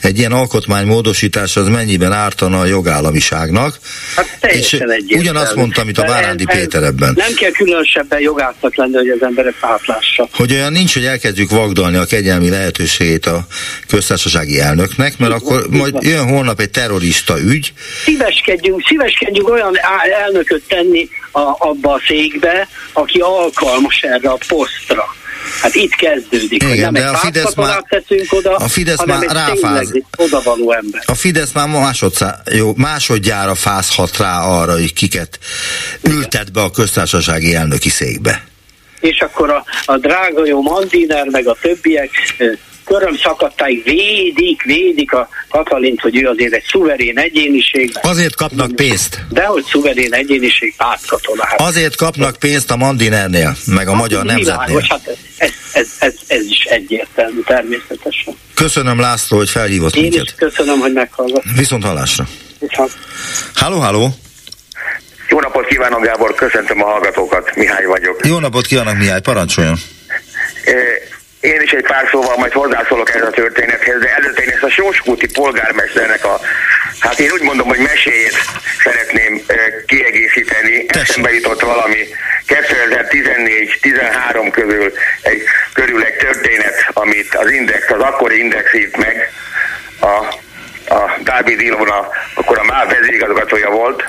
egy 0.00 0.18
ilyen 0.18 0.32
alkotmánymódosítás 0.32 1.56
az 1.56 1.68
mennyiben 1.68 2.12
ártana 2.12 2.60
a 2.60 2.64
jogállamiságnak. 2.64 3.78
Hát 4.16 4.52
és 4.52 4.76
ugyanazt 5.08 5.54
mondta, 5.54 5.80
amit 5.80 5.98
a 5.98 6.02
Bárándi 6.02 6.44
ez, 6.46 6.58
Péter 6.58 6.82
ebben. 6.82 7.12
Nem 7.16 7.34
kell 7.34 7.50
különösebben 7.50 8.20
jogásznak 8.20 8.76
lenni, 8.76 8.94
hogy 8.94 9.08
az 9.08 9.22
emberek 9.22 9.54
átlássa. 9.60 10.28
Hogy 10.32 10.52
olyan 10.52 10.72
nincs, 10.72 10.94
hogy 10.94 11.04
elkezdjük 11.04 11.50
vagdalni 11.50 11.96
a 11.96 12.04
kegyelmi 12.04 12.48
lehetőségét 12.48 13.26
a 13.26 13.46
köztársasági 13.88 14.60
elnöknek, 14.60 15.18
mert 15.18 15.32
akkor 15.32 15.66
majd 15.70 15.94
jön 16.00 16.28
holnap 16.28 16.60
egy 16.60 16.70
terrorista 16.70 17.40
ügy. 17.40 17.72
Szíveskedjünk, 18.04 18.82
szíveskedjünk 18.86 19.48
olyan 19.48 19.74
elnököt 20.24 20.62
tenni 20.68 21.08
a, 21.32 21.56
abba 21.58 21.92
a 21.92 22.00
székbe, 22.28 22.68
aki 22.92 23.18
alkalmas 23.18 24.00
erre 24.00 24.30
a 24.30 24.38
posztra. 24.48 25.04
Hát 25.62 25.74
itt 25.74 25.94
kezdődik, 25.94 26.62
Igen, 26.62 26.68
hogy 26.68 26.78
nem 26.80 26.92
de 26.92 27.00
egy 27.00 27.14
a 27.14 27.16
Fidesz 27.16 27.54
már, 27.54 27.82
teszünk 27.88 28.32
oda, 28.32 28.56
a 28.56 28.68
Fidesz 28.68 28.96
hanem 28.96 29.18
már 29.18 29.36
ráfáz, 29.36 29.92
odavaló 30.16 30.72
ember. 30.72 31.02
A 31.06 31.14
Fidesz 31.14 31.52
már 31.52 31.68
másodszá, 31.68 32.42
jó, 32.54 32.72
másodjára 32.76 33.54
fázhat 33.54 34.16
rá 34.16 34.40
arra, 34.40 34.72
hogy 34.72 34.92
kiket 34.92 35.38
ültet 36.02 36.52
be 36.52 36.60
a 36.60 36.70
köztársasági 36.70 37.54
elnöki 37.54 37.88
székbe. 37.88 38.44
És 39.00 39.20
akkor 39.20 39.50
a, 39.50 39.64
a 39.84 39.96
drága 39.96 40.46
jó 40.46 40.62
Mandiner, 40.62 41.26
meg 41.26 41.46
a 41.46 41.56
többiek 41.60 42.10
köröm 42.88 43.16
szakadtáig 43.16 43.84
védik, 43.84 44.62
védik 44.62 45.12
a 45.12 45.28
Katalint, 45.48 46.00
hogy 46.00 46.16
ő 46.16 46.26
azért 46.26 46.52
egy 46.52 46.64
szuverén 46.70 47.18
egyéniség. 47.18 47.90
Azért 48.02 48.34
kapnak 48.34 48.76
pénzt. 48.76 49.20
De 49.28 49.44
hogy 49.44 49.64
szuverén 49.64 50.14
egyéniség, 50.14 50.74
pártkatona. 50.76 51.46
Hát. 51.46 51.60
Azért 51.60 51.96
kapnak 51.96 52.36
pénzt 52.36 52.70
a 52.70 52.76
Mandinernél, 52.76 53.56
meg 53.66 53.86
a 53.86 53.90
hát, 53.90 54.00
magyar 54.00 54.24
nemzetnél. 54.24 54.84
Hát 54.88 55.18
ez, 55.36 55.50
ez, 55.72 55.88
ez, 55.98 56.14
ez 56.26 56.44
is 56.44 56.64
egyértelmű, 56.64 57.40
természetesen. 57.40 58.34
Köszönöm 58.54 59.00
László, 59.00 59.36
hogy 59.36 59.50
felhívott 59.50 59.94
Én 59.94 60.02
minket. 60.02 60.24
Is 60.24 60.34
köszönöm, 60.36 60.78
hogy 60.78 60.92
meghallgat. 60.92 61.42
Viszont 61.56 61.84
hallásra. 61.84 62.26
Halló, 63.54 63.78
halló. 63.78 64.14
Jó 65.28 65.40
napot 65.40 65.66
kívánok, 65.66 66.04
Gábor, 66.04 66.34
köszöntöm 66.34 66.82
a 66.82 66.86
hallgatókat, 66.86 67.56
Mihály 67.56 67.84
vagyok. 67.84 68.20
Jó 68.26 68.38
napot 68.38 68.66
kívánok, 68.66 68.96
Mihály, 68.96 69.20
parancsoljon. 69.20 69.76
Én 71.40 71.60
is 71.60 71.70
egy 71.70 71.86
pár 71.86 72.08
szóval 72.10 72.36
majd 72.36 72.52
hozzászólok 72.52 73.14
ez 73.14 73.22
a 73.22 73.30
történethez, 73.30 74.00
de 74.00 74.14
előtte 74.14 74.42
én 74.42 74.48
ezt 74.48 74.62
a 74.62 74.70
Sóskúti 74.70 75.26
polgármesternek 75.32 76.24
a 76.24 76.40
Hát 76.98 77.18
én 77.18 77.30
úgy 77.30 77.42
mondom, 77.42 77.68
hogy 77.68 77.78
meséjét 77.78 78.38
szeretném 78.82 79.40
kiegészíteni. 79.86 80.86
Eszembe 80.88 81.32
jutott 81.32 81.60
valami 81.60 82.06
2014-13 82.46 84.48
közül 84.50 84.92
egy, 85.22 85.42
körül 85.72 86.02
egy 86.02 86.16
történet, 86.16 86.88
amit 86.92 87.34
az 87.34 87.50
Index, 87.50 87.90
az 87.90 88.00
akkori 88.00 88.38
Index 88.38 88.74
írt 88.74 88.96
meg. 88.96 89.32
A, 90.00 90.06
a 90.94 91.18
Dávid 91.22 91.60
Ilona, 91.60 92.08
akkor 92.34 92.58
a 92.58 92.64
MÁV 92.64 92.88
vezérigazgatója 92.88 93.70
volt, 93.70 94.08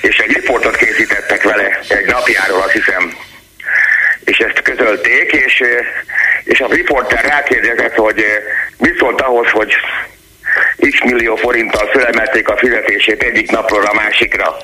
és 0.00 0.18
egy 0.18 0.32
riportot 0.32 0.76
készítettek 0.76 1.42
vele 1.42 1.80
egy 1.88 2.06
napjáról, 2.06 2.62
azt 2.62 2.72
hiszem, 2.72 3.16
és 4.24 4.38
ezt 4.38 4.62
közölték, 4.62 5.32
és, 5.32 5.62
és 6.44 6.60
a 6.60 6.66
riporter 6.66 7.24
rákérdezett, 7.24 7.94
hogy 7.94 8.24
mit 8.78 8.98
szólt 8.98 9.20
ahhoz, 9.20 9.50
hogy 9.50 9.74
x 10.90 11.00
millió 11.04 11.36
forinttal 11.36 11.86
fölemelték 11.86 12.48
a 12.48 12.56
fizetését 12.56 13.22
egyik 13.22 13.50
napról 13.50 13.84
a 13.84 13.94
másikra. 13.94 14.56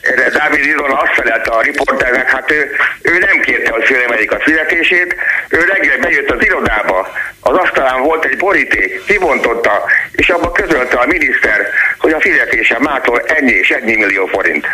Erre 0.00 0.30
Dávid 0.30 0.64
Iron 0.64 0.90
azt 0.90 1.14
felelte 1.14 1.50
a 1.50 1.60
riporternek, 1.60 2.30
hát 2.30 2.50
ő, 2.50 2.70
ő 3.02 3.18
nem 3.18 3.40
kérte, 3.40 3.70
hogy 3.70 3.84
fölemelik 3.84 4.32
a 4.32 4.40
fizetését, 4.40 5.14
ő 5.48 5.64
reggel 5.64 5.98
bejött 5.98 6.30
az 6.30 6.44
irodába, 6.44 7.12
az 7.40 7.56
asztalán 7.56 8.02
volt 8.02 8.24
egy 8.24 8.36
boríték, 8.36 9.04
kivontotta, 9.04 9.84
és 10.12 10.28
abba 10.28 10.52
közölte 10.52 10.96
a 10.96 11.06
miniszter, 11.06 11.68
hogy 11.98 12.12
a 12.12 12.20
fizetése 12.20 12.78
mától 12.78 13.22
ennyi 13.26 13.52
és 13.52 13.70
ennyi 13.70 13.96
millió 13.96 14.26
forint. 14.26 14.66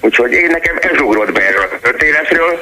Úgyhogy 0.00 0.32
én 0.32 0.46
nekem 0.50 0.76
ez 0.80 1.00
ugrott 1.00 1.32
be 1.32 1.46
erről 1.46 1.68
a 1.72 1.78
történetről, 1.82 2.60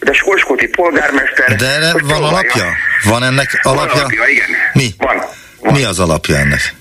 de 0.00 0.12
Skolskoti 0.12 0.68
polgármester... 0.68 1.56
De 1.56 1.66
erre 1.66 1.92
van 2.02 2.22
alapja? 2.22 2.64
Van 3.04 3.22
ennek 3.22 3.60
alapja? 3.62 3.92
Van 3.92 4.00
alapja, 4.00 4.26
igen. 4.26 4.46
Mi? 4.72 4.88
Van. 4.98 5.22
Mi 5.60 5.84
az 5.84 5.98
alapja 5.98 6.36
ennek? 6.36 6.74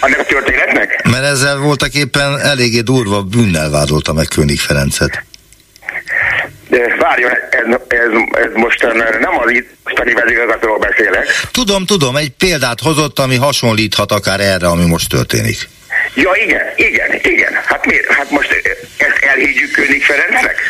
Ennek 0.00 0.18
a 0.18 0.24
történetnek? 0.24 1.08
Mert 1.10 1.24
ezzel 1.24 1.56
voltak 1.56 1.94
éppen 1.94 2.40
eléggé 2.40 2.80
durva 2.80 3.22
bűnnel 3.22 3.70
vádolta 3.70 4.12
meg 4.12 4.26
König 4.34 4.60
Ferencet. 4.60 5.22
De 6.68 6.96
várjon, 6.98 7.30
ez, 7.30 7.64
ez, 7.88 8.10
ez 8.32 8.50
most 8.54 8.82
nem 9.20 9.38
az 9.38 9.52
mostani 9.84 10.12
vezérigazgatóról 10.12 10.78
beszélek. 10.78 11.26
Tudom, 11.50 11.86
tudom, 11.86 12.16
egy 12.16 12.30
példát 12.30 12.80
hozott, 12.80 13.18
ami 13.18 13.36
hasonlíthat 13.36 14.12
akár 14.12 14.40
erre, 14.40 14.66
ami 14.66 14.86
most 14.86 15.08
történik. 15.08 15.68
Ja, 16.14 16.30
igen, 16.44 16.62
igen, 16.76 17.20
igen. 17.22 17.52
Hát 17.64 17.86
miért? 17.86 18.12
Hát 18.12 18.30
most 18.30 18.62
elhiggyük 19.32 19.70
König 19.70 20.04
Ferencnek? 20.04 20.60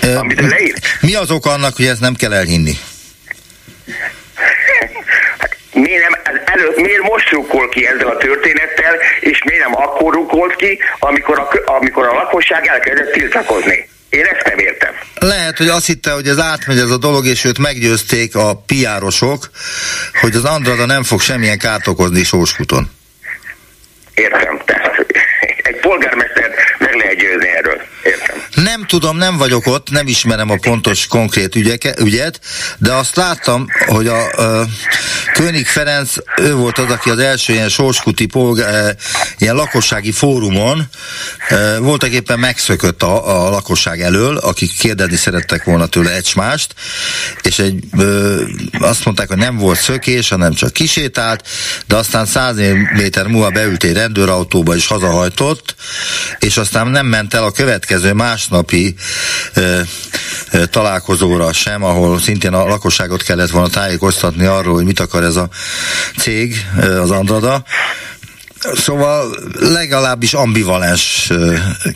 E, 0.00 0.18
amit 0.18 0.40
leír? 0.40 0.74
Mi 1.00 1.14
az 1.14 1.30
ok 1.30 1.46
annak, 1.46 1.76
hogy 1.76 1.86
ezt 1.86 2.00
nem 2.00 2.14
kell 2.14 2.32
elhinni? 2.32 2.72
miért, 5.84 6.08
nem, 6.08 6.20
előtt, 6.44 6.80
miért 6.80 7.02
most 7.02 7.30
rukkol 7.30 7.68
ki 7.68 7.86
ezzel 7.86 8.08
a 8.08 8.16
történettel, 8.16 8.94
és 9.20 9.42
miért 9.44 9.62
nem 9.62 9.76
akkor 9.76 10.14
rukkolt 10.14 10.56
ki, 10.56 10.78
amikor 10.98 11.38
a, 11.38 11.48
amikor 11.64 12.06
a 12.06 12.12
lakosság 12.12 12.66
elkezdett 12.66 13.12
tiltakozni. 13.12 13.88
Én 14.08 14.24
ezt 14.24 14.44
nem 14.44 14.58
értem. 14.58 14.94
Lehet, 15.18 15.56
hogy 15.56 15.68
azt 15.68 15.86
hitte, 15.86 16.10
hogy 16.10 16.28
ez 16.28 16.38
átmegy 16.38 16.78
ez 16.78 16.90
a 16.90 16.96
dolog, 16.96 17.26
és 17.26 17.44
őt 17.44 17.58
meggyőzték 17.58 18.36
a 18.36 18.62
piárosok, 18.66 19.50
hogy 20.20 20.34
az 20.34 20.44
Andrada 20.44 20.86
nem 20.86 21.02
fog 21.02 21.20
semmilyen 21.20 21.58
kárt 21.58 21.86
okozni 21.86 22.24
Sóskuton. 22.24 22.90
Értem. 24.14 24.60
Tehát 24.64 25.06
egy 25.62 25.78
polgármester 25.80 26.50
meg 26.78 26.94
lehet 26.94 27.16
győzni 27.16 27.48
erről. 27.48 27.80
Értem. 28.02 28.42
Nem 28.64 28.84
tudom, 28.86 29.16
nem 29.16 29.36
vagyok 29.36 29.66
ott, 29.66 29.90
nem 29.90 30.06
ismerem 30.06 30.50
a 30.50 30.56
pontos, 30.56 31.06
konkrét 31.06 31.54
ügyeke, 31.54 31.94
ügyet, 31.98 32.40
de 32.78 32.92
azt 32.92 33.16
láttam, 33.16 33.66
hogy 33.86 34.06
a 34.06 34.30
uh, 34.36 34.68
König 35.32 35.66
Ferenc, 35.66 36.14
ő 36.36 36.54
volt 36.54 36.78
az, 36.78 36.90
aki 36.90 37.10
az 37.10 37.18
első 37.18 37.52
ilyen 37.52 37.68
sorskuti 37.68 38.26
polgár, 38.26 38.96
ilyen 39.38 39.54
lakossági 39.54 40.12
fórumon 40.12 40.88
voltak 41.78 42.10
éppen 42.10 42.38
megszökött 42.38 43.02
a, 43.02 43.46
a 43.46 43.50
lakosság 43.50 44.00
elől, 44.00 44.36
akik 44.36 44.78
kérdezni 44.78 45.16
szerettek 45.16 45.64
volna 45.64 45.86
tőle 45.86 46.14
egymást, 46.14 46.74
és 47.42 47.58
egy, 47.58 47.84
uh, 47.92 48.40
azt 48.78 49.04
mondták, 49.04 49.28
hogy 49.28 49.36
nem 49.36 49.56
volt 49.56 49.78
szökés, 49.78 50.28
hanem 50.28 50.54
csak 50.54 50.72
kisétált, 50.72 51.48
de 51.86 51.96
aztán 51.96 52.26
száz 52.26 52.56
méter 52.94 53.26
múlva 53.26 53.50
beült 53.50 53.84
egy 53.84 53.92
rendőrautóba 53.92 54.74
és 54.74 54.86
hazahajtott, 54.86 55.74
és 56.38 56.56
aztán 56.56 56.86
nem 56.86 57.06
ment 57.06 57.34
el 57.34 57.44
a 57.44 57.50
következő 57.50 58.12
másnapi 58.50 58.94
ö, 59.54 59.80
ö, 60.52 60.66
találkozóra 60.66 61.52
sem, 61.52 61.84
ahol 61.84 62.18
szintén 62.20 62.52
a 62.52 62.66
lakosságot 62.66 63.22
kellett 63.22 63.50
volna 63.50 63.68
tájékoztatni 63.68 64.44
arról, 64.46 64.74
hogy 64.74 64.84
mit 64.84 65.00
akar 65.00 65.22
ez 65.22 65.36
a 65.36 65.48
cég, 66.18 66.54
az 67.00 67.10
Andrada. 67.10 67.62
Szóval 68.74 69.36
legalábbis 69.60 70.32
ambivalens 70.34 71.30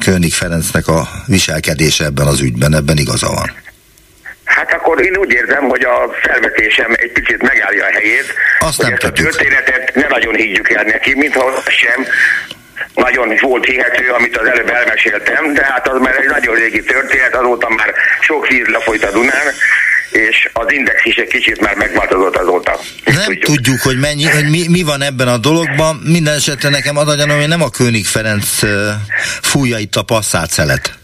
König 0.04 0.32
Ferencnek 0.32 0.86
a 0.88 1.08
viselkedése 1.26 2.04
ebben 2.04 2.26
az 2.26 2.40
ügyben, 2.40 2.74
ebben 2.74 2.96
igaza 2.96 3.28
van. 3.28 3.52
Hát 4.44 4.72
akkor 4.72 5.04
én 5.04 5.16
úgy 5.16 5.32
érzem, 5.32 5.62
hogy 5.68 5.82
a 5.82 6.10
felvetésem 6.22 6.90
egy 6.92 7.12
picit 7.12 7.42
megállja 7.42 7.84
a 7.84 7.92
helyét, 7.92 8.34
Azt 8.58 8.76
hogy 8.76 8.84
nem 8.84 8.94
ezt 8.94 9.02
tudjuk. 9.04 9.28
a 9.28 9.30
történetet 9.30 9.94
ne 9.94 10.06
nagyon 10.06 10.34
higgyük 10.34 10.70
el 10.70 10.82
neki, 10.84 11.14
mintha 11.14 11.62
sem 11.66 12.06
nagyon 12.94 13.38
volt 13.40 13.64
hihető, 13.64 14.10
amit 14.10 14.36
az 14.36 14.46
előbb 14.46 14.68
elmeséltem, 14.68 15.52
de 15.52 15.64
hát 15.64 15.88
az 15.88 16.00
már 16.00 16.14
egy 16.16 16.30
nagyon 16.30 16.54
régi 16.54 16.82
történet, 16.82 17.34
azóta 17.34 17.68
már 17.68 17.94
sok 18.20 18.46
víz 18.46 18.66
lefolyt 18.66 19.04
a 19.04 19.10
Dunán, 19.10 19.46
és 20.10 20.48
az 20.52 20.72
index 20.72 21.04
is 21.04 21.16
egy 21.16 21.28
kicsit 21.28 21.60
már 21.60 21.76
megváltozott 21.76 22.36
azóta. 22.36 22.80
Nem 23.04 23.24
tudjuk, 23.24 23.44
tudjuk 23.44 23.80
hogy, 23.80 23.98
mennyi, 23.98 24.24
hogy 24.24 24.50
mi, 24.50 24.66
mi 24.68 24.82
van 24.82 25.02
ebben 25.02 25.28
a 25.28 25.38
dologban. 25.38 25.96
Minden 26.04 26.34
esetre 26.34 26.68
nekem 26.68 26.96
az 26.96 27.08
a 27.08 27.14
gyanom, 27.14 27.38
hogy 27.38 27.48
nem 27.48 27.62
a 27.62 27.70
König 27.70 28.06
Ferenc 28.06 28.46
fújja 29.42 29.78
itt 29.78 29.96
a 29.96 30.02
passzát 30.02 30.50
szelet. 30.50 30.99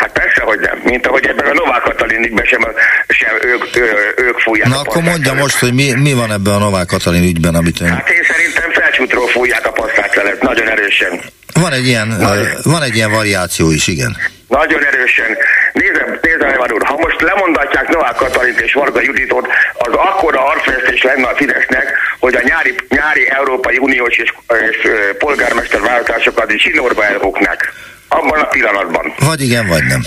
Hát 0.00 0.12
persze, 0.12 0.42
hogy 0.42 0.58
nem. 0.58 0.80
Mint 0.84 1.06
ahogy 1.06 1.26
ebben 1.26 1.46
a 1.46 1.52
Novák 1.52 1.82
Katalinikben 1.82 2.44
sem, 2.44 2.60
sem 3.08 3.34
ők, 3.42 3.76
ő, 3.76 4.14
ők 4.16 4.38
fújják 4.38 4.68
Na 4.68 4.78
akkor 4.78 5.02
mondja 5.02 5.34
most, 5.34 5.58
hogy 5.58 5.74
mi, 5.74 5.92
mi 5.92 6.12
van 6.12 6.32
ebben 6.32 6.54
a 6.54 6.58
Novák 6.58 6.86
Katalin 6.86 7.22
ügyben, 7.22 7.54
amit 7.54 7.80
ön... 7.80 7.88
Hát 7.88 8.10
én 8.10 8.24
szerintem 8.30 8.70
felcsútról 8.72 9.28
fújják 9.28 9.66
a 9.66 9.72
szelet, 10.14 10.42
nagyon 10.42 10.68
erősen. 10.68 11.20
Van 11.54 11.72
egy 11.72 11.86
ilyen, 11.86 12.08
uh, 12.08 12.62
van 12.62 12.82
egy 12.82 12.94
ilyen 12.94 13.10
variáció 13.10 13.70
is, 13.70 13.86
igen. 13.86 14.16
Nagyon 14.48 14.84
erősen. 14.84 15.36
Nézem, 15.72 16.18
nézem, 16.22 16.48
Evan 16.48 16.72
úr, 16.72 16.82
ha 16.84 16.96
most 16.96 17.20
lemondatják 17.20 17.88
Novák 17.88 18.14
Katalint 18.14 18.60
és 18.60 18.72
Varga 18.72 19.00
Juditot, 19.00 19.46
az 19.78 19.92
akkora 19.92 20.46
arcvesztés 20.46 21.02
lenne 21.02 21.26
a 21.26 21.36
Fidesznek, 21.36 21.92
hogy 22.18 22.34
a 22.34 22.40
nyári, 22.42 22.74
nyári 22.88 23.28
Európai 23.30 23.78
Uniós 23.78 24.16
és, 24.16 24.32
és 24.70 24.90
polgármester 25.18 25.80
választásokat 25.80 26.52
is 26.52 26.62
zsinórba 26.62 27.04
elbuknák. 27.04 27.72
Abban 28.08 28.40
a 28.40 28.46
pillanatban. 28.46 29.14
Vagy 29.18 29.40
igen, 29.42 29.66
vagy 29.66 29.84
nem. 29.84 30.02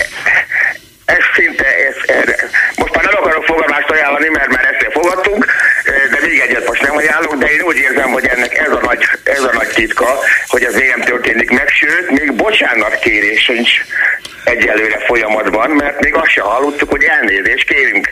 Ez 1.04 1.24
szinte, 1.34 1.64
ez, 1.64 2.16
erre. 2.16 2.36
most 2.76 2.94
már 2.94 3.04
nem 3.04 3.22
akarok 3.22 3.44
fogadást 3.44 3.90
ajánlani, 3.90 4.28
mert 4.28 4.48
már 4.48 4.64
ezt 4.64 4.92
fogadtunk, 4.92 5.46
de 5.84 6.18
még 6.26 6.40
egyet 6.40 6.66
most 6.66 6.82
nem 6.82 6.96
ajánlok, 6.96 7.34
de 7.34 7.46
én 7.46 7.60
úgy 7.60 7.76
érzem, 7.76 8.10
hogy 8.10 8.26
ennek 8.26 8.58
ez 8.58 8.70
a 8.70 8.80
nagy, 8.82 9.04
ez 9.24 9.42
a 9.42 9.52
nagy 9.52 9.68
titka, 9.68 10.18
hogy 10.46 10.64
ez 10.64 10.74
még 10.74 10.88
nem 10.88 11.00
történik 11.00 11.50
meg, 11.50 11.68
sőt, 11.68 12.10
még 12.10 12.32
bocsánat 12.32 12.98
kérés 12.98 13.42
sincs 13.42 13.70
egyelőre 14.44 14.98
folyamatban, 14.98 15.70
mert 15.70 16.00
még 16.00 16.14
azt 16.14 16.30
sem 16.30 16.44
hallottuk, 16.44 16.90
hogy 16.90 17.04
elnézést 17.04 17.68
kérünk. 17.68 18.08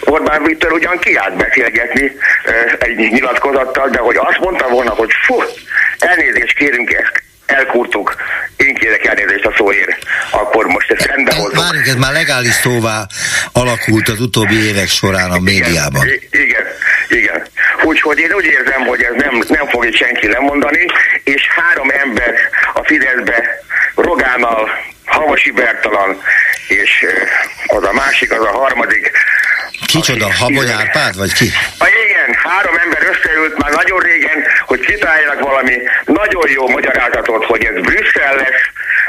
Orbán 0.00 0.42
Viktor 0.42 0.72
ugyan 0.72 0.98
kiállt 0.98 1.36
beszélgetni 1.36 2.12
egy 2.78 2.96
nyilatkozattal, 2.96 3.88
de 3.88 3.98
hogy 3.98 4.16
azt 4.16 4.38
mondta 4.38 4.68
volna, 4.68 4.90
hogy 4.90 5.10
fú, 5.26 5.42
elnézést 5.98 6.56
kérünk 6.56 6.92
ezt 6.92 7.22
elkurtuk, 7.46 8.16
én 8.56 8.74
kérek 8.74 9.04
elnézést 9.04 9.44
a 9.44 9.52
szóért, 9.56 9.98
akkor 10.30 10.66
most 10.66 10.90
ezt 10.90 11.06
rendben 11.06 11.34
hozunk. 11.34 11.62
Várjuk, 11.62 11.86
ez 11.86 11.94
már 11.94 12.12
legális 12.12 12.52
szóvá 12.52 13.06
alakult 13.52 14.08
az 14.08 14.20
utóbbi 14.20 14.66
évek 14.66 14.88
során 14.88 15.30
a 15.30 15.38
médiában. 15.38 16.06
Igen, 16.06 16.20
igen, 16.30 16.66
igen. 17.08 17.46
Úgyhogy 17.82 18.18
én 18.18 18.32
úgy 18.32 18.44
érzem, 18.44 18.86
hogy 18.86 19.02
ez 19.02 19.14
nem, 19.16 19.42
nem 19.48 19.68
fog 19.68 19.84
itt 19.84 19.96
senki 19.96 20.28
lemondani, 20.28 20.86
és 21.24 21.48
három 21.48 21.90
ember 21.90 22.34
a 22.74 22.84
Fideszbe 22.84 23.62
Rogánnal, 23.94 24.68
Havasi 25.04 25.50
Bertalan, 25.50 26.22
és 26.68 27.06
az 27.66 27.84
a 27.84 27.92
másik, 27.92 28.32
az 28.32 28.44
a 28.44 28.50
harmadik. 28.50 29.10
Kicsoda, 29.94 30.32
Habony 30.32 30.70
Árpád, 30.70 31.16
vagy 31.16 31.32
ki? 31.32 31.52
A, 31.78 31.86
igen, 32.04 32.36
három 32.42 32.76
ember 32.76 33.02
összeült 33.12 33.58
már 33.58 33.72
nagyon 33.72 34.00
régen, 34.00 34.38
hogy 34.66 34.80
kitaláljanak 34.80 35.40
valami 35.40 35.74
nagyon 36.04 36.50
jó 36.50 36.68
magyarázatot, 36.68 37.44
hogy 37.44 37.64
ez 37.64 37.82
Brüsszel 37.82 38.34
lesz, 38.36 38.62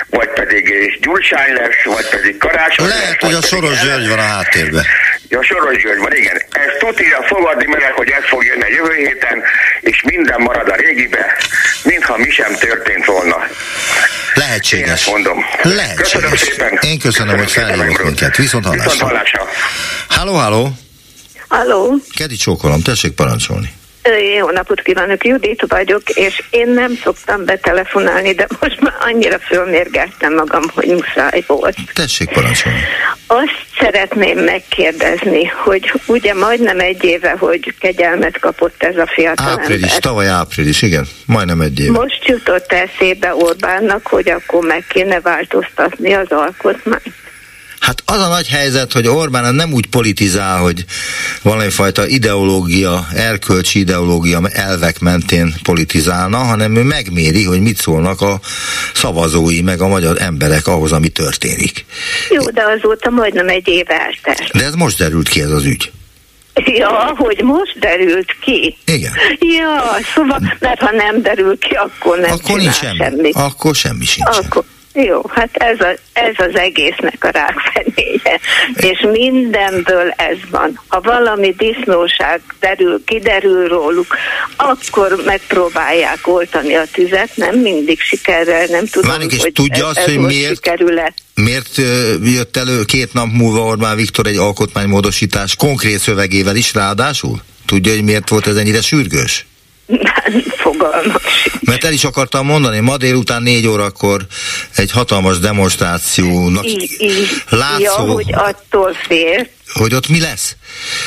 vagy 0.09 0.29
pedig 0.29 0.63
Gyurcsány 1.01 1.53
lesz, 1.53 1.95
vagy 1.95 2.09
pedig 2.09 2.38
Karácsony 2.38 2.88
Lehet, 2.88 3.21
lesz, 3.21 3.31
hogy 3.31 3.33
a 3.33 3.41
Soros 3.41 3.79
György 3.79 4.07
van 4.07 4.19
a 4.19 4.21
háttérben. 4.21 4.86
Ja, 5.29 5.43
Soros 5.43 5.81
György 5.83 5.99
van, 5.99 6.13
igen. 6.15 6.41
Ezt 6.51 6.77
tudja 6.77 7.23
fogadni 7.27 7.65
meg, 7.65 7.91
hogy 7.95 8.09
ez 8.09 8.23
fog 8.27 8.43
jönni 8.43 8.63
a 8.63 8.67
jövő 8.67 8.93
héten, 8.93 9.43
és 9.79 10.01
minden 10.01 10.41
marad 10.41 10.69
a 10.69 10.75
régibe, 10.75 11.38
mintha 11.83 12.17
mi 12.17 12.29
sem 12.29 12.55
történt 12.55 13.05
volna. 13.05 13.47
Lehetséges. 14.33 15.07
Én 15.07 15.13
mondom. 15.13 15.45
Lehetséges. 15.61 16.11
Köszönöm 16.11 16.36
szépen. 16.36 16.79
Én 16.81 16.99
köszönöm, 16.99 17.38
hogy 17.38 17.51
felhívott 17.51 18.03
minket. 18.03 18.36
Viszont 18.36 18.65
hallásra. 18.65 18.91
Viszont 18.91 19.11
hallásra. 19.11 19.49
Halló, 20.16 20.34
halló. 20.34 20.70
Halló. 21.47 21.95
Kedi 22.16 22.36
csókolom, 22.36 22.82
tessék 22.82 23.11
parancsolni. 23.11 23.74
Jó 24.38 24.49
napot 24.49 24.82
kívánok, 24.82 25.26
Judit 25.26 25.66
vagyok, 25.68 26.09
és 26.09 26.43
én 26.49 26.70
nem 26.70 26.99
szoktam 27.03 27.45
betelefonálni, 27.45 28.34
de 28.34 28.47
most 28.59 28.80
már 28.80 28.93
annyira 28.99 29.39
fölmérgeltem 29.39 30.34
magam, 30.34 30.61
hogy 30.74 30.88
muszáj 30.88 31.43
volt. 31.47 31.76
Tessék 31.93 32.30
parancsolni. 32.30 32.80
Azt 33.28 33.66
szeretném 33.80 34.39
megkérdezni, 34.39 35.45
hogy 35.45 35.93
ugye 36.05 36.34
majdnem 36.34 36.80
egy 36.80 37.03
éve, 37.03 37.36
hogy 37.39 37.74
kegyelmet 37.80 38.39
kapott 38.39 38.84
ez 38.84 38.97
a 38.97 39.07
fiatal 39.07 39.49
Április, 39.49 39.84
ember. 39.84 39.99
tavaly 39.99 40.28
április, 40.28 40.82
igen, 40.82 41.07
majdnem 41.26 41.61
egy 41.61 41.80
év. 41.80 41.91
Most 41.91 42.26
jutott 42.26 42.72
eszébe 42.72 43.36
Orbánnak, 43.36 44.07
hogy 44.07 44.30
akkor 44.30 44.66
meg 44.66 44.86
kéne 44.89 45.20
változtatni 45.20 46.13
az 46.13 46.32
alkotmányt. 46.32 47.13
Hát 47.80 48.01
az 48.05 48.19
a 48.19 48.28
nagy 48.28 48.47
helyzet, 48.47 48.93
hogy 48.93 49.07
Orbán 49.07 49.55
nem 49.55 49.73
úgy 49.73 49.86
politizál, 49.88 50.57
hogy 50.57 50.86
valamifajta 51.41 52.07
ideológia, 52.07 53.07
erkölcsi 53.15 53.80
ideológia 53.80 54.39
elvek 54.51 54.99
mentén 54.99 55.53
politizálna, 55.63 56.38
hanem 56.38 56.76
ő 56.76 56.82
megméri, 56.84 57.43
hogy 57.43 57.61
mit 57.61 57.78
szólnak 57.78 58.21
a 58.21 58.39
szavazói, 58.93 59.61
meg 59.61 59.82
a 59.82 59.88
magyar 59.88 60.21
emberek 60.21 60.67
ahhoz, 60.67 60.91
ami 60.91 61.07
történik. 61.07 61.86
Jó, 62.30 62.49
de 62.49 62.63
azóta 62.78 63.09
majdnem 63.09 63.47
egy 63.49 63.67
év 63.67 63.86
eltelt. 63.88 64.51
De 64.53 64.63
ez 64.63 64.73
most 64.73 64.97
derült 64.97 65.30
ki 65.30 65.41
ez 65.41 65.51
az 65.51 65.65
ügy. 65.65 65.91
Ja, 66.65 67.13
hogy 67.17 67.41
most 67.43 67.80
derült 67.80 68.36
ki. 68.41 68.78
Igen. 68.86 69.11
Ja, 69.39 69.97
szóval, 70.15 70.57
mert 70.59 70.80
ha 70.80 70.91
nem 70.91 71.21
derül 71.21 71.57
ki, 71.57 71.73
akkor 71.73 72.17
nem 72.19 72.32
Akkor 72.32 72.57
nincs 72.57 72.73
semmi. 72.73 72.97
semmit. 72.97 73.36
Akkor 73.36 73.76
semmi 73.76 74.05
sincs. 74.05 74.28
Akkor, 74.38 74.63
jó, 74.95 75.21
hát 75.29 75.49
ez, 75.53 75.79
a, 75.79 75.95
ez 76.13 76.33
az 76.37 76.55
egésznek 76.59 77.23
a 77.23 77.29
rákfenéje. 77.29 78.39
És 78.75 79.05
mindenből 79.11 80.09
ez 80.09 80.37
van. 80.49 80.79
Ha 80.87 81.01
valami 81.01 81.55
disznóság 81.57 82.41
derül, 82.59 83.03
kiderül 83.05 83.67
róluk, 83.67 84.17
akkor 84.55 85.21
megpróbálják 85.25 86.19
oltani 86.27 86.73
a 86.73 86.83
tüzet, 86.91 87.29
nem 87.35 87.59
mindig 87.59 87.99
sikerrel, 87.99 88.65
nem 88.65 88.85
tudom, 88.85 89.21
és 89.29 89.41
hogy 89.41 89.53
tudja 89.53 89.89
ez, 89.89 89.97
azt, 89.97 89.99
hogy 89.99 90.17
miért? 90.17 90.55
sikerül-e. 90.55 91.13
Miért 91.33 91.77
jött 92.23 92.57
elő 92.57 92.83
két 92.83 93.13
nap 93.13 93.27
múlva 93.31 93.59
Orbán 93.59 93.95
Viktor 93.95 94.27
egy 94.27 94.37
alkotmánymódosítás 94.37 95.55
konkrét 95.55 95.99
szövegével 95.99 96.55
is 96.55 96.73
ráadásul? 96.73 97.41
Tudja, 97.65 97.93
hogy 97.93 98.03
miért 98.03 98.29
volt 98.29 98.47
ez 98.47 98.55
ennyire 98.55 98.81
sürgős? 98.81 99.45
Fogalmam 100.63 101.15
Mert 101.61 101.83
el 101.83 101.93
is 101.93 102.03
akartam 102.03 102.45
mondani, 102.45 102.79
ma 102.79 102.97
délután 102.97 103.41
négy 103.41 103.67
órakor 103.67 104.25
egy 104.75 104.91
hatalmas 104.91 105.39
demonstrációnak 105.39 106.65
Így, 106.65 106.95
így. 106.99 107.29
látszó, 107.49 107.81
Ja, 107.81 107.91
hogy 107.91 108.33
attól 108.33 108.93
fél. 109.07 109.47
Hogy 109.80 109.93
ott 109.93 110.07
mi 110.07 110.19
lesz. 110.19 110.55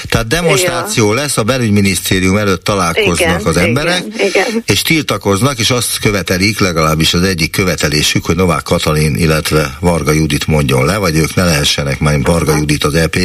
Tehát 0.09 0.27
demonstráció 0.27 1.13
lesz, 1.13 1.37
a 1.37 1.43
belügyminisztérium 1.43 2.37
előtt 2.37 2.65
találkoznak 2.65 3.19
Igen, 3.19 3.41
az 3.45 3.57
emberek, 3.57 4.03
igen, 4.15 4.27
igen. 4.27 4.63
és 4.67 4.83
tiltakoznak, 4.83 5.59
és 5.59 5.71
azt 5.71 5.99
követelik, 5.99 6.59
legalábbis 6.59 7.15
az 7.15 7.23
egyik 7.23 7.51
követelésük, 7.51 8.25
hogy 8.25 8.37
Novák 8.37 8.63
Katalin, 8.63 9.17
illetve 9.17 9.77
Varga 9.81 10.13
Judit 10.13 10.47
mondjon 10.47 10.85
le, 10.85 10.97
vagy 10.97 11.17
ők 11.17 11.35
ne 11.35 11.45
lehessenek, 11.45 11.99
már 11.99 12.21
Varga 12.23 12.57
Judit 12.57 12.85
az 12.85 12.95
EP 12.95 13.17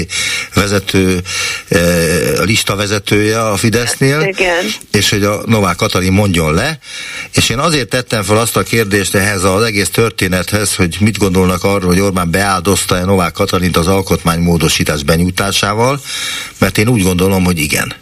vezető, 0.54 1.22
eh, 1.68 1.80
lista 2.44 2.76
vezetője 2.76 3.42
a 3.42 3.58
Fidesznél, 3.58 4.22
Igen. 4.22 4.66
és 4.92 5.10
hogy 5.10 5.24
a 5.24 5.42
Novák 5.46 5.76
Katalin 5.76 6.12
mondjon 6.12 6.54
le, 6.54 6.80
és 7.34 7.50
én 7.50 7.60
azért 7.60 7.90
tettem 7.90 8.24
fel 8.24 8.38
azt 8.38 8.58
a 8.58 8.64
kérdést 8.64 9.16
ehhez 9.16 9.44
az 9.44 9.64
egész 9.64 9.90
történethez, 9.90 10.76
hogy 10.76 10.98
mit 11.00 11.18
gondolnak 11.18 11.64
arról, 11.64 11.90
hogy 11.90 12.00
Orbán 12.00 12.32
beáldozta-e 12.32 13.06
Novák 13.06 13.32
Katalint 13.32 13.78
az 13.78 13.88
alkotmánymódosítás 13.88 15.04
benyújtásával, 15.04 16.00
mert 16.60 16.78
én 16.78 16.88
úgy 16.88 17.04
gondolom, 17.04 17.44
hogy 17.44 17.60
igen. 17.60 17.94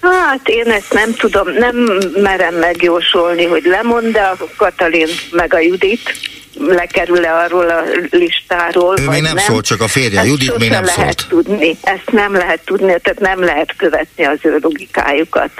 Hát 0.00 0.48
én 0.48 0.70
ezt 0.70 0.92
nem 0.92 1.14
tudom, 1.14 1.52
nem 1.52 1.76
merem 2.22 2.54
megjósolni, 2.54 3.44
hogy 3.44 3.64
lemond-e 3.64 4.28
a 4.28 4.36
Katalin 4.56 5.08
meg 5.30 5.54
a 5.54 5.58
Judit, 5.58 6.14
lekerül-e 6.68 7.34
arról 7.34 7.68
a 7.70 7.82
listáról, 8.10 8.96
Ő 9.00 9.08
még 9.08 9.22
nem 9.22 9.36
szólt, 9.36 9.64
csak 9.64 9.80
a 9.80 9.88
férje, 9.88 10.18
Ezt 10.18 10.28
Judit 10.28 10.58
még 10.58 10.70
nem 10.70 10.84
lehet 10.84 11.00
szólt. 11.00 11.26
tudni, 11.28 11.76
ezt 11.82 12.10
nem 12.12 12.32
lehet 12.32 12.60
tudni, 12.64 12.86
tehát 13.02 13.20
nem 13.20 13.44
lehet 13.44 13.74
követni 13.76 14.24
az 14.24 14.38
ő 14.42 14.58
logikájukat. 14.60 15.50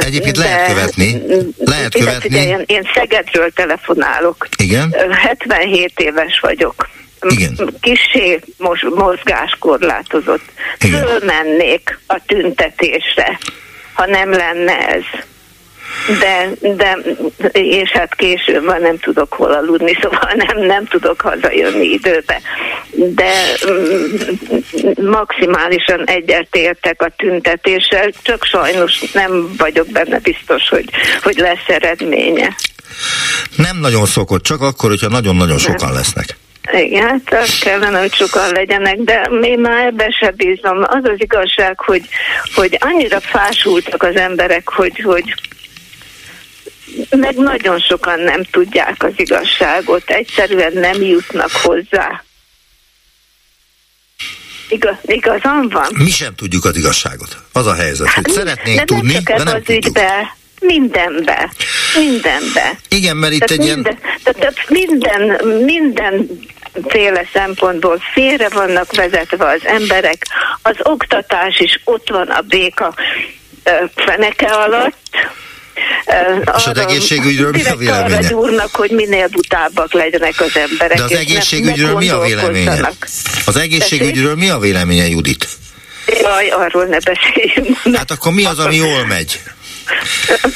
Egyébként 0.00 0.36
lehet 0.36 0.68
követni. 0.68 1.22
Lehet 1.64 1.94
követni. 1.94 2.20
figyeljen, 2.20 2.62
én 2.66 2.88
Szegedről 2.94 3.50
telefonálok. 3.50 4.48
Igen? 4.56 4.94
Ö, 4.98 5.10
77 5.12 5.92
éves 6.00 6.38
vagyok. 6.40 6.88
Igen. 7.28 7.74
Kissé 7.80 8.40
mozgáskorlátozott. 8.94 10.44
Igen. 10.80 11.06
Fölmennék 11.06 11.98
a 12.06 12.20
tüntetésre, 12.26 13.38
ha 13.92 14.06
nem 14.06 14.30
lenne 14.30 14.88
ez. 14.88 15.02
De, 16.18 16.48
de, 16.60 16.98
és 17.52 17.90
hát 17.90 18.14
későn 18.14 18.64
van, 18.64 18.80
nem 18.80 18.98
tudok 18.98 19.32
hol 19.32 19.52
aludni, 19.52 19.98
szóval 20.00 20.32
nem, 20.34 20.66
nem 20.66 20.84
tudok 20.84 21.20
hazajönni 21.20 21.86
időbe. 21.86 22.40
De 22.90 23.32
mm, 23.70 25.06
maximálisan 25.10 26.04
egyetértek 26.04 27.02
a 27.02 27.12
tüntetéssel, 27.16 28.10
csak 28.22 28.44
sajnos 28.44 29.00
nem 29.12 29.54
vagyok 29.56 29.86
benne 29.86 30.18
biztos, 30.18 30.68
hogy, 30.68 30.90
hogy 31.22 31.36
lesz 31.36 31.66
eredménye. 31.66 32.56
Nem 33.56 33.76
nagyon 33.76 34.06
szokott, 34.06 34.42
csak 34.42 34.60
akkor, 34.60 34.90
hogyha 34.90 35.08
nagyon-nagyon 35.08 35.58
sokan 35.58 35.92
lesznek. 35.92 36.36
Igen, 36.72 37.08
hát 37.08 37.42
az 37.42 37.58
kellene, 37.58 37.98
hogy 37.98 38.14
sokan 38.14 38.52
legyenek, 38.52 38.96
de 38.96 39.30
én 39.42 39.58
már 39.58 39.86
ebbe 39.86 40.10
se 40.20 40.30
bízom. 40.30 40.78
Az 40.82 41.02
az 41.02 41.16
igazság, 41.16 41.80
hogy, 41.80 42.02
hogy 42.54 42.78
annyira 42.80 43.20
fásultak 43.20 44.02
az 44.02 44.16
emberek, 44.16 44.68
hogy, 44.68 45.00
hogy 45.00 45.34
meg 47.10 47.36
nagyon 47.36 47.78
sokan 47.78 48.20
nem 48.20 48.42
tudják 48.42 49.02
az 49.02 49.12
igazságot, 49.16 50.10
egyszerűen 50.10 50.72
nem 50.72 51.02
jutnak 51.02 51.50
hozzá. 51.50 52.24
Igaz, 54.68 54.96
igazam 55.02 55.68
van? 55.68 55.88
Mi 55.92 56.10
sem 56.10 56.34
tudjuk 56.34 56.64
az 56.64 56.76
igazságot. 56.76 57.36
Az 57.52 57.66
a 57.66 57.74
helyzet, 57.74 58.08
hogy 58.08 58.28
szeretnénk 58.28 58.78
Hát 58.78 58.86
de 58.88 58.94
tudni, 58.94 59.12
nem 59.12 59.24
csak 59.24 59.36
de 59.36 59.42
nem 59.44 59.54
az 59.54 59.62
tudjuk. 59.64 59.86
ügybe, 59.86 60.36
mindenbe, 60.60 61.52
mindenbe. 61.96 62.78
Igen, 62.88 63.16
mert 63.16 63.32
itt 63.32 63.40
Tehát 63.40 63.62
egy 63.62 63.64
ilyen... 63.64 63.78
minden, 63.78 63.98
tehát 64.22 64.68
minden, 64.68 65.46
mindenféle 65.64 67.28
szempontból 67.32 68.02
félre 68.12 68.48
vannak 68.48 68.92
vezetve 68.96 69.46
az 69.48 69.60
emberek. 69.64 70.26
Az 70.62 70.76
oktatás 70.82 71.58
is 71.58 71.80
ott 71.84 72.08
van 72.08 72.28
a 72.28 72.40
béka 72.40 72.94
feneke 73.94 74.46
alatt. 74.46 74.96
És 76.56 76.66
az 76.66 76.78
egészségügyről 76.78 77.50
mi 77.50 77.64
a 77.64 77.76
véleménye? 77.76 78.16
Arra 78.16 78.28
gyúrnak, 78.28 78.74
hogy 78.76 78.90
minél 78.90 79.28
butábbak 79.28 79.92
legyenek 79.92 80.40
az 80.40 80.56
emberek. 80.56 80.96
De 80.96 81.04
az 81.04 81.12
egészségügyről 81.12 81.94
mi 81.94 82.08
a 82.08 82.18
véleménye? 82.18 82.90
Az 83.46 83.56
egészségügyről 83.56 84.34
mi 84.34 84.50
a 84.50 84.58
véleménye, 84.58 85.08
Judit? 85.08 85.48
Jaj, 86.06 86.48
arról 86.48 86.84
ne 86.84 86.98
beszéljünk. 86.98 87.96
Hát 87.96 88.10
akkor 88.10 88.32
mi 88.32 88.44
az, 88.44 88.58
ami 88.58 88.76
jól 88.76 89.06
megy? 89.06 89.40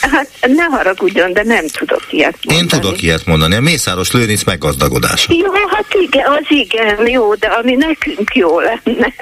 Hát 0.00 0.28
ne 0.40 0.64
haragudjon, 0.64 1.32
de 1.32 1.42
nem 1.42 1.66
tudok 1.68 2.02
ilyet 2.10 2.36
mondani. 2.42 2.60
Én 2.60 2.80
tudok 2.80 3.02
ilyet 3.02 3.26
mondani. 3.26 3.54
A 3.54 3.60
Mészáros 3.60 4.10
Lőrinc 4.10 4.42
meggazdagodása. 4.44 5.32
Jó, 5.32 5.52
hát 5.70 5.94
igen, 6.02 6.26
az 6.26 6.44
igen, 6.48 7.08
jó, 7.08 7.34
de 7.34 7.46
ami 7.46 7.74
nekünk 7.74 8.34
jó 8.34 8.60
lenne. 8.60 9.14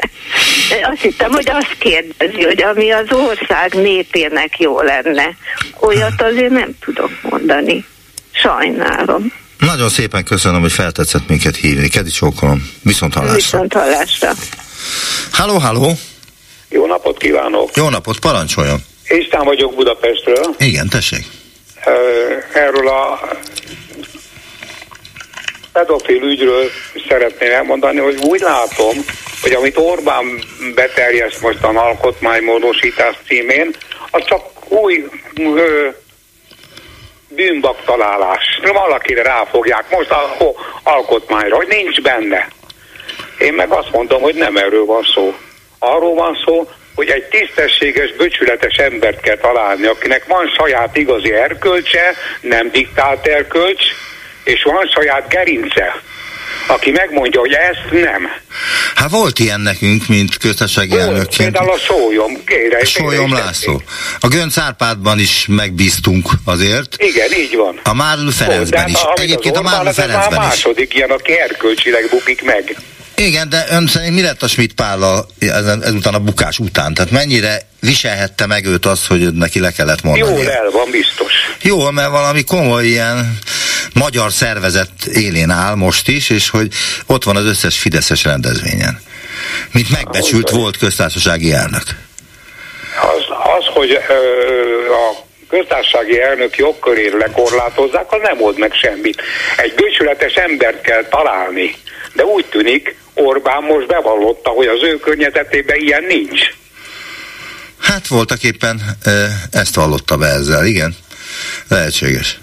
Azt 0.93 1.01
hittem, 1.01 1.31
hogy 1.31 1.51
azt 1.51 1.77
kérdezi, 1.79 2.43
hogy 2.43 2.63
ami 2.63 2.91
az 2.91 3.07
ország 3.11 3.75
népének 3.75 4.59
jó 4.59 4.81
lenne. 4.81 5.37
Olyat 5.81 6.23
azért 6.23 6.51
nem 6.53 6.71
tudok 6.81 7.11
mondani. 7.23 7.85
Sajnálom. 8.33 9.33
Nagyon 9.59 9.89
szépen 9.89 10.25
köszönöm, 10.25 10.61
hogy 10.61 10.73
feltetszett 10.73 11.29
minket 11.29 11.57
hívni. 11.57 11.89
Kedi 11.89 12.11
csókolom. 12.11 12.71
Viszont 12.83 13.15
hallásra. 13.15 13.35
Viszont 13.35 13.73
hallásra. 13.73 14.33
Halló, 15.33 15.59
halló. 15.59 15.99
Jó 16.69 16.87
napot 16.87 17.19
kívánok! 17.19 17.71
Jó 17.77 17.89
napot, 17.89 18.19
parancsoljon. 18.19 18.85
István 19.13 19.45
vagyok 19.45 19.75
Budapestről. 19.75 20.55
Igen, 20.59 20.89
tessék. 20.89 21.25
Erről 22.53 22.89
a 22.89 23.21
pedofil 25.73 26.23
ügyről 26.23 26.71
szeretném 27.09 27.53
elmondani, 27.53 27.99
hogy 27.99 28.17
úgy 28.17 28.41
látom, 28.41 28.97
hogy 29.43 29.53
amit 29.53 29.77
Orbán 29.77 30.25
beterjeszt 30.75 31.41
most 31.41 31.63
a 31.63 31.69
alkotmánymódosítás 31.69 33.17
címén, 33.27 33.71
az 34.11 34.25
csak 34.25 34.43
új 34.69 35.05
ö, 35.37 35.89
bűnbaktalálás. 37.29 38.61
Valakire 38.63 39.23
ráfogják 39.23 39.91
most 39.91 40.11
a 40.11 40.35
ho, 40.39 40.55
alkotmányra, 40.83 41.57
hogy 41.57 41.69
nincs 41.69 42.01
benne. 42.01 42.49
Én 43.39 43.53
meg 43.53 43.73
azt 43.73 43.93
mondom, 43.93 44.23
hogy 44.23 44.35
nem 44.35 44.57
erről 44.57 44.85
van 44.85 45.03
szó. 45.15 45.35
Arról 45.79 46.15
van 46.15 46.39
szó, 46.45 46.69
hogy 46.95 47.09
egy 47.09 47.25
tisztességes, 47.25 48.13
böcsületes 48.17 48.77
embert 48.77 49.21
kell 49.21 49.37
találni, 49.37 49.87
akinek 49.87 50.25
van 50.27 50.53
saját 50.59 50.97
igazi 50.97 51.33
erkölcse, 51.33 52.15
nem 52.41 52.71
diktált 52.71 53.27
erkölcs, 53.27 53.83
és 54.45 54.63
van 54.63 54.89
saját 54.95 55.29
gerince. 55.29 56.03
aki 56.67 56.91
megmondja, 56.91 57.41
hogy 57.41 57.53
ezt 57.53 58.03
nem. 58.05 58.29
Hát 58.95 59.11
volt 59.11 59.39
ilyen 59.39 59.61
nekünk, 59.61 60.07
mint 60.09 60.37
köztársasági 60.37 60.99
elnökként. 60.99 61.51
Például 61.51 61.71
a 61.71 61.79
Sólyom, 61.79 62.45
kére. 62.45 62.85
Sólyom 62.85 63.33
László. 63.33 63.83
A 64.21 64.29
Gönc 64.29 64.59
Árpádban 64.59 65.19
is 65.19 65.47
megbíztunk 65.49 66.29
azért. 66.45 66.97
Igen, 66.99 67.33
így 67.33 67.57
van. 67.57 67.81
A 67.85 67.95
Márl 67.95 68.29
Ferencben 68.31 68.89
is. 68.89 68.99
Egyébként 69.15 69.57
a 69.57 69.63
Márl 69.63 69.85
Már 69.85 69.95
Ferencben 69.95 70.41
is. 70.41 70.47
második 70.47 70.95
ilyen, 70.95 71.11
aki 71.11 71.39
erkölcsileg 71.39 72.09
bukik 72.11 72.43
meg. 72.43 72.77
Igen, 73.27 73.49
de 73.49 73.67
ön 73.71 73.87
szerint 73.87 74.15
mi 74.15 74.23
lett 74.23 74.43
a 74.43 74.49
Schmidt 74.49 74.73
Pállal 74.75 75.27
ezen- 75.39 75.83
ezután 75.85 76.15
a 76.15 76.19
bukás 76.19 76.59
után? 76.59 76.95
Tehát 76.95 77.11
mennyire 77.11 77.61
viselhette 77.81 78.47
meg 78.47 78.67
őt 78.67 78.87
az, 78.87 79.07
hogy 79.07 79.35
neki 79.35 79.61
le 79.61 79.71
kellett 79.71 80.03
mondani? 80.03 80.41
Jól 80.41 80.51
el 80.51 80.71
van, 80.71 80.91
biztos. 80.91 81.33
Jó, 81.63 81.91
mert 81.91 82.11
valami 82.11 82.45
komoly 82.45 82.85
ilyen 82.85 83.39
magyar 83.95 84.33
szervezet 84.33 85.05
élén 85.13 85.51
áll 85.51 85.75
most 85.75 86.09
is, 86.09 86.31
és 86.31 86.51
hogy 86.51 86.73
ott 87.07 87.25
van 87.25 87.37
az 87.37 87.45
összes 87.45 87.79
Fideszes 87.79 88.25
rendezvényen. 88.25 89.01
Mint 89.73 89.91
megbecsült 89.91 90.51
volt 90.51 90.77
köztársasági 90.77 91.53
elnök. 91.53 91.85
Az, 93.01 93.25
az 93.59 93.65
hogy 93.75 93.91
ö, 93.91 94.15
a 94.93 95.25
köztársasági 95.49 96.21
elnök 96.21 96.57
jogkörét 96.57 97.13
lekorlátozzák, 97.13 98.13
az 98.13 98.21
nem 98.23 98.43
old 98.43 98.59
meg 98.59 98.73
semmit. 98.73 99.23
Egy 99.57 99.75
becsületes 99.75 100.35
embert 100.35 100.81
kell 100.81 101.05
találni. 101.05 101.75
De 102.13 102.25
úgy 102.25 102.45
tűnik, 102.45 102.97
Orbán 103.15 103.63
most 103.63 103.87
bevallotta, 103.87 104.51
hogy 104.51 104.67
az 104.67 104.83
ő 104.83 104.99
környezetében 104.99 105.77
ilyen 105.77 106.05
nincs. 106.05 106.41
Hát 107.79 108.07
voltak 108.07 108.43
éppen 108.43 108.81
ezt 109.51 109.75
vallotta 109.75 110.17
be 110.17 110.27
ezzel, 110.27 110.67
igen. 110.67 110.97
Lehetséges. 111.69 112.39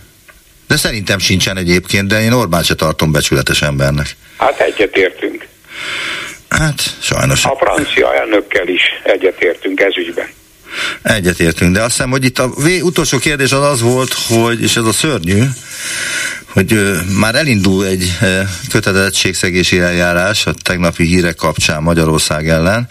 De 0.67 0.77
szerintem 0.77 1.19
sincsen 1.19 1.57
egyébként, 1.57 2.07
de 2.07 2.21
én 2.21 2.31
Orbán 2.31 2.63
se 2.63 2.75
tartom 2.75 3.11
becsületes 3.11 3.61
embernek. 3.61 4.15
Hát 4.37 4.59
egyetértünk. 4.59 5.47
Hát, 6.49 6.81
sajnos. 7.01 7.45
A 7.45 7.55
francia 7.59 8.15
elnökkel 8.15 8.67
is 8.67 8.81
egyetértünk 9.03 9.79
ez 9.79 9.97
ügyben. 9.97 10.27
Egyetértünk, 11.01 11.73
de 11.73 11.81
azt 11.81 11.91
hiszem, 11.91 12.09
hogy 12.09 12.23
itt 12.23 12.39
a 12.39 12.53
vé- 12.63 12.81
utolsó 12.81 13.17
kérdés 13.17 13.51
az 13.51 13.63
az 13.63 13.81
volt, 13.81 14.13
hogy, 14.13 14.61
és 14.61 14.75
ez 14.75 14.83
a 14.83 14.93
szörnyű, 14.93 15.43
hogy 16.45 16.73
ö, 16.73 16.97
már 17.19 17.35
elindul 17.35 17.85
egy 17.85 18.17
ö, 18.21 18.41
kötelezettségszegési 18.69 19.79
eljárás 19.79 20.45
a 20.45 20.53
tegnapi 20.53 21.05
hírek 21.05 21.35
kapcsán 21.35 21.83
Magyarország 21.83 22.49
ellen, 22.49 22.87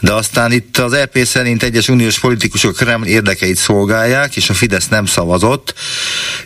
de 0.00 0.12
aztán 0.12 0.52
itt 0.52 0.78
az 0.78 0.92
EP 0.92 1.18
szerint 1.24 1.62
egyes 1.62 1.88
uniós 1.88 2.18
politikusok 2.18 2.76
Kreml 2.76 3.06
érdekeit 3.06 3.56
szolgálják, 3.56 4.36
és 4.36 4.50
a 4.50 4.54
Fidesz 4.54 4.88
nem 4.88 5.06
szavazott, 5.06 5.74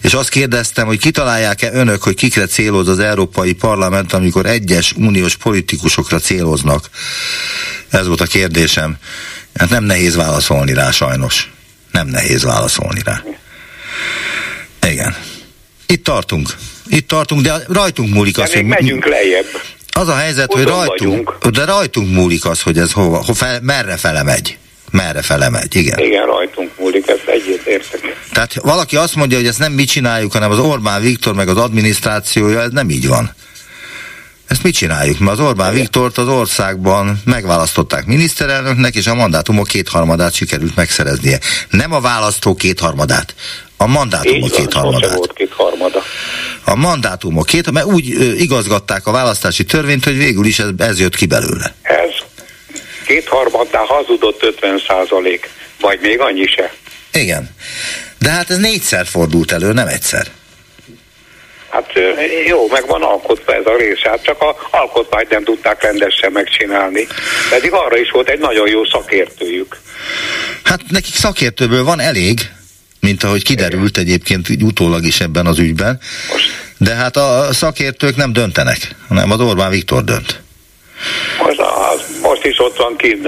és 0.01 0.15
azt 0.15 0.29
kérdeztem, 0.29 0.87
hogy 0.87 0.99
kitalálják-e 0.99 1.73
önök, 1.73 2.03
hogy 2.03 2.15
kikre 2.15 2.47
céloz 2.47 2.89
az 2.89 2.99
Európai 2.99 3.53
Parlament, 3.53 4.13
amikor 4.13 4.47
egyes 4.47 4.93
uniós 4.97 5.37
politikusokra 5.37 6.19
céloznak. 6.19 6.91
Ez 7.91 8.07
volt 8.07 8.21
a 8.21 8.27
kérdésem. 8.27 8.97
Hát 9.55 9.71
nem 9.71 9.85
nehéz 9.85 10.17
válaszolni 10.17 10.73
rá 10.75 10.91
sajnos. 10.91 11.51
Nem 11.93 12.07
nehéz 12.07 12.43
válaszolni 12.43 13.01
rá. 13.05 13.23
Igen. 14.91 15.17
Itt 15.87 16.05
tartunk. 16.05 16.49
Itt 16.89 17.09
tartunk, 17.09 17.41
de 17.41 17.55
rajtunk 17.69 18.15
múlik 18.15 18.37
De 18.37 18.43
az, 18.43 18.49
még 18.49 18.59
hogy... 18.59 18.67
megyünk 18.67 19.07
lejjebb. 19.07 19.47
Az 19.93 20.09
a 20.09 20.15
helyzet, 20.15 20.53
hogy 20.53 20.63
Úton 20.63 20.77
rajtunk, 20.77 21.49
de 21.49 21.65
rajtunk 21.65 22.13
múlik 22.13 22.45
az, 22.45 22.63
hogy 22.63 22.79
ez 22.79 22.93
hova, 22.93 23.25
ho, 23.25 23.33
fel, 23.33 23.61
merre 23.63 23.97
fele 23.97 24.23
megy. 24.23 24.59
Merre 24.91 25.23
fele 25.23 25.49
megy, 25.49 25.77
igen. 25.77 25.99
Igen, 25.99 26.27
rajtunk 26.27 26.71
múlik, 26.79 27.09
ezt 27.09 27.27
egyetértek. 27.27 28.17
Tehát 28.33 28.55
valaki 28.55 28.97
azt 28.97 29.15
mondja, 29.15 29.37
hogy 29.37 29.47
ezt 29.47 29.59
nem 29.59 29.73
mi 29.73 29.85
csináljuk, 29.85 30.33
hanem 30.33 30.51
az 30.51 30.59
Orbán 30.59 31.01
Viktor 31.03 31.35
meg 31.35 31.49
az 31.49 31.57
adminisztrációja, 31.57 32.61
ez 32.61 32.71
nem 32.71 32.91
így 32.91 33.09
van. 33.09 33.35
Ezt 34.51 34.63
mit 34.63 34.75
csináljuk? 34.75 35.19
Mert 35.19 35.39
az 35.39 35.47
Orbán 35.47 35.75
Viktort 35.75 36.19
az 36.19 36.29
országban 36.29 37.21
megválasztották 37.25 38.07
miniszterelnöknek, 38.07 38.95
és 38.95 39.07
a 39.07 39.15
mandátumok 39.15 39.67
kétharmadát 39.67 40.35
sikerült 40.35 40.77
megszereznie. 40.77 41.39
Nem 41.71 41.93
a 41.93 42.01
választó 42.01 42.55
kétharmadát, 42.55 43.35
a 43.77 43.87
mandátumok 43.87 44.51
kétharmadát. 44.51 45.33
kétharmada. 45.35 46.03
A 46.65 46.75
mandátumok 46.75 47.47
két, 47.47 47.71
mert 47.71 47.87
úgy 47.87 48.07
igazgatták 48.41 49.07
a 49.07 49.11
választási 49.11 49.65
törvényt, 49.65 50.05
hogy 50.05 50.17
végül 50.17 50.45
is 50.45 50.59
ez, 50.59 50.69
ez 50.79 51.01
jött 51.01 51.17
ki 51.17 51.27
belőle. 51.27 51.75
Ez 51.83 52.11
kétharmadá 53.07 53.79
hazudott 53.79 54.43
50 54.43 54.83
százalék, 54.89 55.49
vagy 55.81 55.99
még 56.03 56.21
annyi 56.21 56.47
se. 56.47 56.75
Igen. 57.13 57.51
De 58.19 58.31
hát 58.31 58.51
ez 58.51 58.59
négyszer 58.59 59.07
fordult 59.07 59.53
elő, 59.53 59.73
nem 59.73 59.87
egyszer. 59.87 60.27
Hát 61.71 61.93
jó, 62.47 62.69
meg 62.69 62.87
van 62.87 63.03
alkotva 63.03 63.55
ez 63.55 63.67
a 63.67 63.77
rész, 63.77 64.01
hát 64.03 64.23
csak 64.23 64.43
a 64.43 64.57
alkotmányt 64.71 65.31
nem 65.31 65.45
tudták 65.45 65.83
rendesen 65.83 66.33
megcsinálni. 66.33 67.07
Pedig 67.51 67.73
arra 67.73 67.97
is 67.97 68.11
volt 68.11 68.29
egy 68.29 68.39
nagyon 68.39 68.69
jó 68.69 68.85
szakértőjük. 68.85 69.77
Hát 70.65 70.81
nekik 70.89 71.15
szakértőből 71.15 71.85
van 71.85 72.01
elég, 72.01 72.41
mint 73.01 73.23
ahogy 73.23 73.45
kiderült 73.45 73.99
egyébként 73.99 74.49
utólag 74.63 75.05
is 75.05 75.21
ebben 75.21 75.47
az 75.47 75.59
ügyben. 75.59 76.01
De 76.79 76.95
hát 76.95 77.17
a 77.17 77.49
szakértők 77.53 78.17
nem 78.17 78.33
döntenek, 78.33 78.79
hanem 79.09 79.31
az 79.31 79.41
Orbán 79.41 79.71
Viktor 79.71 80.05
dönt. 80.05 80.41
Most, 81.43 81.61
az, 81.61 82.01
most 82.23 82.45
is 82.45 82.59
ott 82.59 82.77
van 82.77 82.97
kinn 82.97 83.27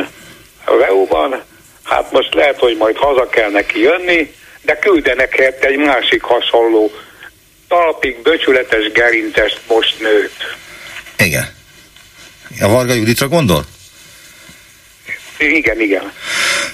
a 0.64 0.82
EU-ban, 0.88 1.42
hát 1.82 2.12
most 2.12 2.34
lehet, 2.34 2.58
hogy 2.58 2.76
majd 2.76 2.96
haza 2.96 3.28
kell 3.28 3.50
neki 3.50 3.80
jönni, 3.80 4.34
de 4.62 4.78
küldenek 4.78 5.36
helyett 5.36 5.64
egy 5.64 5.76
másik 5.76 6.22
hasonló 6.22 6.90
talpig 7.72 8.22
böcsületes 8.22 8.92
gerincest 8.92 9.60
most 9.68 10.00
nőtt. 10.00 10.56
Igen. 11.18 11.48
A 12.60 12.68
Varga 12.68 12.92
Juditra 12.92 13.28
gondol? 13.28 13.64
Igen, 15.38 15.80
igen. 15.80 16.12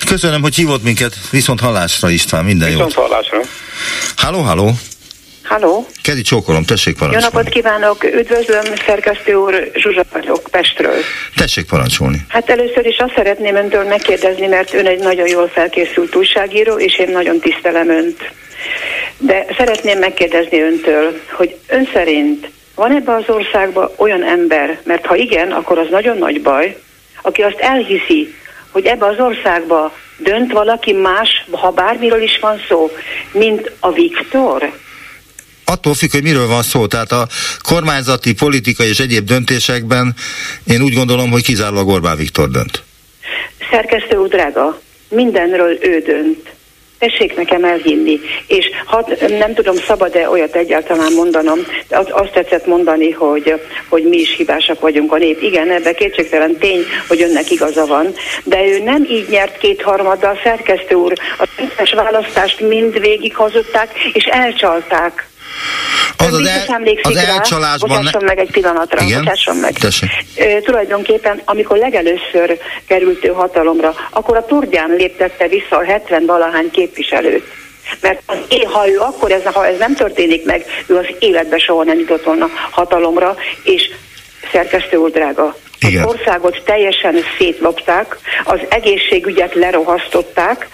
Köszönöm, 0.09 0.43
hogy 0.43 0.55
hívott 0.55 0.83
minket. 0.83 1.15
Viszont 1.31 1.61
hallásra 1.61 2.11
István, 2.11 2.45
minden 2.45 2.69
Viszont 2.69 2.95
jót. 2.95 3.07
hallásra. 3.07 3.41
Halló, 4.17 4.41
halló. 4.41 4.73
Halló, 5.45 5.87
Kedi 6.03 6.23
csókolom, 6.23 6.65
tessék 6.65 6.93
jó 6.93 7.07
parancsolni. 7.07 7.37
napot 7.37 7.53
kívánok, 7.53 8.05
üdvözlöm 8.05 8.65
szerkesztő 8.87 9.35
úr, 9.35 9.71
Zsuzsa 9.75 10.05
vagyok 10.13 10.43
Pestről. 10.51 10.97
Tessék 11.37 11.67
parancsolni. 11.67 12.25
Hát 12.29 12.51
először 12.51 12.87
is 12.87 12.97
azt 12.99 13.13
szeretném 13.17 13.57
öntől 13.57 13.85
megkérdezni, 13.85 14.47
mert 14.47 14.75
ön 14.75 14.87
egy 14.87 14.99
nagyon 14.99 15.29
jól 15.29 15.49
felkészült 15.49 16.15
újságíró, 16.15 16.79
és 16.79 16.99
én 16.99 17.11
nagyon 17.11 17.39
tisztelem 17.41 17.89
önt. 17.91 18.31
De 19.19 19.47
szeretném 19.57 19.99
megkérdezni 19.99 20.61
öntől, 20.61 21.21
hogy 21.31 21.57
ön 21.67 21.89
szerint 21.93 22.49
van 22.75 22.93
ebbe 22.93 23.15
az 23.15 23.25
országban 23.27 23.91
olyan 23.97 24.25
ember, 24.25 24.81
mert 24.85 25.07
ha 25.07 25.17
igen, 25.17 25.53
akkor 25.53 25.79
az 25.79 25.87
nagyon 25.91 26.19
nagy 26.19 26.43
baj, 26.43 26.79
aki 27.23 27.43
azt 27.43 27.59
elhiszi, 27.59 28.35
hogy 28.71 28.85
ebbe 28.87 29.07
az 29.07 29.19
országba 29.19 29.93
dönt 30.17 30.53
valaki 30.53 30.93
más, 30.93 31.47
ha 31.51 31.71
bármiről 31.71 32.23
is 32.23 32.39
van 32.41 32.61
szó, 32.69 32.91
mint 33.33 33.73
a 33.81 33.93
Viktor? 33.93 34.73
Attól 35.65 35.95
függ, 35.95 36.11
hogy 36.11 36.23
miről 36.23 36.47
van 36.47 36.63
szó. 36.63 36.87
Tehát 36.87 37.13
a 37.13 37.29
kormányzati, 37.63 38.35
politikai 38.35 38.89
és 38.89 38.99
egyéb 38.99 39.25
döntésekben 39.25 40.15
én 40.67 40.83
úgy 40.83 40.95
gondolom, 40.95 41.31
hogy 41.31 41.43
kizárólag 41.43 41.89
Orbán 41.89 42.17
Viktor 42.17 42.49
dönt. 42.51 42.83
Szerkesztő 43.71 44.17
úr 44.17 44.29
drága, 44.29 44.81
mindenről 45.09 45.79
ő 45.81 46.01
dönt. 46.01 46.49
Tessék 46.99 47.37
nekem 47.37 47.65
elhinni. 47.65 48.21
És 48.47 48.71
hat, 48.87 49.29
nem 49.39 49.55
tudom, 49.55 49.75
szabad-e 49.77 50.31
olyat 50.31 50.57
egyáltalán 50.57 51.13
mondanom, 51.13 51.59
de 51.89 51.99
az- 51.99 52.11
azt 52.11 52.33
tetszett 52.33 52.67
mondani, 52.67 53.11
hogy, 53.11 53.61
hogy 53.89 54.03
mi 54.03 54.17
is 54.17 54.37
hibásak 54.37 54.81
vagyunk 54.81 55.13
a 55.13 55.17
nép. 55.17 55.43
Igen, 55.43 55.71
ebben 55.71 55.95
kétségtelen 55.95 56.57
tény, 56.59 56.85
hogy 57.09 57.23
önnek 57.23 57.51
igaza 57.51 57.87
van, 57.87 58.15
de 58.45 58.67
ő 58.67 58.83
nem 58.83 59.05
így 59.11 59.29
nyert 59.29 59.59
kétharmaddal, 59.59 60.39
szerkesztő 60.43 60.95
úr. 60.95 61.13
A 61.39 61.49
összes 61.59 61.93
választást 61.93 62.61
mind 62.61 63.01
végig 63.01 63.37
hazudták, 63.37 63.91
és 64.13 64.25
elcsalták. 64.25 65.28
Az 66.17 66.33
Ön 66.33 66.41
az, 66.41 66.47
el, 66.47 66.97
az 67.03 67.17
elcsalásban... 67.17 67.97
Bocsásson 67.97 68.25
meg 68.25 68.39
egy 68.39 68.51
pillanatra. 68.51 69.03
Igen? 69.03 69.25
Bocsásson 69.25 69.57
meg. 69.57 69.73
Tessék. 69.73 70.11
Ö, 70.37 70.61
tulajdonképpen, 70.61 71.43
amikor 71.45 71.77
legelőször 71.77 72.59
került 72.87 73.25
ő 73.25 73.29
hatalomra, 73.29 73.95
akkor 74.11 74.37
a 74.37 74.45
Tordján 74.45 74.91
léptette 74.91 75.49
vissza 75.49 75.77
a 75.77 75.85
70 75.85 76.27
valahány 76.27 76.71
képviselőt. 76.71 77.45
Mert 78.01 78.23
az 78.27 78.37
ha 78.73 78.89
ő 78.89 78.99
akkor, 78.99 79.33
ez, 79.33 79.43
ha 79.45 79.67
ez 79.67 79.79
nem 79.79 79.95
történik 79.95 80.45
meg, 80.45 80.65
ő 80.87 80.97
az 80.97 81.07
életbe 81.19 81.59
soha 81.59 81.85
nem 81.85 81.99
jutott 81.99 82.25
volna 82.25 82.49
hatalomra, 82.71 83.37
és 83.63 83.91
szerkesztő 84.53 84.97
úr 84.97 85.11
drága, 85.11 85.57
az 85.81 85.89
Igen. 85.89 86.05
országot 86.05 86.63
teljesen 86.65 87.17
szétlopták, 87.39 88.19
az 88.45 88.61
egészségügyet 88.69 89.55
lerohasztották, 89.55 90.69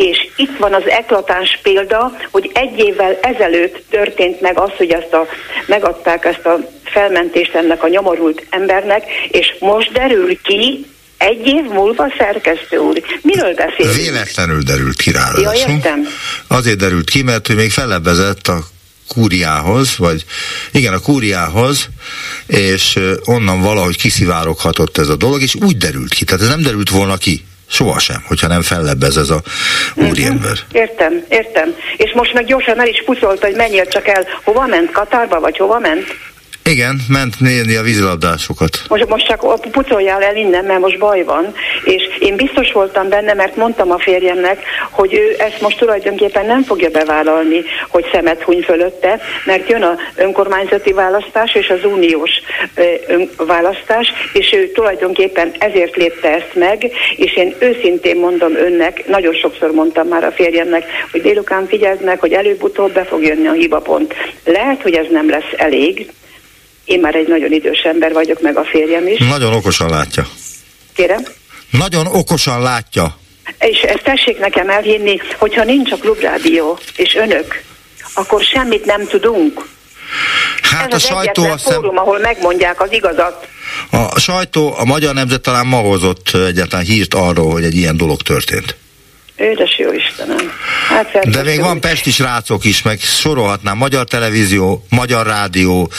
és 0.00 0.28
itt 0.36 0.56
van 0.58 0.74
az 0.74 0.88
eklatáns 0.88 1.58
példa, 1.62 2.12
hogy 2.30 2.50
egy 2.54 2.78
évvel 2.78 3.18
ezelőtt 3.22 3.84
történt 3.90 4.40
meg 4.40 4.58
az, 4.58 4.70
hogy 4.76 4.90
ezt 4.90 5.12
a, 5.12 5.26
megadták 5.66 6.24
ezt 6.24 6.46
a 6.46 6.58
felmentést 6.84 7.54
ennek 7.54 7.82
a 7.82 7.88
nyomorult 7.88 8.46
embernek, 8.50 9.02
és 9.30 9.54
most 9.58 9.92
derül 9.92 10.40
ki, 10.42 10.86
egy 11.16 11.46
év 11.46 11.64
múlva 11.64 12.12
szerkesztő 12.18 12.76
úr. 12.76 13.02
Miről 13.22 13.54
beszél? 13.54 13.92
Véletlenül 13.92 14.62
derült 14.62 14.96
ki 14.96 15.10
rá. 15.10 15.30
Ja, 15.40 15.52
értem. 15.52 16.06
Azért 16.46 16.78
derült 16.78 17.10
ki, 17.10 17.22
mert 17.22 17.48
ő 17.48 17.54
még 17.54 17.70
fellebbezett 17.70 18.48
a 18.48 18.58
kúriához, 19.08 19.96
vagy 19.96 20.24
igen, 20.72 20.92
a 20.92 20.98
kúriához, 20.98 21.88
és 22.46 22.98
onnan 23.24 23.60
valahogy 23.60 23.96
kiszivároghatott 23.96 24.98
ez 24.98 25.08
a 25.08 25.16
dolog, 25.16 25.42
és 25.42 25.54
úgy 25.54 25.76
derült 25.76 26.14
ki. 26.14 26.24
Tehát 26.24 26.42
ez 26.42 26.48
nem 26.48 26.62
derült 26.62 26.90
volna 26.90 27.16
ki 27.16 27.44
Sohasem, 27.70 28.22
hogyha 28.26 28.46
nem 28.46 28.62
fellebbez 28.62 29.16
ez 29.16 29.30
a 29.30 29.42
úriember. 29.94 30.58
Értem, 30.72 31.24
értem. 31.28 31.74
És 31.96 32.12
most 32.14 32.32
meg 32.32 32.44
gyorsan 32.44 32.80
el 32.80 32.86
is 32.88 33.02
puszolta, 33.04 33.46
hogy 33.46 33.56
menjél 33.56 33.86
csak 33.86 34.08
el. 34.08 34.26
Hova 34.44 34.66
ment? 34.66 34.90
Katárba, 34.90 35.40
vagy 35.40 35.56
hova 35.56 35.78
ment? 35.78 36.04
Igen, 36.64 37.00
ment 37.08 37.40
nézni 37.40 37.76
a 37.76 37.82
vízilabdásokat. 37.82 38.82
Most, 38.88 39.08
most 39.08 39.26
csak 39.26 39.60
pucoljál 39.70 40.22
el 40.22 40.36
innen, 40.36 40.64
mert 40.64 40.80
most 40.80 40.98
baj 40.98 41.22
van, 41.22 41.54
és 41.84 42.02
én 42.18 42.36
biztos 42.36 42.72
voltam 42.72 43.08
benne, 43.08 43.34
mert 43.34 43.56
mondtam 43.56 43.90
a 43.90 43.98
férjemnek, 43.98 44.62
hogy 44.90 45.14
ő 45.14 45.34
ezt 45.38 45.60
most 45.60 45.78
tulajdonképpen 45.78 46.46
nem 46.46 46.62
fogja 46.62 46.90
bevállalni, 46.90 47.62
hogy 47.88 48.06
szemet 48.12 48.42
huny 48.42 48.62
fölötte, 48.62 49.20
mert 49.44 49.68
jön 49.68 49.82
a 49.82 49.96
önkormányzati 50.14 50.92
választás 50.92 51.54
és 51.54 51.68
az 51.68 51.84
uniós 51.84 52.30
választás, 53.36 54.12
és 54.32 54.52
ő 54.52 54.70
tulajdonképpen 54.70 55.52
ezért 55.58 55.96
lépte 55.96 56.34
ezt 56.34 56.54
meg, 56.54 56.90
és 57.16 57.36
én 57.36 57.54
őszintén 57.58 58.16
mondom 58.16 58.56
önnek, 58.56 59.06
nagyon 59.08 59.34
sokszor 59.34 59.70
mondtam 59.72 60.08
már 60.08 60.24
a 60.24 60.32
férjemnek, 60.32 60.84
hogy 61.10 61.22
délután 61.22 61.66
figyeld 61.66 62.04
meg, 62.04 62.20
hogy 62.20 62.32
előbb-utóbb 62.32 62.92
be 62.92 63.04
fog 63.04 63.22
jönni 63.22 63.46
a 63.46 63.52
hibapont. 63.52 64.14
Lehet, 64.44 64.82
hogy 64.82 64.94
ez 64.94 65.06
nem 65.10 65.28
lesz 65.30 65.52
elég, 65.56 66.10
én 66.90 67.00
már 67.00 67.14
egy 67.14 67.28
nagyon 67.28 67.52
idős 67.52 67.78
ember 67.78 68.12
vagyok, 68.12 68.40
meg 68.40 68.56
a 68.56 68.64
férjem 68.64 69.06
is. 69.06 69.18
Nagyon 69.18 69.52
okosan 69.54 69.90
látja. 69.90 70.28
Kérem? 70.94 71.22
Nagyon 71.70 72.06
okosan 72.06 72.62
látja. 72.62 73.18
És 73.58 73.80
ezt 73.80 74.02
tessék 74.02 74.38
nekem 74.38 74.70
elhinni, 74.70 75.20
hogyha 75.38 75.64
nincs 75.64 75.92
a 75.92 75.96
klubrádió, 75.96 76.78
és 76.96 77.14
önök, 77.14 77.62
akkor 78.14 78.42
semmit 78.42 78.84
nem 78.84 79.06
tudunk. 79.06 79.68
Hát 80.62 80.92
Ez 80.92 81.04
a 81.04 81.06
sajtó 81.06 81.42
a 81.42 81.58
szem... 81.58 81.74
fórum, 81.74 81.96
ahol 81.96 82.18
megmondják 82.18 82.80
az 82.80 82.92
igazat. 82.92 83.48
A 83.90 84.18
sajtó, 84.18 84.74
a 84.76 84.84
Magyar 84.84 85.14
Nemzet 85.14 85.40
talán 85.40 85.66
ma 85.66 85.76
hozott 85.76 86.30
egyáltalán 86.34 86.84
hírt 86.84 87.14
arról, 87.14 87.52
hogy 87.52 87.64
egy 87.64 87.74
ilyen 87.74 87.96
dolog 87.96 88.22
történt. 88.22 88.76
Édes 89.40 89.78
jó 89.78 89.92
Istenem. 89.92 90.52
Hát 90.88 91.28
De 91.28 91.42
még 91.42 91.60
van 91.60 91.80
pesti 91.80 92.10
srácok 92.10 92.64
is, 92.64 92.82
meg 92.82 93.00
sorolhatnám, 93.00 93.76
Magyar 93.76 94.04
Televízió, 94.04 94.84
Magyar 94.88 95.26
Rádió, 95.26 95.90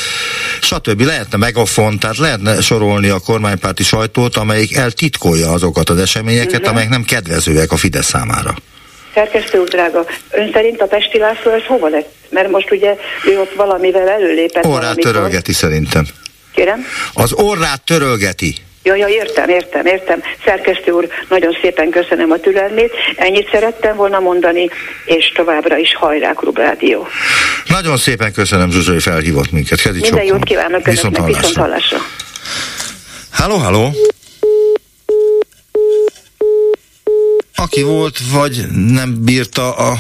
stb. 0.61 1.01
Lehetne 1.01 1.37
megafon, 1.37 1.99
tehát 1.99 2.17
lehetne 2.17 2.61
sorolni 2.61 3.09
a 3.09 3.19
kormánypárti 3.19 3.83
sajtót, 3.83 4.35
amelyik 4.35 4.75
eltitkolja 4.75 5.51
azokat 5.51 5.89
az 5.89 5.97
eseményeket, 5.97 6.53
uh-huh. 6.53 6.69
amelyek 6.69 6.89
nem 6.89 7.03
kedvezőek 7.03 7.71
a 7.71 7.77
Fidesz 7.77 8.05
számára. 8.05 8.55
Szerkesztő 9.13 9.59
úr, 9.59 9.67
drága, 9.67 10.05
ön 10.31 10.49
szerint 10.53 10.81
a 10.81 10.85
Pesti 10.85 11.17
László 11.17 11.51
ez 11.51 11.63
hova 11.67 11.87
lett? 11.87 12.13
Mert 12.29 12.49
most 12.49 12.71
ugye 12.71 12.95
ő 13.25 13.39
ott 13.39 13.53
valamivel 13.55 14.09
előlépett. 14.09 14.65
Orrát 14.65 14.79
valamikor. 14.81 15.11
törölgeti 15.11 15.53
szerintem. 15.53 16.05
Kérem? 16.53 16.85
Az 17.13 17.33
orrát 17.33 17.81
törölgeti. 17.81 18.55
Ja, 18.83 18.95
ja, 18.95 19.07
értem, 19.07 19.49
értem, 19.49 19.85
értem. 19.85 20.21
Szerkesztő 20.45 20.91
úr, 20.91 21.07
nagyon 21.29 21.57
szépen 21.61 21.89
köszönöm 21.89 22.31
a 22.31 22.37
türelmét. 22.37 22.91
Ennyit 23.15 23.49
szerettem 23.51 23.95
volna 23.95 24.19
mondani, 24.19 24.69
és 25.05 25.31
továbbra 25.35 25.77
is 25.77 25.95
hajrá 25.95 26.33
Klubrádió. 26.33 27.07
Nagyon 27.67 27.97
szépen 27.97 28.33
köszönöm, 28.33 28.71
Zsuzsai 28.71 28.99
felhívott 28.99 29.51
minket. 29.51 29.81
Kedi 29.81 29.99
Minden 29.99 30.23
jót 30.23 30.43
kívánok 30.43 30.87
önöknek, 30.87 31.25
viszont 31.25 31.55
hallásra. 31.55 31.97
Halló, 33.31 33.55
halló! 33.55 33.91
Aki 37.55 37.81
volt, 37.81 38.17
vagy 38.31 38.65
nem 38.71 39.23
bírta, 39.23 39.75
a, 39.75 39.97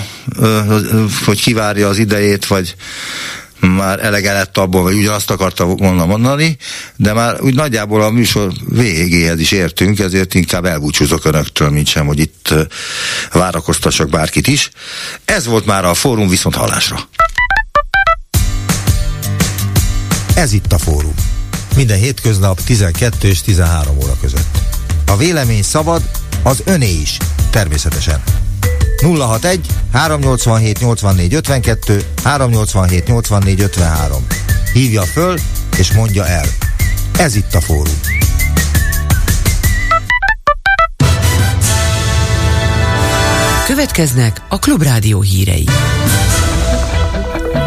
hogy 1.25 1.41
kivárja 1.41 1.87
az 1.87 1.97
idejét, 1.97 2.45
vagy 2.45 2.75
már 3.61 4.05
elege 4.05 4.33
lett 4.33 4.57
abból, 4.57 4.83
vagy 4.83 4.95
ugyanazt 4.95 5.31
akarta 5.31 5.65
volna 5.65 6.05
mondani, 6.05 6.57
de 6.95 7.13
már 7.13 7.41
úgy 7.41 7.55
nagyjából 7.55 8.01
a 8.01 8.09
műsor 8.09 8.51
végéhez 8.69 9.39
is 9.39 9.51
értünk, 9.51 9.99
ezért 9.99 10.33
inkább 10.33 10.65
elbúcsúzok 10.65 11.25
önöktől, 11.25 11.69
mint 11.69 11.87
sem, 11.87 12.05
hogy 12.05 12.19
itt 12.19 12.53
várakoztassak 13.31 14.09
bárkit 14.09 14.47
is. 14.47 14.69
Ez 15.25 15.45
volt 15.45 15.65
már 15.65 15.85
a 15.85 15.93
fórum 15.93 16.27
viszont 16.27 16.55
hallásra. 16.55 16.99
Ez 20.35 20.53
itt 20.53 20.73
a 20.73 20.77
fórum. 20.77 21.13
Minden 21.75 21.97
hétköznap 21.97 22.63
12 22.63 23.27
és 23.27 23.41
13 23.41 23.97
óra 24.03 24.17
között. 24.21 24.57
A 25.05 25.17
vélemény 25.17 25.63
szabad, 25.63 26.01
az 26.43 26.61
öné 26.65 26.91
is, 26.91 27.17
természetesen. 27.49 28.23
061 29.01 29.61
387 29.91 30.81
84 30.81 31.41
52 31.41 32.05
387 32.15 33.09
84 33.09 33.55
53. 33.55 34.25
Hívja 34.73 35.01
föl 35.01 35.37
és 35.77 35.91
mondja 35.91 36.27
el. 36.27 36.45
Ez 37.17 37.35
itt 37.35 37.53
a 37.53 37.61
fórum. 37.61 37.99
Következnek 43.65 44.41
a 44.49 44.59
Klubrádió 44.59 45.21
hírei. 45.21 45.65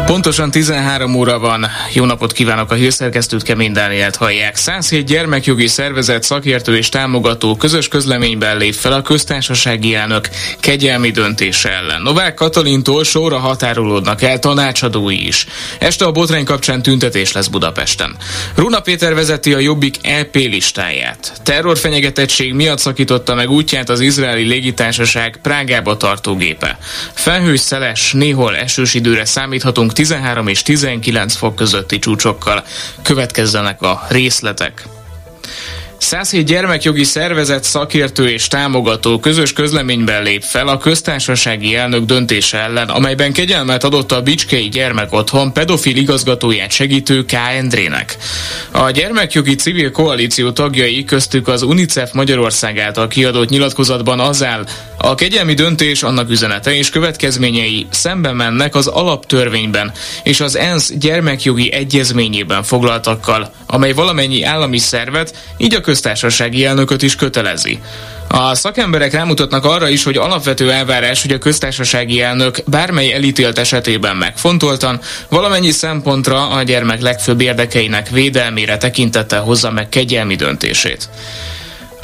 Pontosan 0.05 0.51
13 0.51 1.15
óra 1.15 1.39
van. 1.39 1.65
Jó 1.93 2.05
napot 2.05 2.31
kívánok 2.31 2.71
a 2.71 2.75
hírszerkesztőt, 2.75 3.43
Kemény 3.43 3.71
Dánielt 3.71 4.15
hallják. 4.15 4.55
107 4.55 5.05
gyermekjogi 5.05 5.67
szervezet, 5.67 6.23
szakértő 6.23 6.77
és 6.77 6.89
támogató 6.89 7.55
közös 7.55 7.87
közleményben 7.87 8.57
lép 8.57 8.73
fel 8.73 8.93
a 8.93 9.01
köztársasági 9.01 9.95
elnök 9.95 10.29
kegyelmi 10.59 11.11
döntése 11.11 11.69
ellen. 11.69 12.01
Novák 12.01 12.33
Katalintól 12.33 13.03
sorra 13.03 13.37
határolódnak 13.37 14.21
el 14.21 14.39
tanácsadói 14.39 15.27
is. 15.27 15.45
Este 15.79 16.05
a 16.05 16.11
botrány 16.11 16.45
kapcsán 16.45 16.81
tüntetés 16.81 17.31
lesz 17.31 17.47
Budapesten. 17.47 18.15
Runa 18.55 18.79
Péter 18.79 19.13
vezeti 19.13 19.53
a 19.53 19.59
Jobbik 19.59 19.95
EP 20.01 20.35
listáját. 20.35 21.33
Terrorfenyegetettség 21.43 22.53
miatt 22.53 22.79
szakította 22.79 23.35
meg 23.35 23.49
útját 23.49 23.89
az 23.89 23.99
izraeli 23.99 24.43
légitársaság 24.43 25.39
Prágába 25.41 25.97
tartó 25.97 26.35
gépe. 26.35 26.77
Felhős 27.13 27.59
szeles, 27.59 28.11
néhol 28.11 28.55
esős 28.55 28.93
időre 28.93 29.25
számíthatunk 29.25 29.93
13 29.95 30.47
és 30.47 30.61
19 30.61 31.35
fok 31.35 31.55
közötti 31.55 31.99
csúcsokkal. 31.99 32.63
Következzenek 33.01 33.81
a 33.81 34.05
részletek. 34.09 34.87
107 35.97 36.45
gyermekjogi 36.45 37.03
szervezet 37.03 37.63
szakértő 37.63 38.29
és 38.29 38.47
támogató 38.47 39.19
közös 39.19 39.53
közleményben 39.53 40.23
lép 40.23 40.43
fel 40.43 40.67
a 40.67 40.77
köztársasági 40.77 41.75
elnök 41.75 42.05
döntése 42.05 42.57
ellen, 42.57 42.89
amelyben 42.89 43.33
kegyelmet 43.33 43.83
adott 43.83 44.11
a 44.11 44.21
Bicskei 44.21 44.69
Gyermekotthon 44.69 45.53
pedofil 45.53 45.95
igazgatóját 45.95 46.71
segítő 46.71 47.25
K. 47.25 47.33
Endrének. 47.33 48.17
A 48.71 48.91
gyermekjogi 48.91 49.55
civil 49.55 49.91
koalíció 49.91 50.51
tagjai 50.51 51.03
köztük 51.03 51.47
az 51.47 51.61
UNICEF 51.61 52.11
Magyarország 52.11 52.79
által 52.79 53.07
kiadott 53.07 53.49
nyilatkozatban 53.49 54.19
az 54.19 54.43
áll, 54.43 54.65
a 54.97 55.15
kegyelmi 55.15 55.53
döntés, 55.53 56.03
annak 56.03 56.29
üzenete 56.29 56.75
és 56.75 56.89
következményei 56.89 57.87
szembe 57.89 58.31
mennek 58.31 58.75
az 58.75 58.87
alaptörvényben 58.87 59.91
és 60.23 60.39
az 60.39 60.57
ENSZ 60.57 60.93
gyermekjogi 60.93 61.71
egyezményében 61.71 62.63
foglaltakkal, 62.63 63.53
amely 63.65 63.93
valamennyi 63.93 64.43
állami 64.43 64.77
szervet, 64.77 65.35
így 65.57 65.75
a 65.75 65.81
köztársasági 65.85 66.65
elnököt 66.65 67.01
is 67.01 67.15
kötelezi. 67.15 67.79
A 68.27 68.55
szakemberek 68.55 69.13
rámutatnak 69.13 69.65
arra 69.65 69.89
is, 69.89 70.03
hogy 70.03 70.17
alapvető 70.17 70.71
elvárás, 70.71 71.21
hogy 71.21 71.31
a 71.31 71.37
köztársasági 71.37 72.21
elnök 72.21 72.57
bármely 72.65 73.13
elítélt 73.13 73.57
esetében 73.57 74.15
megfontoltan 74.15 74.99
valamennyi 75.29 75.71
szempontra 75.71 76.49
a 76.49 76.63
gyermek 76.63 77.01
legfőbb 77.01 77.41
érdekeinek 77.41 78.09
védelmére 78.09 78.77
tekintettel 78.77 79.41
hozza 79.41 79.71
meg 79.71 79.89
kegyelmi 79.89 80.35
döntését. 80.35 81.09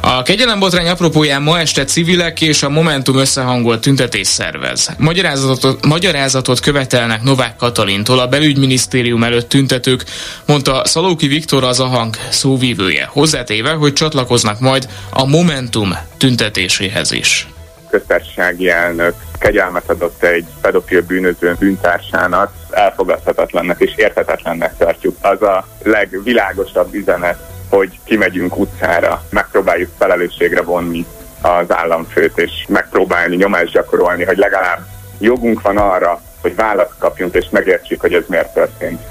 A 0.04 0.22
kegyelembotrány 0.22 0.88
apropóján 0.88 1.42
ma 1.42 1.60
este 1.60 1.84
civilek 1.84 2.42
és 2.42 2.64
a 2.64 2.70
Momentum 2.70 3.18
összehangolt 3.18 3.82
tüntetés 3.82 4.28
szervez. 4.28 4.90
Magyarázatot, 4.98 5.86
magyarázatot 5.86 6.60
követelnek 6.60 7.22
Novák 7.22 7.56
Katalintól 7.56 8.20
a 8.20 8.28
belügyminisztérium 8.28 9.24
előtt 9.24 9.50
tüntetők, 9.50 10.04
mondta 10.46 10.86
Szalóki 10.86 11.28
Viktor 11.28 11.64
az 11.64 11.80
a 11.80 11.86
hang 11.86 12.16
szóvívője, 12.30 13.06
hozzátéve, 13.12 13.72
hogy 13.72 13.94
csatlakoznak 13.94 14.60
majd 14.60 14.88
a 15.10 15.26
Momentum 15.26 15.94
tüntetéséhez 16.18 17.12
is. 17.12 17.48
Köztársasági 17.90 18.70
elnök 18.70 19.14
kegyelmet 19.40 19.90
adott 19.90 20.24
egy 20.24 20.46
pedofil 20.62 21.02
bűnöző 21.02 21.56
bűntársának, 21.60 22.54
elfogadhatatlannak 22.72 23.82
és 23.82 23.92
értetetlennek 23.96 24.78
tartjuk. 24.78 25.18
Az 25.22 25.42
a 25.42 25.68
legvilágosabb 25.84 26.94
üzenet, 26.94 27.38
hogy 27.72 28.00
kimegyünk 28.04 28.58
utcára, 28.58 29.24
megpróbáljuk 29.30 29.90
felelősségre 29.98 30.62
vonni 30.62 31.06
az 31.42 31.66
államfőt, 31.72 32.38
és 32.38 32.52
megpróbálni 32.68 33.36
nyomást 33.36 33.72
gyakorolni, 33.72 34.24
hogy 34.24 34.38
legalább 34.38 34.80
jogunk 35.20 35.62
van 35.62 35.78
arra, 35.78 36.22
hogy 36.42 36.56
választ 36.56 36.94
kapjunk, 36.98 37.36
és 37.36 37.46
megértsük, 37.52 38.02
hogy 38.02 38.14
ez 38.14 38.24
miért 38.28 38.54
történt. 38.54 39.02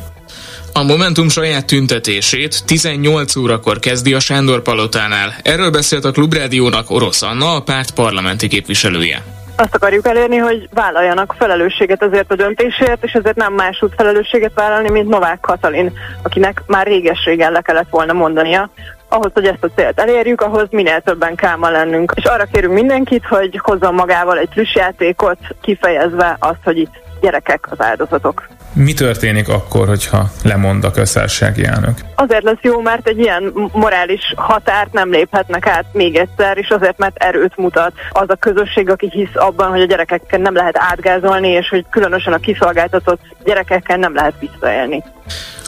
A 0.73 0.83
Momentum 0.83 1.29
saját 1.29 1.67
tüntetését 1.67 2.65
18 2.65 3.37
órakor 3.37 3.79
kezdi 3.79 4.15
a 4.15 4.21
Sándor 4.21 4.63
Palotánál. 4.63 5.35
Erről 5.43 5.71
beszélt 5.71 6.05
a 6.05 6.11
Klubrádiónak 6.11 6.91
Orosz 6.91 7.23
Anna, 7.23 7.55
a 7.55 7.63
párt 7.63 7.91
parlamenti 7.91 8.49
képviselője 8.49 9.40
Azt 9.61 9.75
akarjuk 9.75 10.07
elérni, 10.07 10.37
hogy 10.37 10.69
vállaljanak 10.75 11.35
felelősséget 11.39 12.03
ezért 12.03 12.31
a 12.31 12.37
döntésért, 12.37 13.05
és 13.05 13.13
ezért 13.13 13.37
nem 13.37 13.53
más 13.53 13.83
út 13.83 13.95
felelősséget 13.97 14.53
vállalni, 14.55 14.91
mint 14.91 15.09
Novák 15.09 15.41
Katalin, 15.41 15.93
akinek 16.23 16.63
már 16.67 16.87
réges-régen 16.87 17.53
le 17.53 17.61
kellett 17.61 17.89
volna 17.91 18.13
mondania, 18.13 18.71
ahhoz, 19.09 19.31
hogy 19.35 19.45
ezt 19.45 19.65
a 19.65 19.69
célt 19.77 20.01
elérjük, 20.01 20.41
ahhoz 20.41 20.69
minél 20.71 21.01
többen 21.01 21.35
kell 21.35 21.57
ma 21.57 21.71
lennünk. 21.71 22.13
És 22.17 22.25
arra 22.25 22.45
kérünk 22.45 22.75
mindenkit, 22.75 23.27
hogy 23.27 23.61
hozzon 23.63 23.95
magával 23.95 24.39
egy 24.39 24.49
plüssjátékot, 24.49 25.39
kifejezve 25.61 26.37
azt, 26.39 26.65
hogy 26.65 26.79
itt 26.79 26.95
gyerekek 27.21 27.67
az 27.71 27.81
áldozatok. 27.81 28.49
Mi 28.73 28.93
történik 28.93 29.49
akkor, 29.49 29.87
hogyha 29.87 30.31
lemond 30.43 30.85
a 30.85 30.91
köztársasági 30.91 31.65
elnök? 31.65 31.99
Azért 32.15 32.43
lesz 32.43 32.59
jó, 32.61 32.81
mert 32.81 33.09
egy 33.09 33.19
ilyen 33.19 33.53
morális 33.73 34.33
határt 34.37 34.93
nem 34.93 35.11
léphetnek 35.11 35.67
át 35.67 35.85
még 35.93 36.17
egyszer, 36.17 36.59
és 36.59 36.69
azért, 36.69 36.99
mert 36.99 37.23
erőt 37.23 37.57
mutat 37.57 37.93
az 38.11 38.29
a 38.29 38.35
közösség, 38.35 38.91
aki 38.91 39.09
hisz 39.13 39.35
abban, 39.35 39.71
hogy 39.71 39.81
a 39.81 39.87
gyerekekkel 39.87 40.39
nem 40.39 40.55
lehet 40.55 40.79
átgázolni, 40.79 41.49
és 41.49 41.69
hogy 41.69 41.85
különösen 41.91 42.33
a 42.33 42.39
kiszolgáltatott 42.39 43.21
gyerekekkel 43.45 43.97
nem 43.97 44.15
lehet 44.15 44.35
visszaélni. 44.41 45.03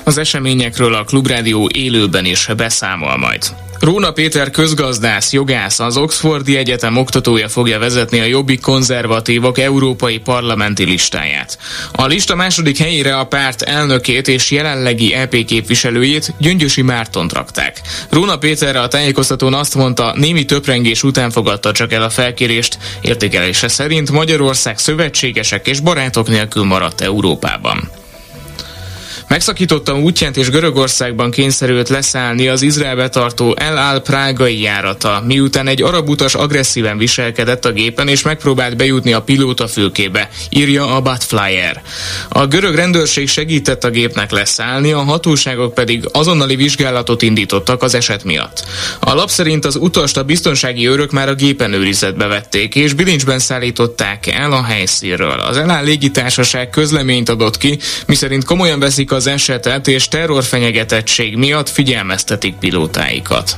Az 0.04 0.18
eseményekről 0.18 0.94
a 0.94 1.04
Klubrádió 1.04 1.68
élőben 1.74 2.24
is 2.24 2.48
beszámol 2.56 3.16
majd. 3.16 3.42
Róna 3.82 4.12
Péter 4.12 4.50
közgazdász, 4.50 5.32
jogász, 5.32 5.78
az 5.78 5.96
Oxfordi 5.96 6.56
Egyetem 6.56 6.96
oktatója 6.96 7.48
fogja 7.48 7.78
vezetni 7.78 8.20
a 8.20 8.24
Jobbik 8.24 8.60
konzervatívok 8.60 9.58
európai 9.58 10.18
parlamenti 10.18 10.84
listáját. 10.84 11.58
A 11.92 12.06
lista 12.06 12.34
második 12.34 12.78
helyére 12.78 13.18
a 13.18 13.24
párt 13.24 13.62
elnökét 13.62 14.28
és 14.28 14.50
jelenlegi 14.50 15.14
EP 15.14 15.44
képviselőjét, 15.44 16.34
Gyöngyösi 16.38 16.82
Mártont 16.82 17.32
rakták. 17.32 17.80
Róna 18.10 18.38
Péter 18.38 18.76
a 18.76 18.88
tájékoztatón 18.88 19.54
azt 19.54 19.74
mondta, 19.74 20.14
némi 20.16 20.44
töprengés 20.44 21.02
után 21.02 21.30
fogadta 21.30 21.72
csak 21.72 21.92
el 21.92 22.02
a 22.02 22.10
felkérést, 22.10 22.78
értékelése 23.00 23.68
szerint 23.68 24.10
Magyarország 24.10 24.78
szövetségesek 24.78 25.66
és 25.66 25.80
barátok 25.80 26.28
nélkül 26.28 26.64
maradt 26.64 27.00
Európában. 27.00 27.61
небом. 27.62 28.01
Megszakította 29.32 29.98
útját 29.98 30.36
és 30.36 30.50
Görögországban 30.50 31.30
kényszerült 31.30 31.88
leszállni 31.88 32.48
az 32.48 32.62
Izraelbe 32.62 33.08
tartó 33.08 33.56
El 33.58 33.76
Al 33.76 34.00
prágai 34.00 34.60
járata, 34.60 35.22
miután 35.26 35.66
egy 35.66 35.82
arab 35.82 36.08
utas 36.08 36.34
agresszíven 36.34 36.98
viselkedett 36.98 37.64
a 37.64 37.72
gépen 37.72 38.08
és 38.08 38.22
megpróbált 38.22 38.76
bejutni 38.76 39.12
a 39.12 39.22
pilóta 39.22 39.68
fülkébe, 39.68 40.28
írja 40.50 40.96
a 40.96 41.00
Batflyer. 41.00 41.82
A 42.28 42.46
görög 42.46 42.74
rendőrség 42.74 43.28
segített 43.28 43.84
a 43.84 43.90
gépnek 43.90 44.30
leszállni, 44.30 44.92
a 44.92 45.02
hatóságok 45.02 45.74
pedig 45.74 46.08
azonnali 46.12 46.56
vizsgálatot 46.56 47.22
indítottak 47.22 47.82
az 47.82 47.94
eset 47.94 48.24
miatt. 48.24 48.64
A 49.00 49.14
lap 49.14 49.30
szerint 49.30 49.64
az 49.64 49.76
utast 49.76 50.16
a 50.16 50.24
biztonsági 50.24 50.88
őrök 50.88 51.10
már 51.10 51.28
a 51.28 51.34
gépen 51.34 51.72
őrizetbe 51.72 52.26
vették, 52.26 52.74
és 52.74 52.92
bilincsben 52.92 53.38
szállították 53.38 54.26
el 54.26 54.52
a 54.52 54.62
helyszínről. 54.62 55.40
Az 55.40 55.56
El 55.56 55.70
Al 55.70 55.84
légitársaság 55.84 56.70
közleményt 56.70 57.28
adott 57.28 57.56
ki, 57.56 57.78
miszerint 58.06 58.44
komolyan 58.44 58.80
veszik 58.80 59.10
az 59.12 59.20
az 59.22 59.28
esetet, 59.28 59.88
és 59.88 60.08
terrorfenyegetettség 60.08 61.36
miatt 61.36 61.68
figyelmeztetik 61.68 62.54
pilótáikat. 62.54 63.56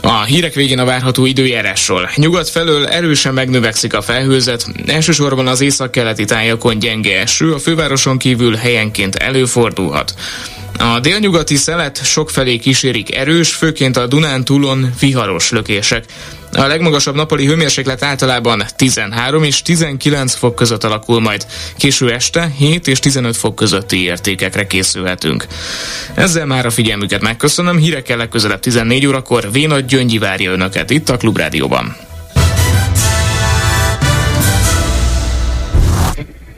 A 0.00 0.22
hírek 0.22 0.54
végén 0.54 0.78
a 0.78 0.84
várható 0.84 1.26
időjárásról. 1.26 2.10
Nyugat 2.14 2.48
felől 2.48 2.86
erősen 2.86 3.34
megnövekszik 3.34 3.94
a 3.94 4.02
felhőzet, 4.02 4.66
elsősorban 4.86 5.46
az 5.46 5.60
északkeleti 5.60 6.24
tájakon 6.24 6.78
gyenge 6.78 7.20
eső, 7.20 7.52
a 7.52 7.58
fővároson 7.58 8.18
kívül 8.18 8.54
helyenként 8.54 9.14
előfordulhat. 9.14 10.14
A 10.78 11.00
délnyugati 11.00 11.56
szelet 11.56 12.04
sokfelé 12.04 12.56
kísérik 12.56 13.14
erős, 13.14 13.54
főként 13.54 13.96
a 13.96 14.06
Dunán 14.06 14.44
túlon 14.44 14.92
viharos 15.00 15.50
lökések. 15.50 16.04
A 16.52 16.66
legmagasabb 16.66 17.14
napoli 17.14 17.46
hőmérséklet 17.46 18.02
általában 18.02 18.64
13 18.76 19.42
és 19.42 19.62
19 19.62 20.34
fok 20.34 20.54
között 20.54 20.84
alakul 20.84 21.20
majd. 21.20 21.46
Késő 21.76 22.12
este 22.12 22.52
7 22.56 22.86
és 22.86 22.98
15 22.98 23.36
fok 23.36 23.54
közötti 23.54 24.02
értékekre 24.02 24.66
készülhetünk. 24.66 25.46
Ezzel 26.14 26.46
már 26.46 26.66
a 26.66 26.70
figyelmüket 26.70 27.20
megköszönöm, 27.20 27.76
hírekkel 27.76 28.16
legközelebb 28.16 28.60
14 28.60 29.06
órakor 29.06 29.52
Vénagy 29.52 29.84
Gyöngyi 29.84 30.18
várja 30.18 30.50
Önöket 30.50 30.90
itt 30.90 31.08
a 31.08 31.16
Klubrádióban. 31.16 32.07